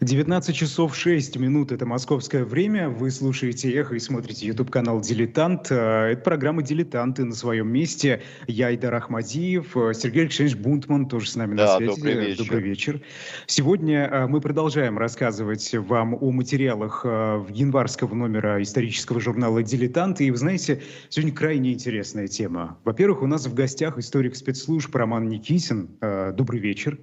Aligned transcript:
19 0.00 0.56
часов 0.56 0.96
6 0.96 1.36
минут– 1.36 1.72
это 1.72 1.84
московское 1.84 2.46
время. 2.46 2.88
Вы 2.88 3.10
слушаете 3.10 3.70
«Эхо» 3.70 3.96
и 3.96 3.98
смотрите 3.98 4.46
YouTube-канал 4.46 5.02
«Дилетант». 5.02 5.70
Э, 5.70 6.12
это 6.12 6.22
программа 6.22 6.62
«Дилетанты» 6.62 7.26
на 7.26 7.34
своем 7.34 7.68
месте. 7.68 8.22
Я 8.46 8.68
Айдар 8.68 8.94
Ахмадиев, 8.94 9.76
э, 9.76 9.92
Сергей 9.92 10.22
Алексеевич 10.22 10.56
Бунтман 10.56 11.06
тоже 11.06 11.28
с 11.28 11.36
нами 11.36 11.54
да, 11.54 11.78
на 11.78 11.92
связи. 11.92 11.96
Добрый 11.96 12.14
вечер. 12.14 12.38
добрый 12.38 12.62
вечер. 12.62 13.02
Сегодня 13.46 14.08
э, 14.10 14.26
мы 14.26 14.40
продолжаем 14.40 14.96
рассказывать 14.96 15.74
вам 15.74 16.14
о 16.14 16.30
материалах 16.30 17.04
январского 17.04 18.14
номера 18.14 18.62
исторического 18.62 19.20
журнала 19.20 19.62
«Дилетант». 19.62 20.22
И 20.22 20.30
вы 20.30 20.38
знаете, 20.38 20.82
сегодня 21.10 21.34
крайне 21.34 21.74
интересная 21.74 22.26
тема. 22.26 22.78
Во-первых, 22.84 23.20
у 23.20 23.26
нас 23.26 23.46
в 23.46 23.52
гостях 23.52 23.98
историк 23.98 24.34
спецслужб 24.34 24.96
Роман 24.96 25.28
Никитин. 25.28 25.90
Добрый 26.00 26.58
вечер. 26.58 26.98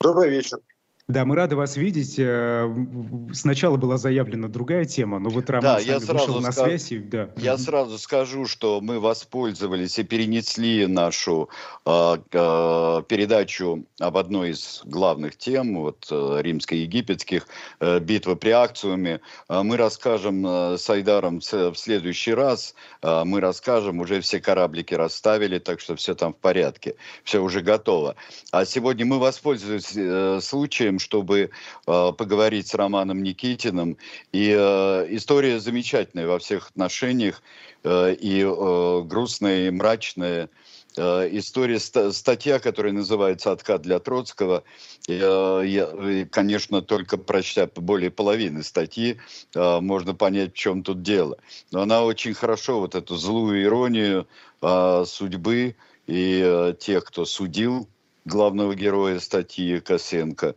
Добрый 0.00 0.30
вечер. 0.30 0.60
Да, 1.08 1.24
мы 1.24 1.36
рады 1.36 1.54
вас 1.54 1.76
видеть. 1.76 2.18
Э, 2.18 2.68
сначала 3.32 3.76
была 3.76 3.96
заявлена 3.96 4.48
другая 4.48 4.84
тема, 4.84 5.20
но 5.20 5.30
вот 5.30 5.48
Роман 5.48 5.76
да, 5.76 5.78
я 5.78 6.00
сразу 6.00 6.32
вышел 6.32 6.40
на 6.40 6.50
скажу, 6.50 6.68
связь. 6.70 6.90
И, 6.90 6.98
да. 6.98 7.30
Я 7.36 7.56
сразу 7.58 7.96
скажу, 7.96 8.46
что 8.46 8.80
мы 8.80 8.98
воспользовались 8.98 10.00
и 10.00 10.02
перенесли 10.02 10.88
нашу 10.88 11.48
э, 11.84 12.16
э, 12.32 13.02
передачу 13.06 13.84
об 14.00 14.16
одной 14.16 14.50
из 14.50 14.82
главных 14.84 15.36
тем, 15.36 15.80
вот 15.80 16.08
э, 16.10 16.38
римско-египетских, 16.42 17.46
э, 17.78 18.00
битвы 18.00 18.34
при 18.34 18.50
акциуме. 18.50 19.20
Э, 19.48 19.62
мы 19.62 19.76
расскажем 19.76 20.44
э, 20.44 20.76
с 20.76 20.90
Айдаром 20.90 21.38
в 21.38 21.76
следующий 21.76 22.34
раз. 22.34 22.74
Э, 23.02 23.22
мы 23.24 23.38
расскажем, 23.38 24.00
уже 24.00 24.20
все 24.22 24.40
кораблики 24.40 24.94
расставили, 24.94 25.60
так 25.60 25.78
что 25.78 25.94
все 25.94 26.16
там 26.16 26.34
в 26.34 26.38
порядке, 26.38 26.96
все 27.22 27.40
уже 27.40 27.60
готово. 27.60 28.16
А 28.50 28.64
сегодня 28.64 29.06
мы 29.06 29.20
воспользовались 29.20 29.92
э, 29.94 30.40
случаем, 30.42 30.95
тем, 30.96 30.98
чтобы 30.98 31.50
э, 31.86 32.12
поговорить 32.16 32.68
с 32.68 32.74
Романом 32.74 33.22
Никитиным. 33.22 33.96
И 34.32 34.54
э, 34.56 35.06
история 35.10 35.60
замечательная 35.60 36.26
во 36.26 36.38
всех 36.38 36.70
отношениях, 36.70 37.42
э, 37.84 38.14
и 38.14 38.42
э, 38.42 39.02
грустная, 39.04 39.68
и 39.68 39.70
мрачная. 39.70 40.48
Э, 40.96 41.28
история, 41.30 41.78
статья, 41.78 42.58
которая 42.58 42.92
называется 42.92 43.52
«Откат 43.52 43.82
для 43.82 43.98
Троцкого», 43.98 44.62
э, 45.08 45.62
я, 45.66 46.26
конечно, 46.30 46.80
только 46.82 47.18
прочтя 47.18 47.68
более 47.74 48.10
половины 48.10 48.62
статьи, 48.62 49.18
э, 49.54 49.80
можно 49.80 50.14
понять, 50.14 50.52
в 50.54 50.56
чем 50.56 50.82
тут 50.82 51.02
дело. 51.02 51.36
Но 51.72 51.82
она 51.82 52.02
очень 52.02 52.34
хорошо 52.34 52.80
вот 52.80 52.94
эту 52.94 53.16
злую 53.16 53.62
иронию 53.62 54.26
судьбы 55.04 55.76
и 56.06 56.74
тех, 56.80 57.04
кто 57.04 57.26
судил 57.26 57.86
главного 58.26 58.74
героя 58.74 59.20
статьи 59.20 59.80
Косенко, 59.80 60.54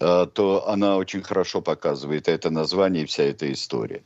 э, 0.00 0.26
то 0.32 0.68
она 0.68 0.96
очень 0.96 1.22
хорошо 1.22 1.60
показывает 1.60 2.28
это 2.28 2.50
название 2.50 3.04
и 3.04 3.06
вся 3.06 3.24
эта 3.24 3.52
история. 3.52 4.02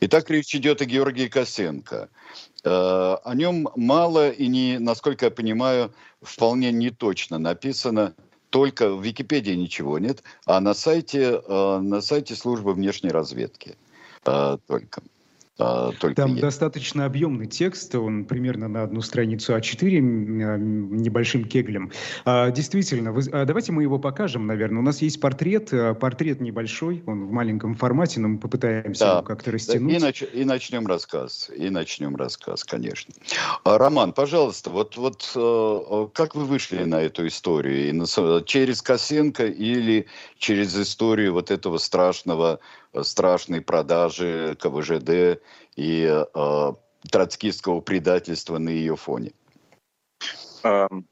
Итак, 0.00 0.28
речь 0.28 0.54
идет 0.54 0.82
о 0.82 0.84
Георгии 0.84 1.28
Косенко. 1.28 2.08
Э, 2.64 3.16
о 3.24 3.34
нем 3.34 3.68
мало 3.76 4.30
и, 4.30 4.48
не, 4.48 4.78
насколько 4.78 5.26
я 5.26 5.30
понимаю, 5.30 5.94
вполне 6.20 6.72
не 6.72 6.90
точно 6.90 7.38
написано 7.38 8.14
только 8.50 8.94
в 8.94 9.02
Википедии 9.02 9.52
ничего 9.52 9.98
нет, 9.98 10.22
а 10.44 10.60
на 10.60 10.74
сайте, 10.74 11.40
э, 11.46 11.78
на 11.78 12.00
сайте 12.00 12.34
службы 12.34 12.74
внешней 12.74 13.10
разведки 13.10 13.76
только. 14.66 15.02
А, 15.58 15.92
только 15.92 16.16
Там 16.16 16.30
есть. 16.32 16.42
достаточно 16.42 17.06
объемный 17.06 17.46
текст, 17.46 17.94
он 17.94 18.26
примерно 18.26 18.68
на 18.68 18.82
одну 18.82 19.00
страницу 19.00 19.56
А4 19.56 19.98
а, 19.98 20.56
небольшим 20.58 21.44
кеглем. 21.44 21.92
А, 22.24 22.50
действительно, 22.50 23.12
вы, 23.12 23.22
давайте 23.22 23.72
мы 23.72 23.82
его 23.82 23.98
покажем, 23.98 24.46
наверное. 24.46 24.80
У 24.80 24.82
нас 24.82 25.00
есть 25.00 25.18
портрет, 25.18 25.70
портрет 25.98 26.40
небольшой, 26.40 27.02
он 27.06 27.26
в 27.26 27.32
маленьком 27.32 27.74
формате, 27.74 28.20
но 28.20 28.28
мы 28.28 28.38
попытаемся 28.38 29.04
да. 29.04 29.12
его 29.12 29.22
как-то 29.22 29.50
растянуть. 29.50 29.94
И, 29.94 29.98
нач, 29.98 30.22
и 30.22 30.44
начнем 30.44 30.86
рассказ, 30.86 31.50
и 31.56 31.70
начнем 31.70 32.16
рассказ, 32.16 32.62
конечно. 32.62 33.14
Роман, 33.64 34.12
пожалуйста, 34.12 34.68
вот, 34.68 34.96
вот 34.96 36.10
как 36.12 36.34
вы 36.34 36.44
вышли 36.44 36.84
на 36.84 37.00
эту 37.00 37.26
историю? 37.26 37.96
Через 38.44 38.82
Косенко 38.82 39.46
или 39.46 40.06
через 40.38 40.76
историю 40.76 41.32
вот 41.32 41.50
этого 41.50 41.78
страшного 41.78 42.60
страшной 43.02 43.60
продажи 43.60 44.56
КВЖД 44.60 45.40
и 45.76 46.24
э, 46.34 46.72
троцкистского 47.10 47.80
предательства 47.80 48.58
на 48.58 48.70
ее 48.70 48.96
фоне? 48.96 49.32
Эм, 50.62 51.06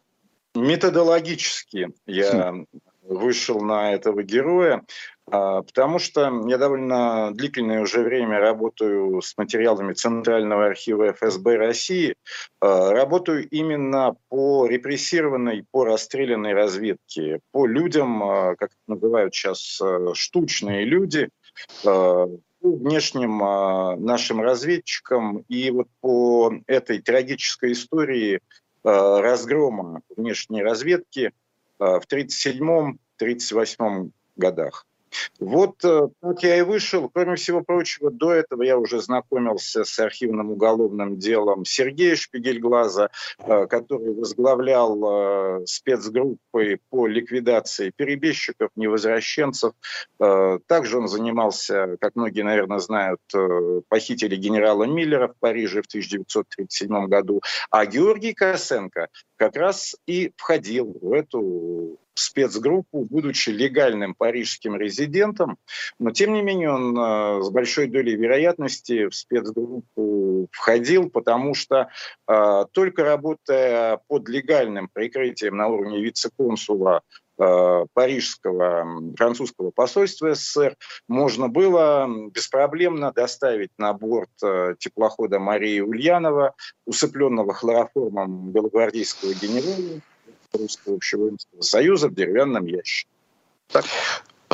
методологически 0.54 1.90
я 2.06 2.52
хм. 2.52 2.66
вышел 3.02 3.60
на 3.60 3.92
этого 3.92 4.22
героя, 4.22 4.82
а, 5.30 5.62
потому 5.62 5.98
что 5.98 6.42
я 6.46 6.58
довольно 6.58 7.30
длительное 7.32 7.80
уже 7.80 8.02
время 8.02 8.40
работаю 8.40 9.22
с 9.22 9.36
материалами 9.36 9.92
Центрального 9.92 10.66
архива 10.66 11.12
ФСБ 11.12 11.56
России, 11.56 12.14
а, 12.60 12.90
работаю 12.90 13.48
именно 13.48 14.16
по 14.28 14.66
репрессированной, 14.66 15.64
по 15.70 15.84
расстрелянной 15.84 16.54
разведке, 16.54 17.40
по 17.52 17.66
людям, 17.66 18.22
а, 18.22 18.56
как 18.56 18.70
называют 18.86 19.34
сейчас 19.34 19.80
штучные 20.14 20.84
люди– 20.84 21.28
Э, 21.43 21.43
внешним 22.64 23.42
а, 23.42 23.96
нашим 23.96 24.40
разведчикам. 24.40 25.38
И 25.48 25.70
вот 25.70 25.88
по 26.00 26.52
этой 26.66 27.00
трагической 27.00 27.72
истории 27.72 28.40
а, 28.82 29.20
разгрома 29.20 30.00
внешней 30.16 30.62
разведки 30.62 31.32
а, 31.78 32.00
в 32.00 32.06
1937-1938 32.06 34.10
годах. 34.36 34.86
Вот 35.38 35.84
э, 35.84 36.08
так 36.20 36.42
я 36.42 36.58
и 36.58 36.62
вышел. 36.62 37.08
Кроме 37.08 37.36
всего 37.36 37.62
прочего, 37.62 38.10
до 38.10 38.32
этого 38.32 38.62
я 38.62 38.78
уже 38.78 39.00
знакомился 39.00 39.84
с 39.84 39.98
архивным 39.98 40.50
уголовным 40.50 41.18
делом 41.18 41.64
Сергея 41.64 42.16
Шпигельглаза, 42.16 43.10
э, 43.38 43.66
который 43.66 44.14
возглавлял 44.14 45.60
э, 45.62 45.66
спецгруппы 45.66 46.78
по 46.90 47.06
ликвидации 47.06 47.92
перебежчиков, 47.94 48.70
невозвращенцев. 48.76 49.72
Также 50.18 50.98
он 50.98 51.08
занимался, 51.08 51.96
как 52.00 52.14
многие, 52.14 52.42
наверное, 52.42 52.78
знают, 52.78 53.20
похитили 53.88 54.36
генерала 54.36 54.84
Миллера 54.84 55.28
в 55.28 55.36
Париже 55.38 55.82
в 55.82 55.86
1937 55.86 57.06
году. 57.06 57.42
А 57.70 57.86
Георгий 57.86 58.32
Косенко 58.32 59.08
как 59.44 59.56
раз 59.56 59.94
и 60.06 60.32
входил 60.36 60.96
в 61.02 61.12
эту 61.12 61.98
спецгруппу, 62.14 63.04
будучи 63.04 63.50
легальным 63.50 64.14
парижским 64.14 64.76
резидентом, 64.76 65.58
но 65.98 66.12
тем 66.12 66.32
не 66.32 66.42
менее 66.42 66.70
он 66.70 66.96
э, 66.96 67.42
с 67.42 67.50
большой 67.50 67.88
долей 67.88 68.16
вероятности 68.16 69.08
в 69.08 69.14
спецгруппу 69.14 70.48
входил, 70.50 71.10
потому 71.10 71.54
что 71.54 71.90
э, 72.26 72.64
только 72.72 73.04
работая 73.04 74.00
под 74.06 74.28
легальным 74.28 74.88
прикрытием 74.90 75.56
на 75.56 75.68
уровне 75.68 76.00
вице-консула 76.00 77.02
парижского 77.36 79.14
французского 79.16 79.70
посольства 79.70 80.34
СССР 80.34 80.76
можно 81.08 81.48
было 81.48 82.08
беспроблемно 82.30 83.12
доставить 83.12 83.70
на 83.78 83.92
борт 83.92 84.30
э, 84.42 84.74
теплохода 84.78 85.38
Марии 85.38 85.80
Ульянова, 85.80 86.54
усыпленного 86.86 87.52
хлороформом 87.54 88.50
белогвардейского 88.50 89.32
генерала, 89.34 90.00
Русского 90.52 90.96
общевоинского 90.96 91.62
союза 91.62 92.08
в 92.08 92.14
деревянном 92.14 92.66
ящике. 92.66 93.10
Так? 93.68 93.84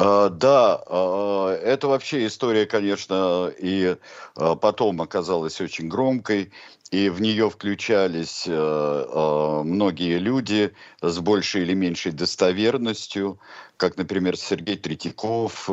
А, 0.00 0.31
да, 0.31 0.83
а, 0.87 1.53
это 1.53 1.88
вообще 1.88 2.27
история, 2.27 2.65
конечно, 2.65 3.53
и 3.59 3.97
а, 4.34 4.55
потом 4.55 5.03
оказалась 5.03 5.61
очень 5.61 5.88
громкой, 5.88 6.50
и 6.91 7.09
в 7.09 7.21
нее 7.21 7.49
включались 7.50 8.49
многие 8.49 10.19
люди 10.19 10.72
с 11.00 11.21
большей 11.21 11.62
или 11.62 11.72
меньшей 11.72 12.11
достоверностью, 12.11 13.38
как, 13.77 13.97
например, 13.97 14.37
Сергей 14.37 14.76
Третьяков 14.76 15.70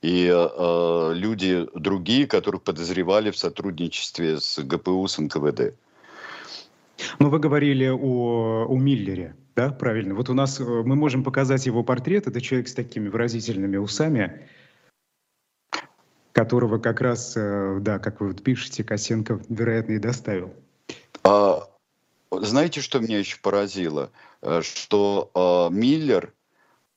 и 0.00 0.26
люди 1.16 1.66
другие, 1.74 2.28
которых 2.28 2.62
подозревали 2.62 3.32
в 3.32 3.36
сотрудничестве 3.36 4.38
с 4.38 4.60
ГПУ, 4.60 5.08
с 5.08 5.18
НКВД. 5.18 5.74
Ну, 7.18 7.30
вы 7.30 7.40
говорили 7.40 7.88
о, 7.88 8.66
о 8.68 8.76
Миллере, 8.76 9.34
да, 9.58 9.72
правильно? 9.72 10.14
Вот 10.14 10.30
у 10.30 10.34
нас, 10.34 10.60
э, 10.60 10.62
мы 10.62 10.94
можем 10.94 11.24
показать 11.24 11.66
его 11.66 11.82
портрет, 11.82 12.28
это 12.28 12.40
человек 12.40 12.68
с 12.68 12.74
такими 12.74 13.08
выразительными 13.08 13.76
усами, 13.76 14.48
которого 16.30 16.78
как 16.78 17.00
раз, 17.00 17.36
э, 17.36 17.78
да, 17.80 17.98
как 17.98 18.20
вы 18.20 18.28
вот 18.28 18.44
пишете, 18.44 18.84
Косенко, 18.84 19.40
вероятно, 19.48 19.94
и 19.94 19.98
доставил. 19.98 20.54
А, 21.24 21.68
знаете, 22.30 22.80
что 22.80 23.00
меня 23.00 23.18
еще 23.18 23.38
поразило? 23.42 24.12
Э, 24.42 24.62
что 24.62 25.32
а, 25.34 25.70
Миллер 25.70 26.32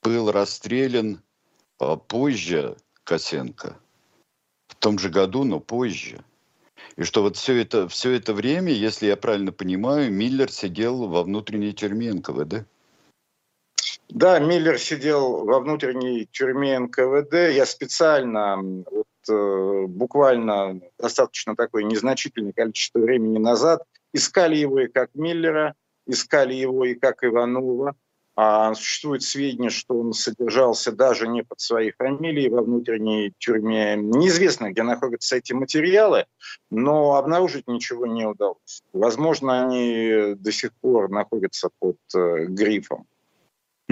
был 0.03 0.31
расстрелян 0.31 1.19
а, 1.79 1.95
позже 1.95 2.77
Косенко, 3.03 3.75
в 4.67 4.75
том 4.75 4.99
же 4.99 5.09
году, 5.09 5.45
но 5.45 5.59
позже. 5.59 6.23
И 7.01 7.03
что 7.03 7.24
вот 7.24 7.36
все 7.36 7.59
это, 7.59 7.88
все 7.88 8.12
это 8.12 8.31
время, 8.31 8.71
если 8.71 9.07
я 9.07 9.18
правильно 9.18 9.51
понимаю, 9.51 10.12
Миллер 10.12 10.51
сидел 10.51 11.07
во 11.07 11.24
внутренней 11.24 11.74
тюрьме 11.74 12.13
НКВД. 12.13 12.63
Да, 14.09 14.38
Миллер 14.38 14.77
сидел 14.77 15.44
во 15.45 15.62
внутренней 15.62 16.27
тюрьме 16.31 16.77
НКВД. 16.77 17.33
Я 17.56 17.65
специально 17.65 18.57
вот, 18.62 19.07
э, 19.27 19.86
буквально 19.88 20.80
достаточно 21.00 21.56
такое 21.56 21.86
незначительное 21.86 22.53
количество 22.53 23.00
времени 23.00 23.39
назад 23.39 23.81
искали 24.13 24.57
его 24.57 24.81
и 24.81 24.88
как 24.88 25.09
Миллера, 25.15 25.74
искали 26.06 26.54
его 26.54 26.86
и 26.86 26.94
как 26.94 27.24
Иванова. 27.24 27.95
А 28.36 28.74
существует 28.74 29.24
сведения, 29.24 29.69
что 29.69 30.00
он 30.00 30.13
содержался 30.13 30.92
даже 30.92 31.28
не 31.28 31.44
под 31.44 31.60
своей 31.60 31.92
фамилией 31.92 32.50
во 32.50 32.62
внутренней 32.62 33.33
тюрьме. 33.38 33.95
Неизвестно, 33.98 34.72
где 34.72 34.83
находятся 34.83 35.36
эти 35.36 35.51
материалы, 35.54 36.25
но 36.69 37.16
обнаружить 37.16 37.68
ничего 37.68 38.07
не 38.07 38.25
удалось. 38.25 38.83
Возможно, 38.94 39.66
они 39.66 40.36
до 40.36 40.51
сих 40.51 40.72
пор 40.81 41.10
находятся 41.10 41.69
под 41.80 41.98
э, 42.16 42.45
грифом. 42.45 43.06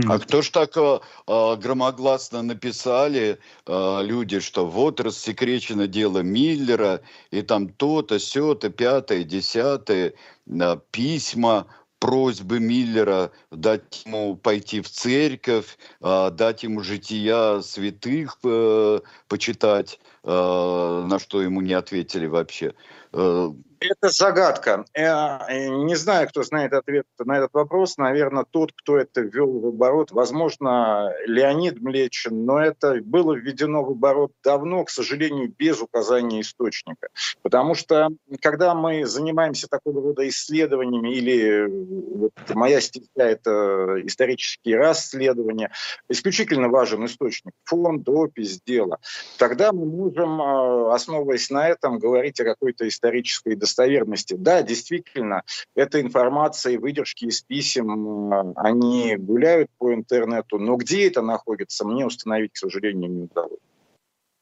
А 0.08 0.20
кто 0.20 0.42
ж 0.42 0.50
так 0.50 0.78
э, 0.78 1.00
э, 1.28 1.56
громогласно 1.58 2.42
написали 2.42 3.40
э, 3.66 4.00
люди, 4.04 4.40
что 4.40 4.66
вот 4.66 5.02
рассекречено 5.02 5.88
дело 5.88 6.20
Миллера, 6.20 7.02
и 7.32 7.42
там 7.42 7.70
то-то, 7.70 8.20
сё-то, 8.20 8.70
пятое, 8.70 9.24
десятое, 9.24 10.14
э, 10.48 10.78
письма, 10.92 11.68
просьбы 12.00 12.60
Миллера 12.60 13.31
дать 13.51 14.04
ему 14.06 14.36
пойти 14.36 14.81
в 14.81 14.90
церковь, 14.90 15.78
э, 16.01 16.31
дать 16.31 16.63
ему 16.63 16.81
жития 16.81 17.62
святых 17.62 18.38
э, 18.44 19.00
почитать, 19.28 20.00
на 20.24 21.19
что 21.19 21.42
ему 21.42 21.62
не 21.62 21.74
ответили 21.74 22.27
вообще. 22.27 22.74
Э, 23.13 23.50
это 23.80 24.10
загадка. 24.10 24.86
Я 24.94 25.45
э, 25.50 25.68
не 25.68 25.95
знаю, 25.95 26.27
кто 26.27 26.44
знает 26.44 26.74
ответ 26.74 27.06
на 27.18 27.38
этот 27.38 27.54
вопрос. 27.54 27.98
Наверное, 27.98 28.44
тот, 28.44 28.74
кто 28.74 28.98
это 28.98 29.21
ввел 29.21 29.60
в 29.60 29.68
оборот. 29.68 30.12
Возможно, 30.12 31.13
Леонид 31.25 31.80
Млечин, 31.81 32.45
но 32.45 32.60
это 32.60 33.00
было 33.01 33.33
введено 33.33 33.83
в 33.83 33.92
оборот 33.92 34.33
давно, 34.44 34.83
к 34.83 34.89
сожалению, 34.89 35.54
без 35.57 35.81
указания 35.81 36.42
источника. 36.42 37.07
Потому 37.42 37.74
что, 37.74 38.10
когда 38.42 38.75
мы 38.75 39.06
занимаемся 39.06 39.68
такого 39.68 40.01
рода 40.01 40.27
исследованиями, 40.27 41.13
или 41.13 41.66
вот 41.69 42.33
моя 42.54 42.81
стезя– 42.81 43.07
это 43.16 43.95
исторические 44.04 44.77
расследования, 44.77 45.71
исключительно 46.10 46.68
важен 46.68 47.06
источник, 47.06 47.54
фонд, 47.63 48.07
опись, 48.10 48.62
дело. 48.66 49.00
Тогда 49.38 49.71
мы 49.71 49.86
можем, 49.86 50.09
э, 50.18 50.94
основываясь 50.94 51.50
на 51.50 51.68
этом, 51.68 52.00
говорить 52.00 52.40
о 52.40 52.46
какой-то 52.46 52.88
исторической 52.88 53.56
достоверности. 53.56 54.34
Да, 54.34 54.62
действительно, 54.62 55.44
эта 55.76 56.02
информация 56.02 56.74
и 56.74 56.78
выдержки 56.78 57.26
из 57.26 57.42
писем, 57.42 58.34
э, 58.34 58.54
они 58.56 59.16
гуляют 59.18 59.70
по 59.78 59.94
интернету, 59.94 60.60
но 60.60 60.76
где 60.76 61.08
это 61.08 61.22
находится, 61.22 61.86
мне 61.86 62.06
установить, 62.06 62.54
к 62.54 62.58
сожалению, 62.58 63.10
не 63.10 63.24
удалось. 63.24 63.60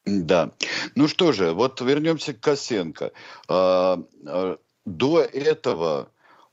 Да. 0.05 0.51
Ну 0.95 1.07
что 1.07 1.31
же, 1.33 1.51
вот 1.51 1.81
вернемся 1.81 2.33
к 2.33 2.39
Косенко. 2.39 3.11
А, 3.49 4.01
а, 4.25 4.57
до 4.85 5.19
этого 5.21 6.09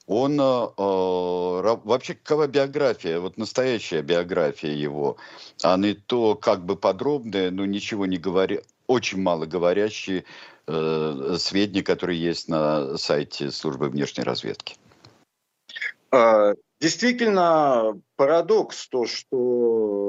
он 0.07 0.37
вообще 0.37 2.15
какова 2.15 2.47
биография, 2.47 3.21
вот 3.21 3.39
настоящая 3.39 4.03
биография 4.03 4.73
его, 4.73 5.17
а 5.63 5.79
не 5.79 5.95
то 5.95 6.35
как 6.35 6.65
бы 6.65 6.77
подробная, 6.77 7.51
но 7.51 7.65
ничего 7.65 8.05
не 8.05 8.19
говоря, 8.19 8.61
очень 8.87 9.21
мало 9.21 9.47
говорящие 9.47 10.25
э, 10.67 11.37
сведения, 11.39 11.83
которые 11.83 12.21
есть 12.21 12.49
на 12.49 12.97
сайте 12.97 13.51
службы 13.51 13.89
внешней 13.89 14.25
разведки. 14.25 14.77
А, 16.11 16.55
действительно, 16.81 18.01
парадокс 18.17 18.89
то, 18.89 19.07
что 19.07 20.04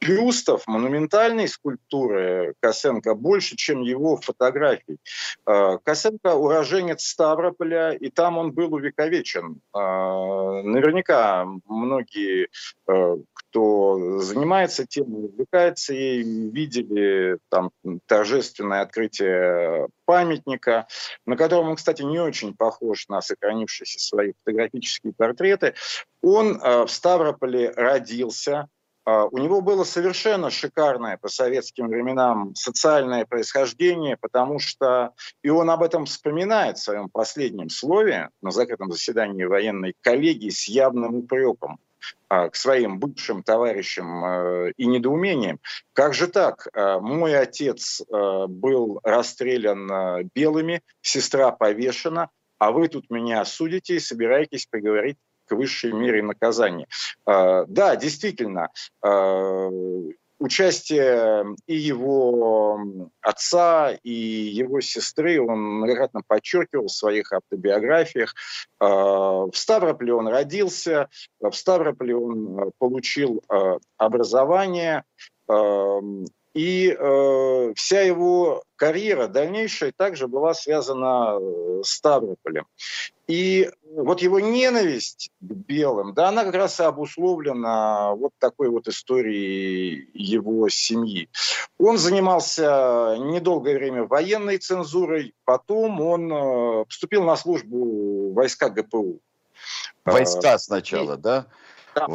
бюстов, 0.00 0.66
монументальной 0.66 1.46
скульптуры 1.46 2.54
Косенко 2.60 3.14
больше, 3.14 3.56
чем 3.56 3.82
его 3.82 4.16
фотографий. 4.16 4.98
А, 5.44 5.78
Косенко 5.78 6.34
уроженец 6.34 7.04
Ставрополя, 7.04 7.92
и 7.92 8.08
там 8.08 8.38
он 8.38 8.52
был 8.52 8.74
увековечен. 8.74 9.60
А, 9.72 10.62
наверняка 10.62 11.46
многие, 11.66 12.48
а, 12.88 13.16
кто 13.34 14.20
занимается 14.20 14.86
тем, 14.86 15.14
увлекается 15.14 15.92
ей, 15.92 16.22
видели 16.22 17.38
там 17.50 17.70
торжественное 18.06 18.80
открытие 18.80 19.88
памятника, 20.06 20.86
на 21.26 21.36
котором 21.36 21.68
он, 21.70 21.76
кстати, 21.76 22.02
не 22.02 22.18
очень 22.18 22.54
похож 22.54 23.06
на 23.08 23.20
сохранившиеся 23.20 24.00
свои 24.00 24.32
фотографические 24.42 25.12
портреты. 25.12 25.74
Он 26.22 26.58
в 26.58 26.88
Ставрополе 26.88 27.70
родился, 27.70 28.68
у 29.06 29.38
него 29.38 29.60
было 29.60 29.84
совершенно 29.84 30.50
шикарное 30.50 31.16
по 31.16 31.28
советским 31.28 31.88
временам 31.88 32.54
социальное 32.54 33.24
происхождение, 33.24 34.16
потому 34.16 34.58
что, 34.58 35.14
и 35.42 35.48
он 35.48 35.70
об 35.70 35.82
этом 35.82 36.04
вспоминает 36.04 36.78
в 36.78 36.82
своем 36.82 37.08
последнем 37.08 37.70
слове 37.70 38.30
на 38.42 38.50
закрытом 38.50 38.92
заседании 38.92 39.44
военной 39.44 39.94
коллегии 40.00 40.50
с 40.50 40.68
явным 40.68 41.14
упреком 41.16 41.78
а, 42.28 42.48
к 42.48 42.56
своим 42.56 42.98
бывшим 42.98 43.42
товарищам 43.42 44.24
э, 44.24 44.72
и 44.76 44.86
недоумением. 44.86 45.58
Как 45.92 46.14
же 46.14 46.28
так? 46.28 46.68
А, 46.72 47.00
мой 47.00 47.36
отец 47.36 48.00
э, 48.00 48.46
был 48.46 49.00
расстрелян 49.02 50.30
белыми, 50.34 50.82
сестра 51.02 51.50
повешена, 51.50 52.30
а 52.58 52.72
вы 52.72 52.88
тут 52.88 53.10
меня 53.10 53.44
судите 53.44 53.96
и 53.96 54.00
собираетесь 54.00 54.66
поговорить 54.66 55.18
высшей 55.50 55.92
мере 55.92 56.22
наказания. 56.22 56.86
А, 57.26 57.64
да, 57.66 57.96
действительно, 57.96 58.68
а, 59.02 59.68
участие 60.38 61.54
и 61.66 61.76
его 61.76 63.10
отца, 63.20 63.92
и 64.02 64.10
его 64.10 64.80
сестры 64.80 65.40
он 65.40 65.58
многократно 65.58 66.22
подчеркивал 66.26 66.86
в 66.86 66.92
своих 66.92 67.32
автобиографиях. 67.32 68.34
А, 68.78 69.46
в 69.46 69.52
Ставрополе 69.54 70.14
он 70.14 70.28
родился, 70.28 71.08
в 71.40 71.52
Ставрополе 71.52 72.16
он 72.16 72.72
получил 72.78 73.42
образование, 73.98 75.04
и 76.54 76.96
э, 76.98 77.72
вся 77.76 78.00
его 78.00 78.62
карьера 78.76 79.28
дальнейшая 79.28 79.92
также 79.96 80.26
была 80.26 80.54
связана 80.54 81.38
э, 81.40 81.82
с 81.84 81.90
Ставрополем. 81.90 82.66
И 83.28 83.70
вот 83.94 84.22
его 84.22 84.40
ненависть 84.40 85.30
к 85.40 85.44
белым, 85.44 86.14
да, 86.14 86.30
она 86.30 86.44
как 86.44 86.54
раз 86.54 86.80
и 86.80 86.82
обусловлена 86.82 88.14
вот 88.16 88.32
такой 88.38 88.68
вот 88.68 88.88
историей 88.88 90.08
его 90.14 90.68
семьи. 90.68 91.28
Он 91.78 91.98
занимался 91.98 93.16
недолгое 93.18 93.76
время 93.76 94.04
военной 94.04 94.58
цензурой, 94.58 95.34
потом 95.44 96.00
он 96.00 96.32
э, 96.32 96.84
поступил 96.86 97.22
на 97.22 97.36
службу 97.36 98.32
войска 98.32 98.70
ГПУ. 98.70 99.20
Войска 100.04 100.58
сначала, 100.58 101.14
и, 101.14 101.18
да? 101.18 101.46
Да, 101.94 102.06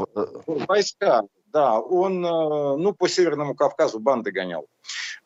войска, 0.46 1.24
да, 1.56 1.80
он, 1.80 2.24
э, 2.26 2.76
ну, 2.76 2.94
по 2.94 3.08
Северному 3.08 3.56
Кавказу 3.56 4.00
банды 4.00 4.32
гонял 4.32 4.68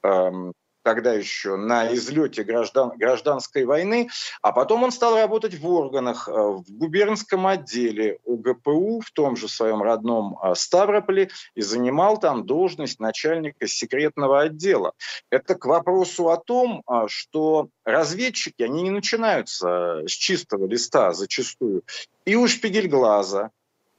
эм, 0.03 0.53
тогда 0.83 1.11
еще 1.13 1.55
на 1.55 1.91
излете 1.95 2.43
граждан, 2.43 2.91
гражданской 2.95 3.65
войны, 3.65 4.09
а 4.43 4.51
потом 4.51 4.83
он 4.83 4.91
стал 4.91 5.15
работать 5.15 5.59
в 5.59 5.67
органах, 5.67 6.29
э, 6.29 6.31
в 6.31 6.65
губернском 6.69 7.47
отделе 7.47 8.19
УГПУ 8.25 9.01
в 9.03 9.09
том 9.09 9.35
же 9.37 9.47
своем 9.47 9.81
родном 9.81 10.37
э, 10.37 10.53
Ставрополе 10.53 11.31
и 11.55 11.61
занимал 11.63 12.19
там 12.19 12.45
должность 12.45 12.99
начальника 12.99 13.65
секретного 13.65 14.41
отдела. 14.41 14.93
Это 15.31 15.55
к 15.55 15.65
вопросу 15.65 16.29
о 16.29 16.37
том, 16.37 16.83
что 17.07 17.69
разведчики, 17.85 18.61
они 18.61 18.83
не 18.83 18.91
начинаются 18.91 20.03
с 20.05 20.11
чистого 20.11 20.67
листа 20.67 21.11
зачастую. 21.13 21.81
И 22.25 22.35
у 22.35 22.47
Шпигельглаза, 22.47 23.49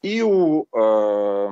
и 0.02 0.23
у 0.23 0.66
э, 0.73 1.50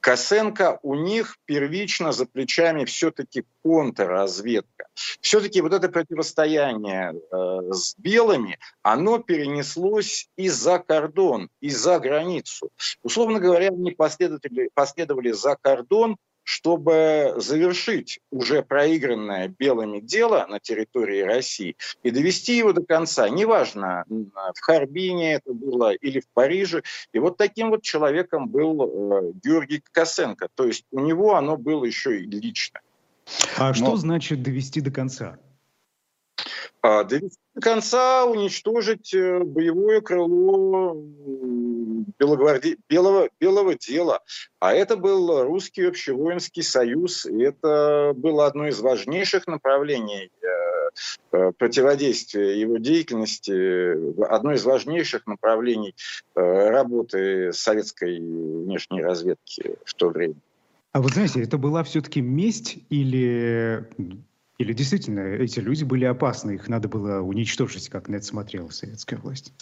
Косенко 0.00 0.78
у 0.82 0.94
них 0.94 1.36
первично 1.44 2.12
за 2.12 2.26
плечами 2.26 2.84
все-таки 2.84 3.44
контрразведка. 3.62 4.86
Все-таки 5.20 5.60
вот 5.60 5.72
это 5.72 5.88
противостояние 5.88 7.12
э, 7.12 7.72
с 7.72 7.94
белыми, 7.98 8.58
оно 8.82 9.18
перенеслось 9.18 10.28
и 10.36 10.48
за 10.48 10.78
кордон, 10.78 11.48
и 11.60 11.70
за 11.70 11.98
границу. 11.98 12.70
Условно 13.02 13.40
говоря, 13.40 13.68
они 13.68 13.92
последовали, 13.92 14.70
последовали 14.74 15.32
за 15.32 15.56
кордон 15.60 16.16
чтобы 16.48 17.34
завершить 17.36 18.20
уже 18.30 18.62
проигранное 18.62 19.48
белыми 19.48 20.00
дело 20.00 20.46
на 20.48 20.58
территории 20.58 21.20
России 21.20 21.76
и 22.02 22.10
довести 22.10 22.56
его 22.56 22.72
до 22.72 22.82
конца. 22.82 23.28
Неважно, 23.28 24.06
в 24.08 24.60
Харбине 24.62 25.34
это 25.34 25.52
было 25.52 25.92
или 25.92 26.20
в 26.20 26.28
Париже. 26.32 26.84
И 27.12 27.18
вот 27.18 27.36
таким 27.36 27.68
вот 27.68 27.82
человеком 27.82 28.48
был 28.48 28.80
э, 28.80 29.32
Георгий 29.44 29.82
Косенко. 29.92 30.48
То 30.54 30.64
есть 30.64 30.86
у 30.90 31.00
него 31.00 31.34
оно 31.34 31.58
было 31.58 31.84
еще 31.84 32.18
и 32.18 32.24
лично. 32.24 32.80
А 33.58 33.68
Но... 33.68 33.74
что 33.74 33.96
значит 33.96 34.42
довести 34.42 34.80
до 34.80 34.90
конца? 34.90 35.38
А, 36.82 37.04
довести 37.04 37.38
до 37.58 37.60
конца 37.60 38.24
уничтожить 38.24 39.12
э, 39.12 39.40
боевое 39.40 40.00
крыло 40.00 40.94
Белогварди... 42.18 42.78
белого, 42.88 43.30
белого 43.40 43.74
дела. 43.74 44.20
А 44.60 44.74
это 44.74 44.96
был 44.96 45.42
русский 45.42 45.82
общевоинский 45.82 46.62
союз, 46.62 47.26
и 47.26 47.42
это 47.42 48.12
было 48.14 48.46
одно 48.46 48.68
из 48.68 48.78
важнейших 48.78 49.48
направлений 49.48 50.30
э, 50.40 50.46
э, 51.32 51.52
противодействия 51.58 52.60
его 52.60 52.78
деятельности, 52.78 54.22
одно 54.32 54.52
из 54.52 54.64
важнейших 54.64 55.26
направлений 55.26 55.96
работы 56.36 57.52
советской 57.52 58.20
внешней 58.20 59.02
разведки 59.02 59.74
в 59.84 59.94
то 59.94 60.10
время. 60.10 60.36
А 60.92 61.02
вот 61.02 61.12
знаете, 61.12 61.42
это 61.42 61.58
была 61.58 61.82
все-таки 61.82 62.20
месть 62.20 62.78
или 62.88 63.84
или 64.58 64.72
действительно 64.72 65.20
эти 65.20 65.60
люди 65.60 65.84
были 65.84 66.04
опасны, 66.04 66.52
их 66.52 66.68
надо 66.68 66.88
было 66.88 67.20
уничтожить, 67.20 67.88
как 67.88 68.08
на 68.08 68.16
это 68.16 68.26
смотрела 68.26 68.68
советская 68.70 69.18
власть? 69.18 69.54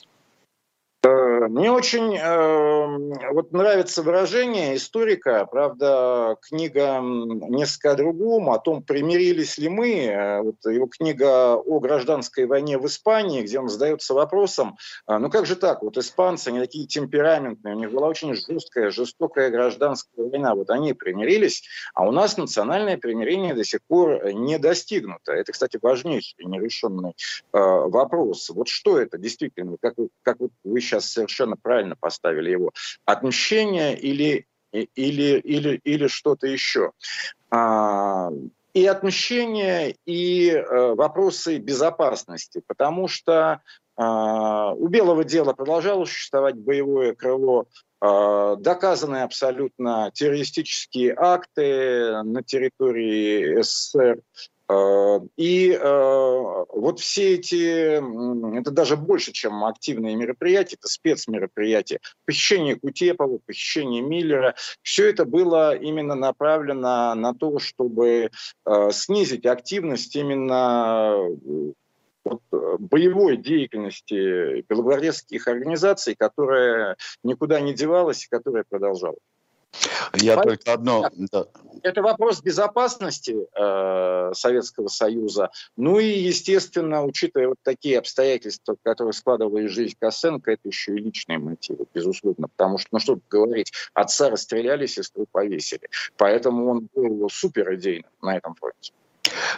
Мне 1.07 1.71
очень 1.71 2.17
э, 2.17 3.33
вот 3.33 3.53
нравится 3.53 4.03
выражение 4.03 4.75
историка, 4.77 5.47
правда, 5.47 6.37
книга 6.43 7.01
несколько 7.01 7.93
о 7.93 7.95
другом, 7.95 8.51
о 8.51 8.59
том, 8.59 8.83
примирились 8.83 9.57
ли 9.59 9.69
мы. 9.69 10.07
Э, 10.07 10.43
вот 10.43 10.57
его 10.65 10.87
книга 10.87 11.55
о 11.55 11.81
гражданской 11.81 12.47
войне 12.47 12.79
в 12.79 12.87
Испании, 12.87 13.43
где 13.43 13.61
он 13.61 13.69
задается 13.69 14.15
вопросом, 14.15 14.77
э, 15.07 15.19
ну 15.19 15.31
как 15.31 15.47
же 15.47 15.55
так, 15.55 15.83
вот 15.83 15.97
испанцы, 15.97 16.49
они 16.49 16.59
такие 16.59 16.87
темпераментные, 16.87 17.77
у 17.77 17.79
них 17.79 17.93
была 17.93 18.09
очень 18.09 18.35
жесткая, 18.35 18.91
жестокая 18.91 19.51
гражданская 19.51 20.27
война, 20.27 20.55
вот 20.55 20.71
они 20.71 20.93
примирились, 20.93 21.63
а 21.95 22.07
у 22.07 22.11
нас 22.11 22.37
национальное 22.37 22.99
примирение 22.99 23.55
до 23.55 23.65
сих 23.65 23.81
пор 23.87 24.33
не 24.33 24.59
достигнуто. 24.59 25.33
Это, 25.33 25.53
кстати, 25.53 25.79
важнейший 25.81 26.45
нерешенный 26.45 27.11
э, 27.11 27.59
вопрос. 27.59 28.51
Вот 28.51 28.69
что 28.69 28.99
это 28.99 29.19
действительно, 29.19 29.77
как, 29.81 29.95
как 30.23 30.41
вот 30.41 30.51
вы 30.65 30.81
сейчас 30.81 30.96
совершенно 31.01 31.27
совершенно 31.27 31.57
правильно 31.57 31.97
поставили 31.97 32.51
его. 32.51 32.73
Отмщение 33.05 33.99
или, 33.99 34.47
или, 34.73 35.39
или, 35.41 35.81
или 35.85 36.07
что-то 36.07 36.47
еще. 36.47 36.93
А, 37.51 38.31
и 38.75 38.87
отмщение, 38.87 39.97
и 40.05 40.51
э, 40.51 40.95
вопросы 40.95 41.59
безопасности, 41.59 42.63
потому 42.67 43.09
что 43.09 43.63
э, 43.97 44.03
у 44.03 44.89
белого 44.89 45.25
дела 45.25 45.55
продолжало 45.55 46.05
существовать 46.05 46.57
боевое 46.57 47.15
крыло, 47.15 47.67
э, 48.03 48.57
доказанные 48.59 49.25
абсолютно 49.25 50.11
террористические 50.13 51.15
акты 51.17 52.23
на 52.23 52.43
территории 52.43 53.63
СССР, 53.63 54.19
и 54.69 55.71
э, 55.71 56.65
вот 56.73 56.99
все 56.99 57.35
эти, 57.35 58.59
это 58.59 58.71
даже 58.73 58.97
больше, 58.97 59.33
чем 59.33 59.65
активные 59.65 60.17
мероприятия, 60.17 60.77
это 60.77 60.89
спецмероприятия. 60.89 62.01
Похищение 62.25 62.77
Кутепова, 62.77 63.39
похищение 63.47 64.03
Миллера, 64.03 64.57
все 64.83 65.09
это 65.09 65.25
было 65.25 65.77
именно 65.77 66.17
направлено 66.17 67.15
на 67.15 67.35
то, 67.35 67.59
чтобы 67.61 68.31
э, 68.67 68.91
снизить 68.91 69.47
активность 69.47 70.17
именно 70.17 71.17
боевой 72.79 73.37
деятельности 73.37 74.63
белогвардейских 74.63 75.47
организаций, 75.47 76.17
которая 76.19 76.97
никуда 77.23 77.61
не 77.61 77.73
девалась 77.73 78.25
и 78.25 78.29
которая 78.29 78.65
продолжалась. 78.69 79.21
Я 80.15 80.37
Поэтому, 80.37 80.57
только 80.57 80.73
одно... 80.73 81.11
Да. 81.17 81.47
Это 81.83 82.03
вопрос 82.03 82.43
безопасности 82.43 83.37
э, 83.55 84.33
Советского 84.35 84.89
Союза. 84.89 85.51
Ну 85.77 85.99
и, 85.99 86.07
естественно, 86.07 87.05
учитывая 87.05 87.49
вот 87.49 87.59
такие 87.63 87.99
обстоятельства, 87.99 88.77
которые 88.83 89.13
складывали 89.13 89.67
жизнь 89.67 89.95
Косенко, 89.99 90.53
это 90.53 90.63
еще 90.69 90.95
и 90.95 90.99
личные 90.99 91.39
мотивы, 91.39 91.87
безусловно. 91.93 92.49
Потому 92.49 92.79
что, 92.79 92.89
ну 92.93 92.99
что 92.99 93.19
говорить, 93.29 93.73
отца 93.95 94.31
расстреляли, 94.31 94.87
сестру 94.87 95.27
повесили. 95.31 95.89
Поэтому 96.17 96.71
он 96.71 96.89
был 96.95 97.29
супер 97.31 97.75
идейным 97.75 98.11
на 98.23 98.37
этом 98.37 98.55
фронте. 98.55 98.93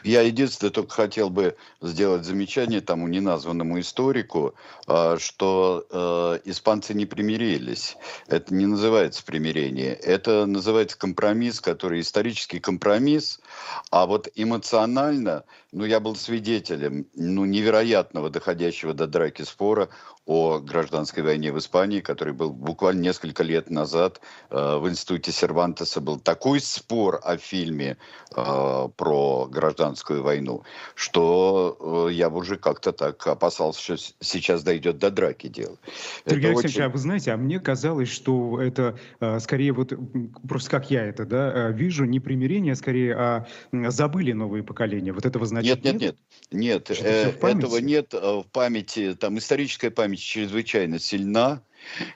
Я 0.05 0.23
единственное 0.23 0.71
только 0.71 0.95
хотел 0.95 1.31
бы 1.31 1.57
сделать 1.81 2.25
замечание 2.25 2.81
тому 2.81 3.09
неназванному 3.09 3.81
историку, 3.81 4.55
а, 4.87 5.19
что 5.19 5.85
э, 5.91 6.41
испанцы 6.45 6.95
не 6.95 7.07
примирились. 7.07 7.97
Это 8.27 8.55
не 8.55 8.67
называется 8.67 9.25
примирение. 9.25 9.95
Это 9.95 10.47
называется 10.47 10.99
компромисс, 10.99 11.61
который 11.61 12.01
исторический 12.01 12.61
компромисс, 12.61 13.41
а 13.91 14.07
вот 14.07 14.29
эмоционально, 14.35 15.45
ну, 15.73 15.85
я 15.85 16.01
был 16.01 16.17
свидетелем, 16.17 17.07
ну, 17.15 17.45
невероятного 17.45 18.31
доходящего 18.31 18.95
до 18.95 19.07
драки 19.07 19.43
спора 19.43 19.89
о 20.29 20.59
гражданской 20.59 21.23
войне 21.23 21.53
в 21.53 21.59
Испании, 21.59 22.01
который 22.01 22.35
был 22.35 22.53
буквально 22.53 23.01
несколько 23.01 23.43
лет 23.43 23.71
назад 23.71 24.21
э, 24.51 24.77
в 24.77 24.89
институте 24.89 25.33
Сервантеса. 25.33 26.03
Был 26.03 26.21
такой 26.21 26.61
спор 26.61 27.19
о 27.23 27.39
фильме 27.39 27.97
э, 28.37 28.89
про 28.97 29.47
гражданскую 29.47 29.68
войну, 30.23 30.63
что 30.95 32.07
э, 32.09 32.13
я 32.13 32.29
уже 32.29 32.57
как-то 32.57 32.93
так 32.93 33.27
опасался, 33.27 33.81
что 33.81 33.97
сейчас 34.21 34.63
дойдет 34.63 34.99
до 34.99 35.11
драки 35.11 35.49
дело. 35.49 35.77
Сергей 36.27 36.51
Алексеевич, 36.51 36.77
очень... 36.77 36.85
а 36.85 36.89
вы 36.89 36.99
знаете, 36.99 37.33
а 37.33 37.37
мне 37.37 37.61
казалось, 37.61 38.09
что 38.09 38.61
это 38.61 38.99
э, 39.21 39.41
скорее 39.41 39.73
вот, 39.73 39.93
просто 40.49 40.71
как 40.71 40.91
я 40.91 41.05
это, 41.05 41.25
да, 41.25 41.71
э, 41.71 41.73
вижу, 41.73 42.05
не 42.05 42.21
примирение, 42.21 42.73
а 42.73 42.77
скорее, 42.77 43.15
а 43.17 43.47
забыли 43.73 44.33
новые 44.33 44.63
поколения. 44.63 45.13
Вот 45.13 45.27
этого 45.27 45.47
значит 45.47 45.85
нет? 45.85 45.95
Нет, 45.95 46.17
нет, 46.51 46.91
нет. 46.91 47.03
Э, 47.03 47.33
этого 47.41 47.79
нет 47.79 48.13
в 48.13 48.45
памяти, 48.53 49.15
там 49.15 49.39
историческая 49.39 49.91
память 49.91 50.21
чрезвычайно 50.21 50.99
сильна, 50.99 51.63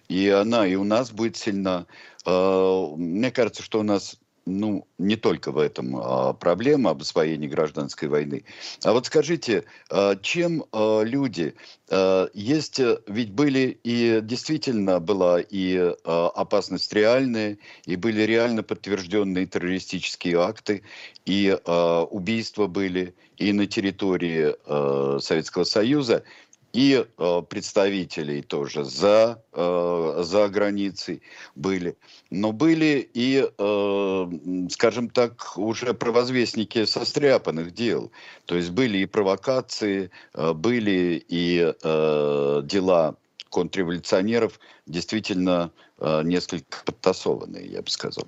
и 0.09 0.29
она 0.29 0.67
и 0.67 0.75
у 0.75 0.85
нас 0.85 1.11
будет 1.11 1.37
сильна. 1.37 1.87
Мне 2.25 3.31
кажется, 3.31 3.63
что 3.63 3.81
у 3.81 3.83
нас 3.83 4.19
ну, 4.47 4.87
не 4.99 5.17
только 5.17 5.53
в 5.53 5.59
этом 5.59 5.97
а, 5.97 6.33
проблема 6.33 6.91
об 6.91 7.03
освоении 7.03 7.49
гражданской 7.49 8.09
войны. 8.09 8.45
А 8.85 8.93
вот 8.93 9.07
скажите, 9.07 9.65
а, 9.91 10.17
чем 10.17 10.65
а, 10.73 11.03
люди... 11.03 11.55
А, 11.91 12.29
есть, 12.33 12.81
ведь 13.07 13.33
были 13.33 13.79
и 13.85 14.21
действительно 14.23 14.99
была 15.01 15.41
и 15.41 15.77
а, 16.05 16.29
опасность 16.35 16.93
реальная, 16.93 17.59
и 17.85 17.97
были 17.97 18.23
реально 18.23 18.63
подтвержденные 18.63 19.47
террористические 19.47 20.41
акты, 20.41 20.83
и 21.27 21.57
а, 21.65 22.05
убийства 22.05 22.67
были 22.67 23.15
и 23.37 23.53
на 23.53 23.67
территории 23.67 24.55
а, 24.65 25.19
Советского 25.21 25.65
Союза 25.65 26.25
и 26.73 27.05
э, 27.05 27.43
представителей 27.49 28.43
тоже 28.43 28.85
за, 28.85 29.43
э, 29.52 30.23
за 30.25 30.49
границей 30.49 31.23
были. 31.55 31.97
Но 32.31 32.52
были 32.52 33.09
и, 33.12 33.47
э, 33.47 34.69
скажем 34.71 35.11
так, 35.11 35.59
уже 35.59 35.93
провозвестники 35.93 36.85
состряпанных 36.85 37.73
дел. 37.73 38.11
То 38.47 38.57
есть 38.57 38.71
были 38.71 38.99
и 38.99 39.07
провокации, 39.07 40.11
э, 40.35 40.52
были 40.52 41.23
и 41.29 41.75
э, 41.83 42.62
дела 42.64 43.17
контрреволюционеров 43.50 44.59
действительно 44.87 45.73
э, 45.99 46.23
несколько 46.25 46.85
подтасованные, 46.85 47.67
я 47.67 47.83
бы 47.83 47.91
сказал. 47.91 48.26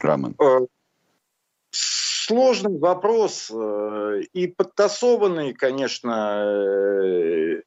Роман. 0.00 0.34
Сложный 2.28 2.78
вопрос 2.78 3.50
э, 3.50 4.20
и 4.34 4.48
подтасованные, 4.48 5.54
конечно, 5.54 6.44
э, 6.44 7.62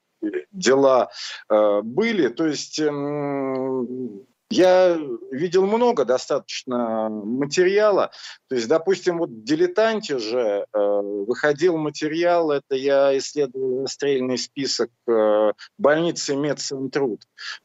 дела 0.52 1.10
э, 1.50 1.82
были. 1.82 2.28
То 2.28 2.46
есть 2.46 2.80
эм, 2.80 4.28
я 4.52 5.00
видел 5.32 5.66
много 5.66 6.06
достаточно 6.06 7.10
материала. 7.10 8.12
То 8.50 8.56
есть, 8.56 8.68
допустим, 8.68 9.18
вот 9.18 9.30
в 9.30 9.44
«Дилетанте» 9.44 10.18
же 10.18 10.66
э, 10.72 10.78
выходил 10.78 11.78
материал, 11.78 12.52
это 12.52 12.76
я 12.76 13.18
исследовал 13.18 13.84
расстрельный 13.84 14.38
список 14.38 14.90
э, 15.08 15.54
больницы 15.78 16.36
Медцентруд. 16.36 17.22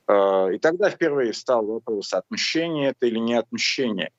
Э, 0.08 0.54
и 0.54 0.58
тогда 0.58 0.90
впервые 0.90 1.32
встал 1.32 1.66
вопрос, 1.66 2.12
отмщение 2.12 2.90
это 2.90 3.06
или 3.06 3.18
не 3.18 3.34
отмщение. 3.34 4.10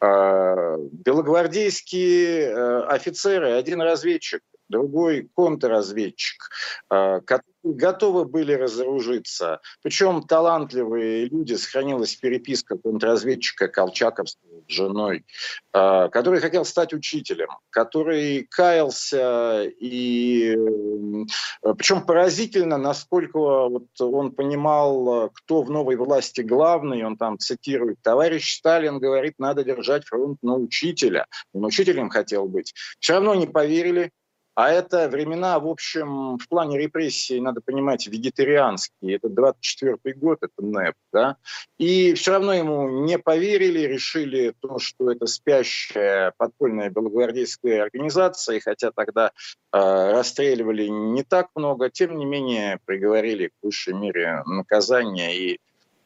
Э, 0.00 0.76
белогвардейские 0.92 2.48
э, 2.48 2.82
офицеры, 2.86 3.52
один 3.52 3.82
разведчик, 3.82 4.40
другой 4.68 5.28
контрразведчик, 5.34 6.50
э, 6.90 7.20
которые 7.20 7.54
готовы 7.62 8.24
были 8.24 8.52
разоружиться. 8.52 9.60
Причем 9.82 10.22
талантливые 10.22 11.26
люди, 11.26 11.54
сохранилась 11.54 12.14
переписка 12.14 12.76
контрразведчика 12.76 13.68
Колчаковского 13.68 14.62
с 14.68 14.72
женой, 14.72 15.24
э, 15.72 16.08
который 16.10 16.40
хотел 16.40 16.64
стать 16.64 16.92
учителем, 16.92 17.48
который 17.70 18.46
каялся, 18.50 19.64
и 19.64 20.56
э, 20.56 21.74
причем 21.76 22.02
поразительно, 22.02 22.76
насколько 22.78 23.38
вот 23.38 24.00
он 24.00 24.32
понимал, 24.32 25.30
кто 25.34 25.62
в 25.62 25.70
новой 25.70 25.96
власти 25.96 26.42
главный, 26.42 27.04
он 27.04 27.16
там 27.16 27.38
цитирует, 27.38 27.96
товарищ 28.02 28.58
Сталин 28.58 28.98
говорит, 28.98 29.34
надо 29.38 29.64
держать 29.64 30.04
фронт 30.04 30.38
на 30.42 30.54
учителя. 30.54 31.26
Он 31.52 31.64
учителем 31.64 32.10
хотел 32.10 32.46
быть. 32.46 32.74
Все 33.00 33.14
равно 33.14 33.34
не 33.34 33.46
поверили, 33.46 34.10
А 34.54 34.70
это 34.70 35.08
времена, 35.08 35.58
в 35.58 35.66
общем, 35.66 36.38
в 36.38 36.48
плане 36.48 36.78
репрессий, 36.78 37.40
надо 37.40 37.60
понимать, 37.60 38.06
вегетарианские. 38.06 39.16
Это 39.16 39.26
24-й 39.26 40.12
год, 40.12 40.38
это 40.42 40.64
НЭП, 40.64 40.94
да. 41.12 41.36
И 41.76 42.14
все 42.14 42.32
равно 42.32 42.54
ему 42.54 42.88
не 43.04 43.18
поверили, 43.18 43.80
решили 43.80 44.54
то, 44.60 44.78
что 44.78 45.10
это 45.10 45.26
спящая 45.26 46.32
подпольная 46.36 46.88
белогвардейская 46.88 47.82
организация, 47.82 48.56
и 48.56 48.60
хотя 48.60 48.92
тогда 48.92 49.32
э, 49.72 49.78
расстреливали 50.12 50.86
не 50.86 51.24
так 51.24 51.48
много, 51.56 51.90
тем 51.90 52.16
не 52.16 52.24
менее 52.24 52.78
приговорили 52.84 53.48
к 53.48 53.52
высшей 53.60 53.94
мере 53.94 54.44
наказания 54.46 55.36
и 55.36 55.58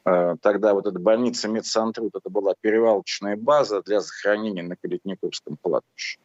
э, 0.07 0.37
Тогда 0.41 0.73
вот 0.73 0.87
эта 0.87 0.99
больница 0.99 1.49
Медсантрут, 1.49 2.15
это 2.15 2.31
была 2.31 2.55
перевалочная 2.59 3.37
база 3.37 3.83
для 3.83 4.01
захоронения 4.01 4.63
на 4.63 4.77
Калитниковском 4.77 5.59
кладбище 5.61 6.19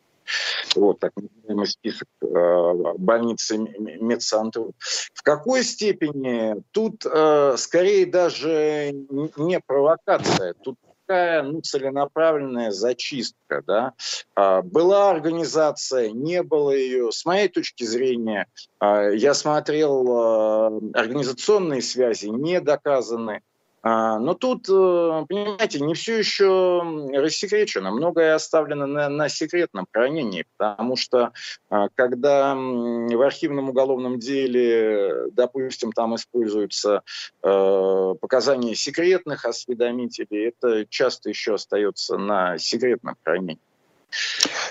вот 0.75 0.99
так 0.99 1.11
называемый 1.15 1.67
список 1.67 2.07
э, 2.21 2.73
больницы 2.97 3.57
медцентров. 3.57 4.71
В 5.13 5.23
какой 5.23 5.63
степени 5.63 6.63
тут 6.71 7.05
э, 7.05 7.55
скорее 7.57 8.05
даже 8.05 8.91
не 9.37 9.59
провокация, 9.59 10.53
тут 10.53 10.77
такая 11.05 11.43
ну, 11.43 11.61
целенаправленная 11.61 12.71
зачистка. 12.71 13.61
Да? 13.65 13.93
А, 14.35 14.61
была 14.61 15.11
организация, 15.11 16.09
не 16.09 16.43
было 16.43 16.71
ее. 16.71 17.11
С 17.11 17.25
моей 17.25 17.49
точки 17.49 17.83
зрения, 17.83 18.47
а, 18.79 19.09
я 19.09 19.33
смотрел 19.33 20.73
организационные 20.93 21.81
связи, 21.81 22.27
не 22.27 22.59
доказаны. 22.61 23.41
А, 23.85 24.17
но 24.17 24.33
тут, 24.33 24.69
э, 24.69 24.71
понимаете, 24.71 25.81
не 25.81 25.93
все 25.93 26.17
еще 26.17 26.81
рассекречено, 27.13 27.91
многое 27.91 28.33
оставлено 28.33 28.87
на, 28.87 29.09
на 29.09 29.27
секретном 29.27 29.87
хранении, 29.91 30.45
потому 30.55 30.95
что 30.95 31.33
а, 31.69 31.89
когда 31.93 32.55
в 32.55 33.21
архивном 33.21 33.69
уголовном 33.69 34.19
деле, 34.19 35.27
допустим, 35.31 35.91
там 35.91 36.15
используются 36.15 37.01
э, 37.43 38.13
показания 38.21 38.73
секретных 38.73 39.43
осведомителей, 39.43 40.47
это 40.47 40.85
часто 40.85 41.27
еще 41.29 41.55
остается 41.55 42.17
на 42.17 42.57
секретном 42.57 43.17
хранении. 43.21 43.59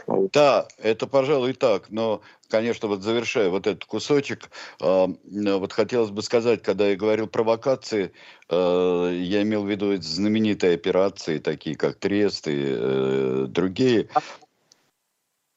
Да, 0.07 0.69
это, 0.79 1.07
пожалуй, 1.07 1.53
так. 1.55 1.91
Но, 1.91 2.23
конечно, 2.49 2.89
вот 2.89 3.03
завершая 3.03 3.51
вот 3.51 3.67
этот 3.67 3.85
кусочек, 3.85 4.51
э, 4.81 5.07
вот 5.23 5.73
хотелось 5.73 6.11
бы 6.11 6.23
сказать, 6.23 6.63
когда 6.63 6.89
я 6.89 6.97
говорил 6.97 7.27
провокации, 7.27 8.13
э, 8.49 9.19
я 9.23 9.43
имел 9.43 9.65
в 9.65 9.71
виду 9.71 9.95
знаменитые 10.01 10.75
операции, 10.75 11.39
такие 11.39 11.77
как 11.77 11.97
Трест 11.97 12.49
и 12.49 12.65
э, 12.65 13.47
другие. 13.49 14.09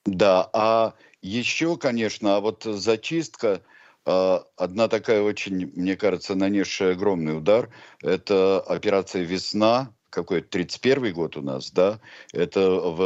Да, 0.06 0.50
а 0.54 0.94
еще, 1.22 1.78
конечно, 1.78 2.36
а 2.36 2.40
вот 2.40 2.64
зачистка, 2.64 3.62
э, 4.06 4.40
одна 4.58 4.88
такая 4.88 5.22
очень, 5.24 5.72
мне 5.76 5.96
кажется, 5.96 6.36
нанесшая 6.36 6.92
огромный 6.94 7.38
удар, 7.38 7.70
это 8.02 8.60
операция 8.60 9.24
«Весна», 9.24 9.95
какой 10.16 10.42
31 10.42 11.14
год 11.14 11.36
у 11.36 11.42
нас, 11.42 11.72
да, 11.72 12.00
это 12.32 12.62
в 12.70 13.02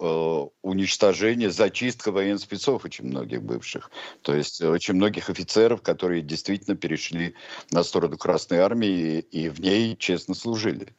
э, 0.00 0.50
уничтожение, 0.62 1.50
зачистка 1.50 2.12
военных 2.12 2.42
спецов 2.42 2.84
очень 2.84 3.06
многих 3.06 3.42
бывших. 3.42 3.90
То 4.22 4.34
есть 4.34 4.62
очень 4.62 4.94
многих 4.94 5.28
офицеров, 5.28 5.82
которые 5.82 6.22
действительно 6.22 6.76
перешли 6.76 7.34
на 7.72 7.82
сторону 7.82 8.16
Красной 8.16 8.58
Армии 8.58 9.18
и, 9.32 9.46
и 9.46 9.48
в 9.48 9.60
ней 9.60 9.96
честно 9.96 10.34
служили. 10.34 10.94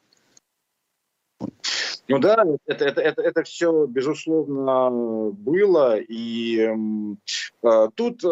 Ну 2.08 2.20
да, 2.20 2.46
это, 2.68 2.86
это, 2.86 3.02
это, 3.02 3.22
это 3.22 3.44
все, 3.44 3.86
безусловно, 3.88 5.32
было. 5.32 5.98
И 5.98 6.60
э, 6.60 7.88
тут 7.96 8.24
э, 8.24 8.28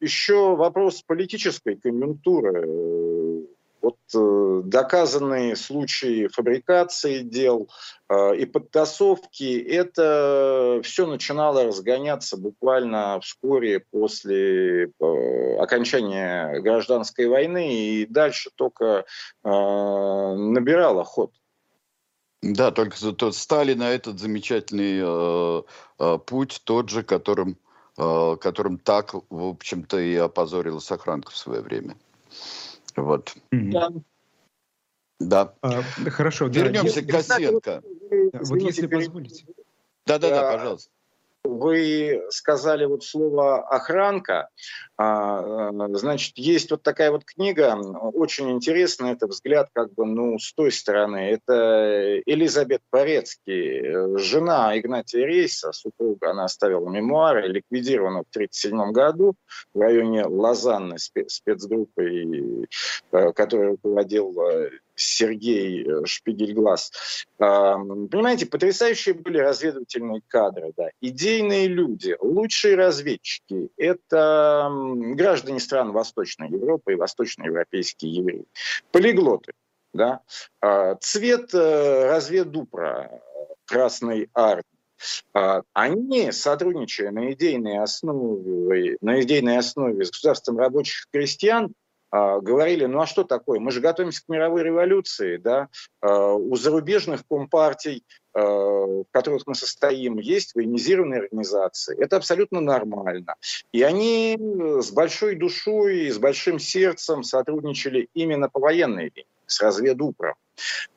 еще 0.00 0.56
вопрос 0.56 1.02
политической 1.02 1.76
конъюнктуры 1.76 3.19
вот 3.82 3.96
э, 4.14 4.62
доказанные 4.64 5.56
случаи 5.56 6.28
фабрикации 6.28 7.20
дел 7.20 7.68
э, 8.08 8.36
и 8.36 8.46
подтасовки, 8.46 9.58
это 9.60 10.80
все 10.82 11.06
начинало 11.06 11.64
разгоняться 11.64 12.36
буквально 12.36 13.20
вскоре 13.20 13.80
после 13.90 14.84
э, 14.86 15.56
окончания 15.58 16.60
гражданской 16.60 17.26
войны 17.26 17.74
и 17.74 18.06
дальше 18.06 18.50
только 18.54 19.04
э, 19.44 19.48
набирало 19.48 21.04
ход. 21.04 21.32
Да, 22.42 22.70
только 22.70 22.96
тот 23.12 23.34
Сталина 23.34 23.84
этот 23.84 24.18
замечательный 24.18 25.00
э, 25.02 25.62
э, 25.98 26.18
путь, 26.24 26.62
тот 26.64 26.88
же, 26.88 27.02
которым, 27.02 27.58
э, 27.98 28.36
которым 28.40 28.78
так, 28.78 29.12
в 29.14 29.48
общем-то, 29.48 29.98
и 29.98 30.16
опозорила 30.16 30.78
Сохранка 30.78 31.32
в 31.32 31.36
свое 31.36 31.60
время. 31.60 31.96
Вот. 32.96 33.34
Да. 33.50 33.90
Да. 35.20 35.54
А, 35.62 35.82
хорошо. 36.10 36.46
Вернемся 36.46 37.02
да, 37.02 37.12
к 37.12 37.16
Косенко. 37.16 37.82
Вот 38.32 38.60
если 38.62 38.86
позволите. 38.86 39.46
Да-да-да, 40.06 40.52
пожалуйста. 40.52 40.90
Вы 41.44 42.22
сказали 42.28 42.84
вот 42.84 43.02
слово 43.02 43.66
«охранка». 43.66 44.48
А, 44.98 45.70
э, 45.72 45.88
значит, 45.94 46.36
есть 46.36 46.70
вот 46.70 46.82
такая 46.82 47.10
вот 47.10 47.24
книга, 47.24 47.74
очень 48.12 48.50
интересная, 48.50 49.14
это 49.14 49.26
взгляд 49.26 49.70
как 49.72 49.94
бы, 49.94 50.04
ну, 50.04 50.38
с 50.38 50.52
той 50.52 50.70
стороны. 50.70 51.30
Это 51.30 52.20
Элизабет 52.26 52.82
Порецкий, 52.90 54.18
жена 54.18 54.78
Игнатия 54.78 55.24
Рейса, 55.24 55.72
супруга, 55.72 56.30
она 56.30 56.44
оставила 56.44 56.86
мемуары, 56.90 57.48
ликвидирована 57.48 58.18
в 58.18 58.28
1937 58.36 58.92
году 58.92 59.34
в 59.72 59.80
районе 59.80 60.26
Лозанны 60.26 60.98
спецгруппой, 60.98 62.68
э, 63.12 63.32
которая 63.32 63.70
руководил 63.70 64.38
э, 64.42 64.70
Сергей 65.00 65.84
э, 65.84 66.04
Шпигельглаз. 66.04 66.92
Понимаете, 67.38 68.46
потрясающие 68.46 69.14
были 69.14 69.38
разведывательные 69.38 70.22
кадры, 70.28 70.72
да. 70.76 70.90
идейные 71.00 71.68
люди, 71.68 72.16
лучшие 72.20 72.76
разведчики– 72.76 73.70
это 73.76 74.68
граждане 75.14 75.60
стран 75.60 75.92
Восточной 75.92 76.50
Европы 76.50 76.92
и 76.92 76.96
восточноевропейские 76.96 78.14
евреи. 78.14 78.44
Полиглоты, 78.92 79.52
да. 79.92 80.20
А, 80.60 80.94
цвет 80.96 81.54
э, 81.54 82.06
разведупра 82.10 83.22
Красной 83.66 84.28
Армии. 84.34 84.64
А, 85.32 85.62
они, 85.72 86.32
сотрудничая 86.32 87.10
на 87.10 87.32
идейной 87.32 87.78
основе, 87.78 88.96
на 89.00 89.20
идейной 89.22 89.58
основе 89.58 90.04
с 90.04 90.10
государством 90.10 90.58
рабочих 90.58 91.06
крестьян, 91.12 91.72
говорили, 92.12 92.86
ну 92.86 93.00
а 93.00 93.06
что 93.06 93.24
такое, 93.24 93.60
мы 93.60 93.70
же 93.70 93.80
готовимся 93.80 94.24
к 94.24 94.28
мировой 94.28 94.62
революции, 94.62 95.36
да, 95.36 95.68
а, 96.00 96.34
у 96.34 96.56
зарубежных 96.56 97.22
компартий, 97.28 98.04
а, 98.32 98.40
в 98.40 99.04
которых 99.12 99.46
мы 99.46 99.54
состоим, 99.54 100.18
есть 100.18 100.54
военизированные 100.54 101.20
организации, 101.20 101.96
это 102.02 102.16
абсолютно 102.16 102.60
нормально. 102.60 103.34
И 103.72 103.82
они 103.82 104.36
с 104.38 104.90
большой 104.90 105.36
душой 105.36 106.10
с 106.10 106.18
большим 106.18 106.58
сердцем 106.58 107.22
сотрудничали 107.22 108.08
именно 108.14 108.48
по 108.48 108.60
военной 108.60 109.12
линии, 109.14 109.26
с 109.46 109.60
разведупром. 109.60 110.34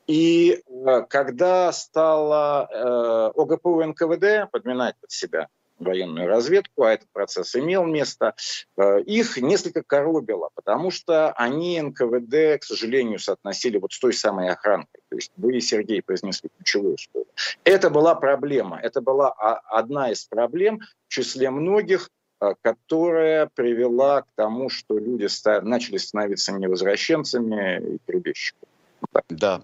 И 0.06 0.62
когда 1.08 1.72
стало 1.72 3.32
ОГПУ 3.34 3.82
НКВД 3.84 4.50
подминать 4.50 4.96
под 5.00 5.10
себя 5.10 5.48
военную 5.78 6.28
разведку, 6.28 6.84
а 6.84 6.92
этот 6.92 7.08
процесс 7.12 7.54
имел 7.56 7.84
место, 7.84 8.34
э, 8.76 9.00
их 9.02 9.36
несколько 9.38 9.82
коробило, 9.82 10.50
потому 10.54 10.90
что 10.90 11.32
они 11.32 11.80
НКВД, 11.80 12.60
к 12.60 12.64
сожалению, 12.64 13.18
соотносили 13.18 13.78
вот 13.78 13.92
с 13.92 13.98
той 13.98 14.12
самой 14.12 14.50
охранкой. 14.50 15.00
То 15.08 15.16
есть 15.16 15.32
вы, 15.36 15.60
Сергей, 15.60 16.02
произнесли 16.02 16.50
ключевое 16.56 16.96
слово. 16.96 17.26
Это 17.64 17.90
была 17.90 18.14
проблема, 18.14 18.78
это 18.80 19.00
была 19.00 19.30
одна 19.30 20.10
из 20.10 20.24
проблем 20.24 20.80
в 21.08 21.12
числе 21.12 21.50
многих, 21.50 22.10
э, 22.40 22.54
которая 22.62 23.48
привела 23.54 24.22
к 24.22 24.26
тому, 24.34 24.68
что 24.68 24.98
люди 24.98 25.26
начали 25.62 25.96
становиться 25.96 26.52
невозвращенцами 26.52 27.94
и 27.94 27.98
перебежчиками. 28.06 28.73
Да. 29.28 29.62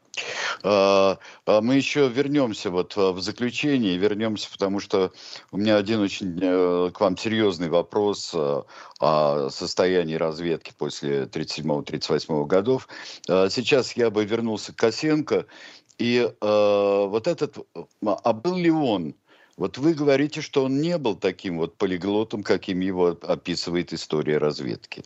А, 0.62 1.18
а 1.46 1.61
мы 1.61 1.76
еще 1.76 2.09
вернемся 2.09 2.70
вот 2.70 2.94
а, 2.96 3.12
в 3.12 3.20
заключение, 3.20 3.96
вернемся, 3.96 4.50
потому 4.50 4.81
что 4.81 5.12
у 5.50 5.59
меня 5.59 5.76
один 5.76 6.00
очень 6.00 6.38
э, 6.40 6.90
к 6.92 7.00
вам 7.00 7.16
серьезный 7.16 7.68
вопрос 7.68 8.35
о 8.35 9.48
состоянии 9.50 10.14
разведки 10.14 10.72
после 10.76 11.24
37-38 11.24 12.46
годов. 12.46 12.88
Сейчас 13.26 13.96
я 13.96 14.11
бы 14.11 14.24
вернулся 14.24 14.72
к 14.72 14.76
Косенко. 14.76 15.46
И 15.98 16.31
вот 16.40 17.26
этот, 17.26 17.59
а 18.03 18.33
был 18.33 18.57
ли 18.57 18.70
он 18.70 19.14
вот 19.61 19.76
вы 19.76 19.92
говорите, 19.92 20.40
что 20.40 20.64
он 20.64 20.81
не 20.81 20.96
был 20.96 21.16
таким 21.16 21.59
вот 21.59 21.76
полиглотом, 21.76 22.42
каким 22.42 22.81
его 22.81 23.18
описывает 23.20 23.92
история 23.92 24.38
разведки. 24.38 25.03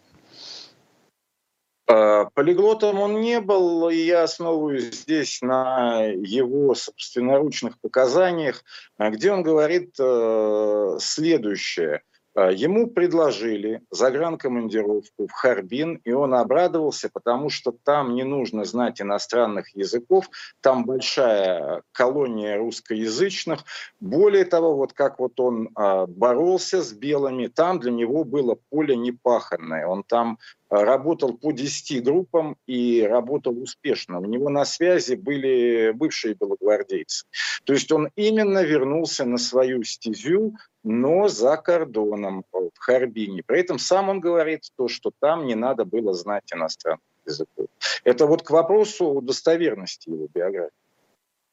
Э, 1.87 2.25
полиглотом 2.35 2.99
он 3.01 3.21
не 3.21 3.41
был, 3.41 3.91
и 3.91 3.97
я 3.97 4.23
основываюсь 4.23 4.95
здесь 4.95 5.43
на 5.43 6.03
его 6.05 6.75
собственноручных 6.75 7.79
показаниях, 7.79 8.65
э, 8.99 9.11
где 9.11 9.33
он 9.33 9.43
говорит 9.43 9.95
э, 9.99 10.97
следующее. 11.01 12.03
Ему 12.37 12.89
предложили 12.89 13.83
загранкомандировку 13.93 15.29
в 15.29 15.31
Харбин, 15.31 16.01
и 16.05 16.11
он 16.11 16.35
обрадовался, 16.35 17.09
потому 17.09 17.49
что 17.49 17.71
там 17.71 18.17
не 18.17 18.25
нужно 18.25 18.65
знать 18.65 19.01
иностранных 19.01 19.69
языков, 19.77 20.29
там 20.61 20.85
большая 20.85 21.83
колония 21.93 22.59
русскоязычных. 22.59 23.61
Более 24.01 24.45
того, 24.47 24.75
вот 24.75 24.95
как 24.95 25.21
вот 25.21 25.39
он 25.39 25.69
боролся 26.09 26.83
с 26.83 26.93
белыми, 26.93 27.47
там 27.47 27.79
для 27.79 27.93
него 27.93 28.25
было 28.25 28.59
поле 28.69 28.97
непаханное. 28.97 29.87
Он 29.87 30.03
там 30.03 30.41
работал 30.71 31.37
по 31.37 31.53
10 31.53 32.03
группам 32.03 32.57
и 32.67 33.03
работал 33.03 33.61
успешно. 33.61 34.19
У 34.19 34.25
него 34.25 34.49
на 34.49 34.65
связи 34.65 35.15
были 35.15 35.93
бывшие 35.93 36.35
белогвардейцы. 36.35 37.27
То 37.65 37.73
есть 37.73 37.91
он 37.93 38.11
именно 38.17 38.63
вернулся 38.63 39.25
на 39.25 39.39
свою 39.39 39.85
стезю, 39.85 40.57
но 40.83 41.29
за 41.29 41.57
кордоном, 41.57 42.45
в 42.53 42.71
Харбине. 42.79 43.43
При 43.45 43.61
этом 43.61 43.79
сам 43.79 44.09
он 44.09 44.21
говорит 44.21 44.71
то, 44.77 44.89
что 44.89 45.11
там 45.21 45.47
не 45.47 45.55
надо 45.55 45.85
было 45.85 46.13
знать 46.15 46.53
иностранных 46.53 47.01
языков. 47.27 47.67
Это 48.05 48.27
вот 48.27 48.43
к 48.43 48.51
вопросу 48.51 49.21
достоверности 49.23 50.11
его 50.11 50.29
биографии. 50.33 50.73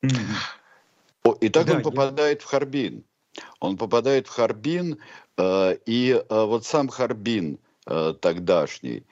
Mm-hmm. 0.03 1.37
Итак, 1.41 1.67
да, 1.67 1.75
он 1.75 1.83
попадает 1.83 2.41
я... 2.41 2.47
в 2.47 2.49
Харбин. 2.49 3.03
Он 3.59 3.77
попадает 3.77 4.27
в 4.27 4.31
Харбин, 4.31 4.97
э, 5.37 5.77
и 5.85 6.11
э, 6.11 6.45
вот 6.45 6.65
сам 6.65 6.89
Харбин– 6.89 7.59
Э, 7.87 8.13
тогдашний. 8.19 9.03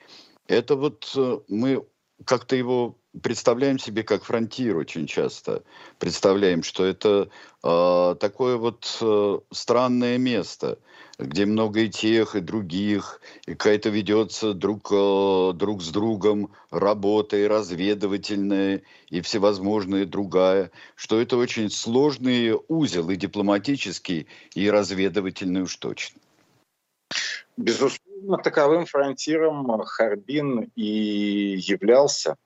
Это 0.46 0.76
вот 0.76 1.12
э, 1.16 1.40
мы 1.48 1.84
как-то 2.24 2.54
его 2.54 2.96
представляем 3.20 3.80
себе 3.80 4.04
как 4.04 4.22
фронтир 4.22 4.76
очень 4.76 5.08
часто. 5.08 5.64
Представляем, 5.98 6.62
что 6.62 6.84
это 6.84 7.28
э, 7.64 8.16
такое 8.20 8.56
вот 8.58 8.96
э, 9.00 9.38
странное 9.50 10.18
место, 10.18 10.78
где 11.18 11.46
много 11.46 11.80
и 11.80 11.88
тех, 11.88 12.36
и 12.36 12.40
других, 12.40 13.20
и 13.46 13.54
какая-то 13.54 13.88
ведется 13.88 14.54
друг, 14.54 14.92
э, 14.92 15.52
друг 15.56 15.82
с 15.82 15.88
другом 15.88 16.52
работа 16.70 17.38
и 17.38 17.48
разведывательная, 17.48 18.82
и 19.08 19.20
всевозможная 19.20 20.06
другая, 20.06 20.70
что 20.94 21.20
это 21.20 21.36
очень 21.36 21.70
сложный 21.70 22.56
узел 22.68 23.10
и 23.10 23.16
дипломатический, 23.16 24.28
и 24.54 24.70
разведывательный 24.70 25.62
уж 25.62 25.74
точно. 25.74 26.20
Безусловно, 27.56 28.09
таковым 28.42 28.86
фронтиром 28.86 29.82
Харбин 29.84 30.70
и 30.74 31.56
являлся. 31.58 32.36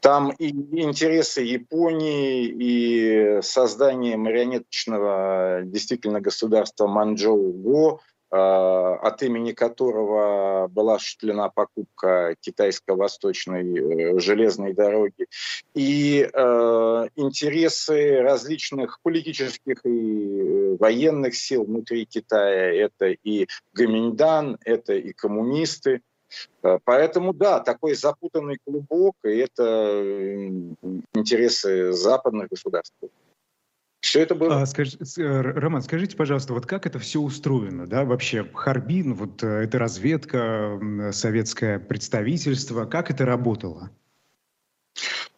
Там 0.00 0.30
и 0.30 0.50
интересы 0.50 1.40
Японии, 1.40 2.46
и 2.46 3.40
создание 3.42 4.16
марионеточного 4.16 5.62
действительно 5.64 6.20
государства 6.20 6.86
Манчжоу-Го– 6.86 8.00
Э, 8.34 8.96
от 9.00 9.22
имени 9.22 9.52
которого 9.52 10.66
была 10.66 10.96
осуществлена 10.96 11.50
покупка 11.50 12.34
китайско-восточной 12.40 14.16
э, 14.16 14.18
железной 14.18 14.72
дороги, 14.72 15.26
и 15.72 16.28
э, 16.32 17.08
интересы 17.14 18.22
различных 18.22 18.98
политических 19.02 19.76
и 19.84 20.63
военных 20.76 21.34
сил 21.34 21.64
внутри 21.64 22.06
Китая, 22.06 22.72
это 22.72 23.06
и 23.06 23.46
Гаминьдан, 23.72 24.58
это 24.64 24.94
и 24.94 25.12
коммунисты, 25.12 26.00
Поэтому, 26.84 27.32
да, 27.32 27.60
такой 27.60 27.94
запутанный 27.94 28.58
клубок, 28.64 29.14
и 29.24 29.36
это 29.36 30.02
интересы 31.14 31.92
западных 31.92 32.48
государств. 32.48 32.96
Все 34.00 34.20
это 34.20 34.34
было. 34.34 34.60
А, 34.60 34.66
скажи, 34.66 34.98
э, 34.98 35.40
Роман, 35.40 35.80
скажите, 35.80 36.14
пожалуйста, 36.14 36.52
вот 36.52 36.66
как 36.66 36.86
это 36.86 36.98
все 36.98 37.20
устроено, 37.20 37.86
да, 37.86 38.04
вообще 38.04 38.44
Харбин, 38.44 39.14
вот 39.14 39.42
э, 39.42 39.64
эта 39.64 39.78
разведка, 39.78 40.78
советское 41.12 41.78
представительство, 41.78 42.84
как 42.84 43.10
это 43.10 43.24
работало? 43.24 43.90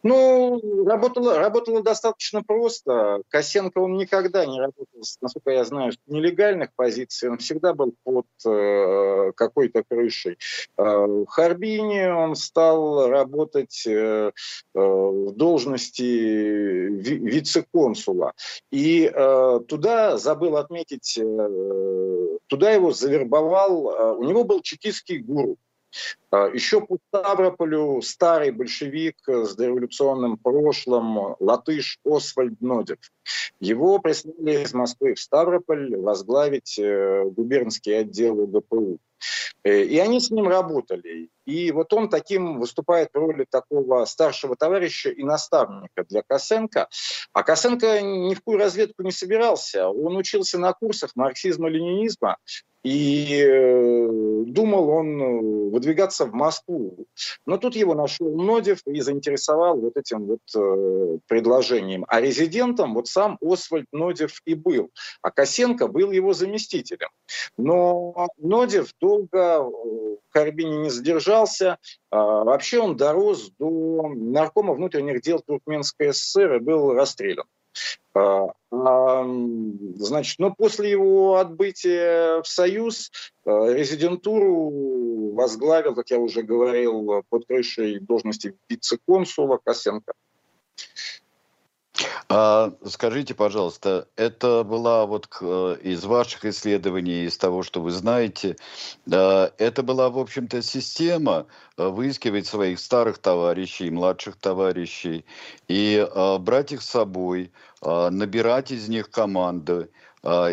Ну, 0.03 0.85
работало, 0.87 1.38
работало 1.38 1.83
достаточно 1.83 2.42
просто. 2.42 3.23
Косенко, 3.29 3.79
он 3.79 3.97
никогда 3.97 4.47
не 4.47 4.61
работал, 4.61 5.03
насколько 5.21 5.51
я 5.51 5.64
знаю, 5.64 5.92
с 5.92 5.99
нелегальных 6.07 6.71
позиций. 6.77 7.31
Он 7.31 7.38
всегда 7.38 7.75
был 7.75 7.95
под 8.05 8.27
э, 8.47 9.33
какой-то 9.35 9.83
крышей. 9.88 10.38
Э, 10.77 10.83
в 10.83 11.27
Харбине 11.27 12.12
он 12.12 12.37
стал 12.37 13.09
работать 13.09 13.85
э, 13.87 14.31
э, 14.31 14.31
в 14.75 15.33
должности 15.33 16.03
ви- 16.03 17.19
вице-консула. 17.19 18.33
И 18.71 19.11
э, 19.12 19.61
туда, 19.66 20.19
забыл 20.19 20.57
отметить, 20.57 21.19
э, 21.19 22.38
туда 22.47 22.71
его 22.71 22.92
завербовал, 22.92 23.90
э, 23.90 24.12
у 24.12 24.23
него 24.23 24.45
был 24.45 24.61
чекистский 24.61 25.19
гуру. 25.19 25.57
А, 26.30 26.48
Еще 26.48 26.80
по 26.80 26.98
Ставрополю 27.09 28.00
старый 28.02 28.50
большевик 28.50 29.16
с 29.26 29.54
дореволюционным 29.54 30.37
прошлым, 30.37 31.37
латыш 31.40 31.98
Освальд 32.04 32.61
Нодев. 32.61 32.98
Его 33.61 33.98
прислали 33.98 34.64
из 34.64 34.74
Москвы 34.74 35.14
в 35.14 35.20
Ставрополь 35.20 35.96
возглавить 35.96 36.78
э, 36.78 37.24
губернский 37.24 37.92
отдел 37.92 38.40
УГПУ. 38.40 38.98
Э, 39.64 39.82
и 39.82 39.98
они 39.98 40.20
с 40.20 40.30
ним 40.30 40.48
работали. 40.48 41.30
И 41.46 41.70
вот 41.72 41.92
он 41.92 42.09
таким 42.09 42.59
выступает 42.59 43.11
в 43.14 43.18
роли 43.18 43.46
такого 43.48 44.04
старшего 44.04 44.56
товарища 44.56 45.11
и 45.11 45.22
наставника 45.22 46.04
для 46.09 46.22
Косенко. 46.22 46.88
А 47.32 47.42
Косенко 47.42 48.02
ни 48.02 48.35
в 48.35 48.38
какую 48.38 48.59
разведку 48.59 49.02
не 49.02 49.12
собирался. 49.12 49.88
Он 49.88 50.16
учился 50.16 50.59
на 50.59 50.72
курсах 50.72 51.12
марксизма-ленинизма 51.14 52.37
и 52.87 53.42
э, 53.44 54.44
думал 54.46 54.88
он 54.90 55.20
э, 55.20 55.70
выдвигаться 55.72 56.24
в 56.24 56.32
Москву. 56.32 57.06
Но 57.44 57.59
тут 57.59 57.74
его 57.74 57.94
нашел 57.94 58.30
Нодев 58.37 58.78
и 58.87 59.00
заинтересовал 59.00 59.80
вот 59.80 59.96
этим 59.96 60.24
вот 60.26 60.40
э, 60.54 61.18
предложением. 61.26 62.04
А 62.06 62.20
резидентом 62.20 62.94
вот 62.94 63.09
сам 63.09 63.38
Освальд 63.40 63.87
Нодев 63.90 64.40
и 64.44 64.54
был. 64.54 64.90
А 65.20 65.32
Косенко 65.32 65.88
был 65.88 66.12
его 66.12 66.32
заместителем. 66.32 67.09
Но 67.56 68.28
Нодев 68.38 68.92
долго 69.00 69.68
в 70.37 70.38
Карбине 70.38 70.77
не 70.77 70.90
задержался. 70.90 71.79
А, 72.11 72.44
вообще 72.44 72.79
он 72.79 72.96
дорос 72.96 73.51
до 73.59 74.09
наркома 74.14 74.75
внутренних 74.75 75.22
дел 75.22 75.40
Туркменской 75.40 76.12
ССР 76.12 76.57
и 76.57 76.59
был 76.59 76.92
расстрелян. 76.92 77.46
А, 78.14 79.25
значит, 79.94 80.38
но 80.38 80.55
после 80.55 80.90
его 80.90 81.37
отбытия 81.37 82.42
в 82.42 82.49
Союз 82.49 83.11
а, 83.46 83.72
резидентуру 83.72 85.33
возглавил, 85.35 85.94
как 85.94 86.11
я 86.11 86.18
уже 86.18 86.42
говорил, 86.42 87.25
под 87.31 87.46
крышей 87.46 87.99
должности 87.99 88.55
вице-консула 88.68 89.59
Косенко. 89.64 90.12
А, 92.28 92.72
скажите, 92.85 93.35
пожалуйста, 93.35 94.09
это 94.16 94.64
была 94.64 95.06
вот 95.06 95.28
э, 95.40 95.76
из 95.82 96.04
ваших 96.04 96.44
исследований, 96.44 97.24
из 97.24 97.38
того, 97.38 97.62
что 97.62 97.80
вы 97.80 97.90
знаете, 97.90 98.56
это 99.06 99.82
была, 99.82 100.11
в 100.11 100.18
общем-то, 100.18 100.61
система 100.62 101.46
э, 101.76 101.87
выискивать 101.88 102.46
своих 102.46 102.80
старых 102.80 103.18
товарищей, 103.18 103.90
младших 103.90 104.37
товарищей 104.37 105.24
и 105.68 105.96
э, 105.96 106.38
брать 106.38 106.72
их 106.72 106.82
с 106.82 106.90
собой, 106.90 107.52
набирать 107.82 108.70
из 108.70 108.88
них 108.88 109.11
команды, 109.11 109.90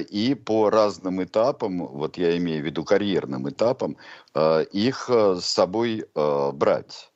и 0.09 0.35
по 0.35 0.69
разным 0.69 1.23
этапам, 1.23 1.87
вот 1.87 2.17
я 2.17 2.37
имею 2.37 2.61
в 2.61 2.65
виду 2.65 2.83
карьерным 2.83 3.49
этапам, 3.49 3.97
их 4.35 5.09
с 5.09 5.41
собой 5.43 6.05
брать. 6.13 7.11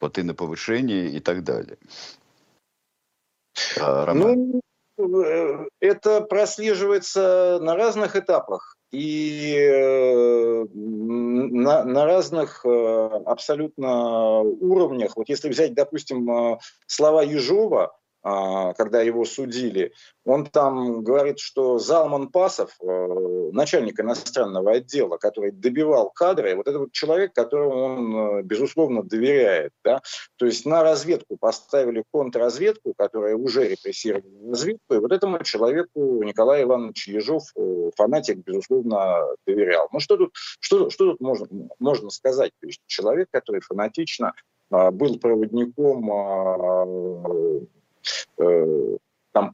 Вот 0.00 0.18
и 0.18 0.22
на 0.22 0.34
повышение 0.34 1.08
и 1.08 1.18
так 1.18 1.42
далее. 1.42 1.78
А, 3.80 4.06
Роман? 4.06 4.60
Ну, 4.96 5.22
э, 5.22 5.68
это 5.80 6.20
прослеживается 6.22 7.58
на 7.60 7.76
разных 7.76 8.16
этапах 8.16 8.76
и 8.90 9.54
э, 9.56 10.64
на, 10.74 11.84
на 11.84 12.04
разных 12.04 12.64
э, 12.64 12.68
абсолютно 13.26 14.40
уровнях. 14.40 15.16
Вот 15.16 15.28
если 15.28 15.48
взять, 15.48 15.74
допустим, 15.74 16.58
слова 16.86 17.22
Ежова, 17.22 17.96
когда 18.76 19.02
его 19.02 19.24
судили, 19.24 19.92
он 20.28 20.44
там 20.44 21.02
говорит, 21.02 21.38
что 21.38 21.78
Залман 21.78 22.28
Пасов, 22.28 22.76
э, 22.82 23.50
начальник 23.52 23.98
иностранного 23.98 24.72
отдела, 24.72 25.16
который 25.16 25.52
добивал 25.52 26.10
кадры, 26.10 26.54
вот 26.54 26.68
это 26.68 26.80
вот 26.80 26.92
человек, 26.92 27.32
которому 27.32 27.76
он, 27.76 28.16
э, 28.16 28.42
безусловно, 28.42 29.02
доверяет. 29.02 29.72
Да? 29.84 30.02
То 30.36 30.44
есть 30.44 30.66
на 30.66 30.82
разведку 30.82 31.38
поставили 31.38 32.04
контрразведку, 32.12 32.92
которая 32.94 33.36
уже 33.36 33.68
репрессировала 33.68 34.50
разведку, 34.50 34.94
и 34.94 34.98
вот 34.98 35.12
этому 35.12 35.42
человеку 35.42 36.22
Николай 36.22 36.64
Иванович 36.64 37.08
Ежов, 37.08 37.44
э, 37.56 37.90
фанатик, 37.96 38.38
безусловно, 38.38 39.28
доверял. 39.46 39.88
Ну 39.92 40.00
что 40.00 40.18
тут, 40.18 40.32
что, 40.60 40.90
что 40.90 41.12
тут 41.12 41.20
можно, 41.20 41.46
можно 41.78 42.10
сказать? 42.10 42.52
То 42.60 42.66
есть 42.66 42.80
человек, 42.86 43.28
который 43.30 43.62
фанатично 43.62 44.34
был 44.70 45.18
проводником 45.18 46.10
там, 49.32 49.52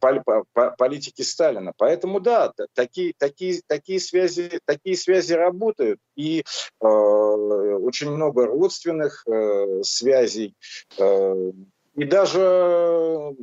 политики 0.79 1.23
Сталина. 1.23 1.73
Поэтому 1.77 2.21
да, 2.21 2.53
такие, 2.75 3.13
такие, 3.19 3.61
такие, 3.67 4.01
связи, 4.01 4.61
такие 4.65 4.97
связи 4.97 5.33
работают. 5.33 6.01
И 6.17 6.41
э, 6.81 6.87
очень 6.87 8.11
много 8.11 8.47
родственных 8.47 9.27
э, 9.27 9.83
связей. 9.83 10.55
Э, 10.99 11.53
и 11.97 12.05
даже, 12.05 13.37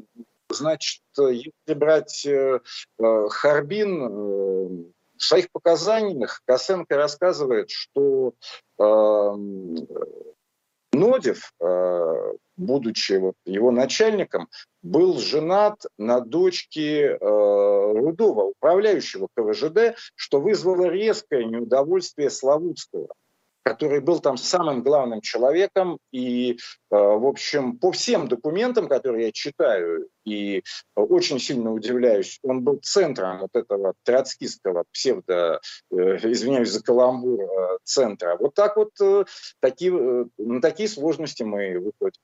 значит, 0.49 1.03
если 1.17 1.73
брать 1.73 2.25
э, 2.25 2.59
э 2.99 3.27
Харбин, 3.29 4.03
э, 4.03 4.91
в 5.17 5.23
своих 5.23 5.51
показаниях 5.51 6.41
Косенко 6.45 6.95
рассказывает, 6.95 7.69
что 7.69 8.33
э, 8.79 9.35
Нодев, 11.01 11.51
э, 11.59 12.33
будучи 12.57 13.19
его 13.45 13.71
начальником, 13.71 14.49
был 14.83 15.17
женат 15.17 15.83
на 15.97 16.19
дочке 16.19 17.17
э, 17.17 17.17
Рудова, 17.19 18.43
управляющего 18.43 19.27
КВЖД, 19.35 19.97
что 20.15 20.39
вызвало 20.39 20.85
резкое 20.85 21.45
неудовольствие 21.45 22.29
Славутского 22.29 23.07
который 23.63 23.99
был 23.99 24.19
там 24.19 24.37
самым 24.37 24.81
главным 24.81 25.21
человеком. 25.21 25.97
И, 26.11 26.53
э, 26.53 26.55
в 26.89 27.25
общем, 27.25 27.77
по 27.77 27.91
всем 27.91 28.27
документам, 28.27 28.87
которые 28.87 29.27
я 29.27 29.31
читаю, 29.31 30.07
и 30.25 30.63
очень 30.95 31.39
сильно 31.39 31.71
удивляюсь, 31.71 32.39
он 32.43 32.61
был 32.61 32.79
центром 32.81 33.39
вот 33.39 33.51
этого 33.53 33.93
троцкистского 34.03 34.85
псевдо, 34.91 35.61
э, 35.91 35.95
извиняюсь 36.31 36.69
за 36.69 36.81
каламбур, 36.81 37.41
э, 37.41 37.77
центра. 37.83 38.37
Вот 38.39 38.55
так 38.55 38.77
вот 38.77 38.91
такие, 39.59 40.27
на 40.37 40.61
такие 40.61 40.89
сложности 40.89 41.43
мы 41.43 41.79
выходим. 41.79 42.21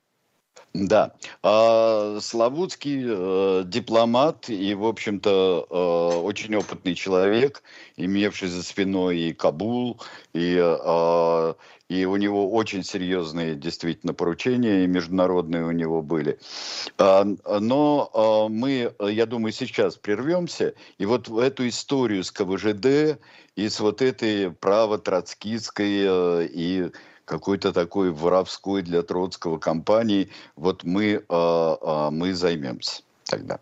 Да. 0.74 1.12
А, 1.42 2.18
Славутский 2.20 3.02
э, 3.06 3.62
дипломат 3.64 4.48
и, 4.50 4.74
в 4.74 4.84
общем-то, 4.84 5.66
э, 5.68 6.18
очень 6.18 6.54
опытный 6.56 6.94
человек, 6.94 7.62
имевший 7.96 8.48
за 8.48 8.62
спиной 8.62 9.18
и 9.18 9.32
Кабул, 9.32 10.00
и, 10.34 10.56
э, 10.60 11.54
и 11.88 12.04
у 12.04 12.16
него 12.16 12.52
очень 12.52 12.84
серьезные 12.84 13.54
действительно 13.54 14.12
поручения, 14.12 14.84
и 14.84 14.86
международные 14.86 15.64
у 15.64 15.70
него 15.70 16.02
были. 16.02 16.38
А, 16.98 17.24
но 17.24 18.10
а, 18.12 18.48
мы, 18.48 18.92
я 19.00 19.26
думаю, 19.26 19.52
сейчас 19.52 19.96
прервемся, 19.96 20.74
и 20.98 21.06
вот 21.06 21.28
в 21.28 21.38
эту 21.38 21.66
историю 21.66 22.22
с 22.22 22.30
КВЖД 22.30 23.18
и 23.56 23.68
с 23.68 23.80
вот 23.80 24.02
этой 24.02 24.52
право-троцкистской 24.52 26.04
э, 26.04 26.48
и 26.52 26.90
какой-то 27.28 27.72
такой 27.72 28.10
воровской 28.10 28.82
для 28.82 29.02
Троцкого 29.02 29.58
компании, 29.58 30.30
вот 30.56 30.82
мы, 30.82 31.04
э, 31.04 31.16
э, 31.28 32.08
мы 32.10 32.34
займемся 32.34 33.02
тогда. 33.24 33.60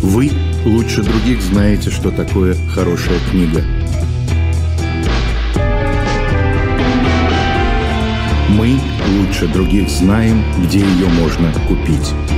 Вы 0.00 0.30
лучше 0.64 1.02
других 1.02 1.42
знаете, 1.42 1.90
что 1.90 2.10
такое 2.10 2.54
хорошая 2.70 3.18
книга. 3.30 3.62
Мы 8.50 8.78
лучше 9.18 9.48
других 9.48 9.88
знаем, 9.88 10.42
где 10.64 10.78
ее 10.78 11.08
можно 11.08 11.52
купить. 11.68 12.37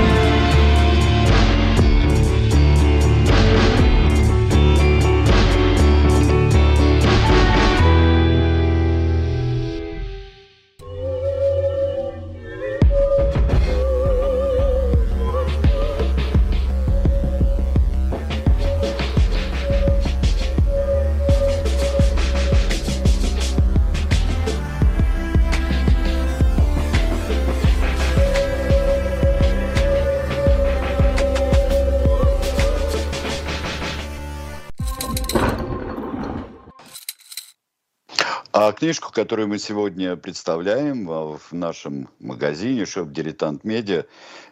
Книжку, 38.91 39.13
которую 39.13 39.47
мы 39.47 39.57
сегодня 39.57 40.17
представляем 40.17 41.09
а, 41.09 41.37
в 41.37 41.53
нашем 41.53 42.09
магазине 42.19 42.85
Shop 42.85 43.11
Diletant 43.11 43.63
Media, 43.63 44.03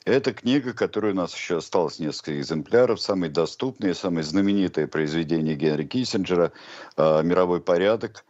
это 0.05 0.31
книга, 0.31 0.71
которая 0.71 1.11
у 1.11 1.15
нас 1.15 1.35
еще 1.35 1.57
осталось 1.57 1.99
несколько 1.99 2.39
экземпляров, 2.39 3.01
самые 3.01 3.29
доступные, 3.29 3.93
самое 3.93 4.23
знаменитое 4.23 4.87
произведение 4.87 5.55
Генри 5.55 5.83
Киссинджера 5.83 6.53
а, 6.95 7.21
«Мировой 7.21 7.59
порядок». 7.59 8.23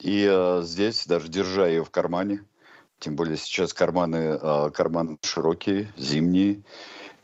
И 0.00 0.28
а, 0.30 0.60
здесь, 0.62 1.06
даже 1.06 1.28
держа 1.28 1.66
ее 1.66 1.82
в 1.82 1.88
кармане, 1.88 2.44
тем 2.98 3.16
более 3.16 3.38
сейчас 3.38 3.72
карманы, 3.72 4.38
карманы 4.70 5.16
широкие, 5.22 5.90
зимние, 5.96 6.62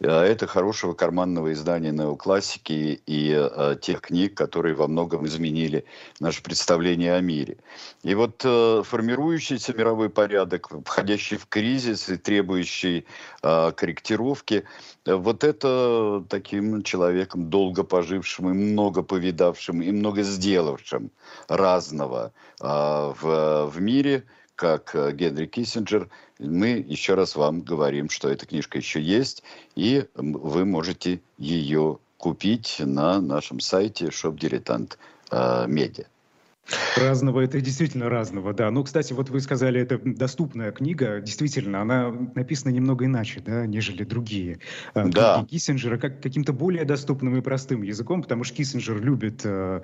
это 0.08 0.46
хорошего 0.46 0.94
карманного 0.94 1.52
издания 1.52 1.90
неоклассики 1.90 3.02
и 3.06 3.34
э, 3.34 3.76
тех 3.80 4.00
книг, 4.00 4.34
которые 4.34 4.74
во 4.74 4.88
многом 4.88 5.26
изменили 5.26 5.84
наше 6.20 6.42
представление 6.42 7.14
о 7.14 7.20
мире. 7.20 7.58
И 8.02 8.14
вот 8.14 8.40
э, 8.44 8.82
формирующийся 8.82 9.74
мировой 9.74 10.08
порядок, 10.08 10.70
входящий 10.86 11.36
в 11.36 11.46
кризис 11.46 12.08
и 12.08 12.16
требующий 12.16 13.04
э, 13.42 13.72
корректировки, 13.72 14.64
вот 15.04 15.44
это 15.44 16.24
таким 16.28 16.82
человеком, 16.82 17.50
долго 17.50 17.84
пожившим 17.84 18.50
и 18.50 18.54
много 18.54 19.02
повидавшим, 19.02 19.82
и 19.82 19.92
много 19.92 20.22
сделавшим 20.22 21.10
разного 21.48 22.32
э, 22.60 22.64
в, 22.64 23.70
в 23.70 23.80
мире, 23.80 24.24
как 24.54 24.94
э, 24.94 25.12
Генри 25.12 25.44
Киссинджер– 25.44 26.08
мы 26.40 26.68
еще 26.68 27.14
раз 27.14 27.36
вам 27.36 27.60
говорим, 27.60 28.08
что 28.08 28.28
эта 28.28 28.46
книжка 28.46 28.78
еще 28.78 29.00
есть, 29.00 29.42
и 29.74 30.06
вы 30.14 30.64
можете 30.64 31.20
ее 31.38 31.98
купить 32.16 32.76
на 32.78 33.20
нашем 33.20 33.60
сайте 33.60 34.06
Shop 34.06 34.36
Dilettant 34.36 34.96
Media. 35.30 36.06
Разного, 36.96 37.40
это 37.40 37.60
действительно 37.60 38.08
разного, 38.08 38.52
да. 38.52 38.70
Ну, 38.70 38.84
кстати, 38.84 39.12
вот 39.12 39.30
вы 39.30 39.40
сказали, 39.40 39.80
это 39.80 39.98
доступная 40.04 40.72
книга, 40.72 41.20
действительно, 41.20 41.80
она 41.80 42.10
написана 42.34 42.72
немного 42.72 43.04
иначе, 43.04 43.40
да, 43.40 43.66
нежели 43.66 44.04
другие 44.04 44.60
э, 44.94 45.08
да. 45.08 45.38
книги 45.38 45.50
Киссинджера, 45.50 45.98
как 45.98 46.22
каким-то 46.22 46.52
более 46.52 46.84
доступным 46.84 47.36
и 47.36 47.40
простым 47.40 47.82
языком, 47.82 48.22
потому 48.22 48.44
что 48.44 48.56
Киссинджер 48.56 49.00
любит, 49.00 49.42
э, 49.44 49.82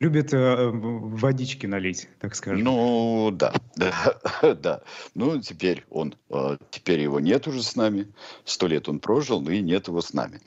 любит 0.00 0.32
э, 0.32 0.70
водички 0.72 1.66
налить, 1.66 2.08
так 2.20 2.34
скажем. 2.34 2.64
Ну, 2.64 3.30
да, 3.32 3.52
да, 3.76 4.54
да. 4.54 4.82
Ну, 5.14 5.40
теперь 5.40 5.84
он, 5.90 6.14
э, 6.30 6.56
теперь 6.70 7.00
его 7.00 7.20
нет 7.20 7.46
уже 7.46 7.62
с 7.62 7.76
нами, 7.76 8.08
сто 8.44 8.66
лет 8.66 8.88
он 8.88 8.98
прожил, 8.98 9.40
но 9.40 9.50
и 9.50 9.60
нет 9.60 9.88
его 9.88 10.00
с 10.00 10.12
нами. 10.12 10.40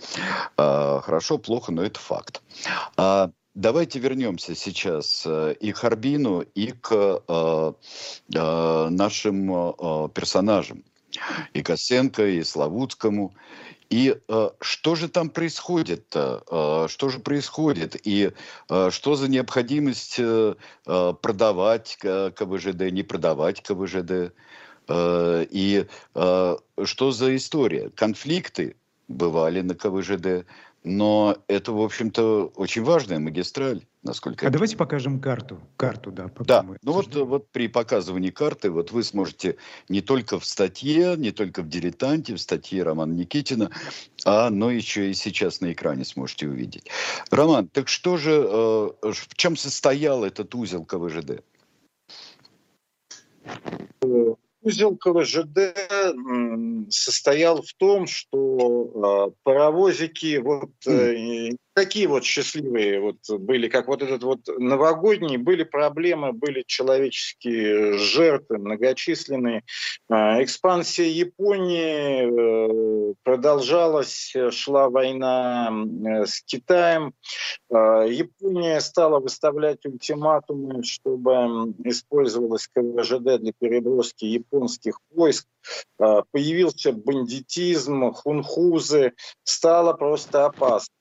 Э, 0.58 1.00
хорошо, 1.02 1.38
плохо, 1.38 1.72
но 1.72 1.84
это 1.84 2.00
факт. 2.00 2.42
Давайте 3.56 4.00
вернемся 4.00 4.54
сейчас 4.54 5.24
э, 5.26 5.56
и 5.62 5.72
к 5.72 5.78
Харбину, 5.78 6.42
и 6.42 6.72
к 6.72 6.92
э, 7.26 7.74
э, 8.36 8.90
нашим 8.90 9.54
э, 9.54 10.10
персонажам. 10.14 10.84
И 11.54 11.64
Косенко, 11.64 12.28
и 12.28 12.44
Славутскому. 12.44 13.34
И 13.90 14.14
э, 14.28 14.50
что 14.60 14.96
же 14.96 15.08
там 15.08 15.30
происходит? 15.30 16.14
Э, 16.16 16.88
что 16.90 17.08
же 17.08 17.20
происходит? 17.20 17.96
И 18.06 18.34
э, 18.70 18.90
что 18.92 19.16
за 19.16 19.30
необходимость 19.30 20.20
э, 20.20 20.56
э 20.86 21.14
продавать 21.22 21.98
КВЖД, 22.02 22.92
не 22.92 23.04
продавать 23.04 23.62
КВЖД? 23.62 24.34
Э, 24.90 25.46
и 25.50 25.86
э, 26.14 26.58
что 26.84 27.12
за 27.12 27.36
история? 27.38 27.90
Конфликты 27.92 28.76
бывали 29.08 29.62
на 29.62 29.76
КВЖД, 29.76 30.46
но 30.86 31.38
это, 31.48 31.72
в 31.72 31.82
общем-то, 31.82 32.52
очень 32.56 32.84
важная 32.84 33.20
магистраль, 33.20 33.82
насколько 34.04 34.46
А 34.46 34.50
я 34.50 34.52
давайте 34.52 34.78
покажем 34.78 35.20
карту. 35.20 35.60
Карту, 35.78 36.12
да. 36.12 36.30
Да, 36.40 36.64
ну 36.84 36.92
вот, 36.92 37.14
вот 37.16 37.50
при 37.50 37.68
показывании 37.68 38.30
карты 38.30 38.70
вот 38.70 38.92
вы 38.92 39.04
сможете 39.04 39.58
не 39.90 40.02
только 40.02 40.40
в 40.40 40.46
статье, 40.46 41.16
не 41.18 41.32
только 41.32 41.64
в 41.64 41.68
«Дилетанте», 41.68 42.36
в 42.36 42.40
статье 42.40 42.84
Романа 42.84 43.14
Никитина, 43.14 43.72
а, 44.26 44.50
но 44.52 44.70
еще 44.70 45.10
и 45.10 45.14
сейчас 45.16 45.60
на 45.60 45.72
экране 45.74 46.06
сможете 46.06 46.48
увидеть. 46.48 46.88
Роман, 47.32 47.68
так 47.68 47.88
что 47.88 48.18
же, 48.18 48.32
э, 48.32 49.12
в 49.12 49.36
чем 49.36 49.58
состоял 49.58 50.24
этот 50.24 50.54
узел 50.54 50.86
КВЖД? 50.86 51.44
Узел 54.66 54.98
КВЖД 54.98 55.76
состоял 56.90 57.62
в 57.62 57.74
том, 57.78 58.08
что 58.08 59.34
паровозики 59.44 60.38
вот 60.38 60.72
такие 61.76 62.08
вот 62.08 62.24
счастливые 62.24 63.02
вот 63.02 63.18
были, 63.30 63.68
как 63.68 63.88
вот 63.88 64.02
этот 64.02 64.24
вот 64.24 64.40
новогодний, 64.58 65.36
были 65.36 65.64
проблемы, 65.64 66.32
были 66.32 66.64
человеческие 66.66 67.98
жертвы 67.98 68.58
многочисленные. 68.58 69.64
А, 70.10 70.42
экспансия 70.42 71.10
Японии 71.10 73.12
э, 73.12 73.14
продолжалась, 73.24 74.34
шла 74.52 74.90
война 74.90 75.70
э, 75.70 76.26
с 76.26 76.42
Китаем. 76.44 77.14
А, 77.70 78.04
Япония 78.04 78.80
стала 78.80 79.20
выставлять 79.20 79.86
ультиматумы, 79.86 80.82
чтобы 80.84 81.74
использовалась 81.84 82.70
КВЖД 82.74 83.42
для 83.42 83.52
переброски 83.52 84.24
японских 84.24 85.02
войск. 85.12 85.46
А, 86.00 86.22
появился 86.32 86.94
бандитизм, 86.94 88.14
хунхузы, 88.14 89.12
стало 89.44 89.92
просто 89.92 90.46
опасно 90.46 90.96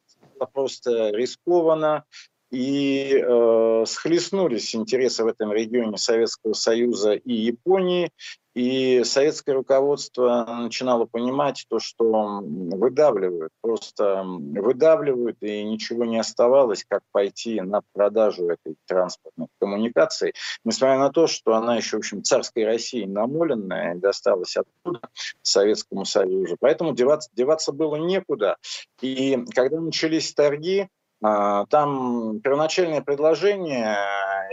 просто 0.52 1.10
рискованно, 1.10 2.04
и 2.50 3.16
э, 3.16 3.84
схлестнулись 3.86 4.74
интересы 4.74 5.24
в 5.24 5.26
этом 5.26 5.52
регионе 5.52 5.96
Советского 5.96 6.52
Союза 6.52 7.14
и 7.14 7.32
Японии, 7.32 8.10
и 8.54 9.02
советское 9.04 9.52
руководство 9.52 10.46
начинало 10.48 11.06
понимать 11.06 11.66
то, 11.68 11.80
что 11.80 12.40
выдавливают, 12.42 13.52
просто 13.60 14.22
выдавливают, 14.24 15.38
и 15.40 15.64
ничего 15.64 16.04
не 16.04 16.18
оставалось, 16.18 16.84
как 16.88 17.02
пойти 17.10 17.60
на 17.60 17.82
продажу 17.92 18.48
этой 18.48 18.76
транспортной 18.86 19.48
коммуникации, 19.60 20.34
несмотря 20.64 20.98
на 20.98 21.10
то, 21.10 21.26
что 21.26 21.54
она 21.54 21.76
еще, 21.76 21.96
в 21.96 22.00
общем, 22.00 22.22
царской 22.22 22.64
России 22.64 23.04
намоленная, 23.04 23.96
досталась 23.96 24.56
оттуда 24.56 25.00
Советскому 25.42 26.04
Союзу. 26.04 26.56
Поэтому 26.60 26.94
деваться, 26.94 27.30
деваться 27.32 27.72
было 27.72 27.96
некуда. 27.96 28.56
И 29.00 29.44
когда 29.52 29.80
начались 29.80 30.32
торги, 30.32 30.88
там 31.24 32.40
первоначальное 32.40 33.00
предложение 33.00 33.96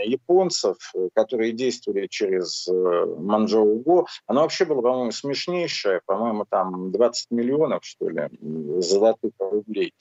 японцев, 0.04 0.76
которые 1.14 1.52
действовали 1.52 2.06
через 2.06 2.66
э, 2.68 2.72
Манчжоу-Го, 2.72 4.06
оно 4.26 4.42
вообще 4.42 4.64
было, 4.64 4.80
по-моему, 4.80 5.12
смешнейшее, 5.12 6.00
по-моему, 6.06 6.46
там 6.48 6.90
20 6.92 7.30
миллионов, 7.30 7.84
что 7.84 8.08
ли, 8.08 8.28
золотых 8.80 9.32
рублей. 9.38 9.94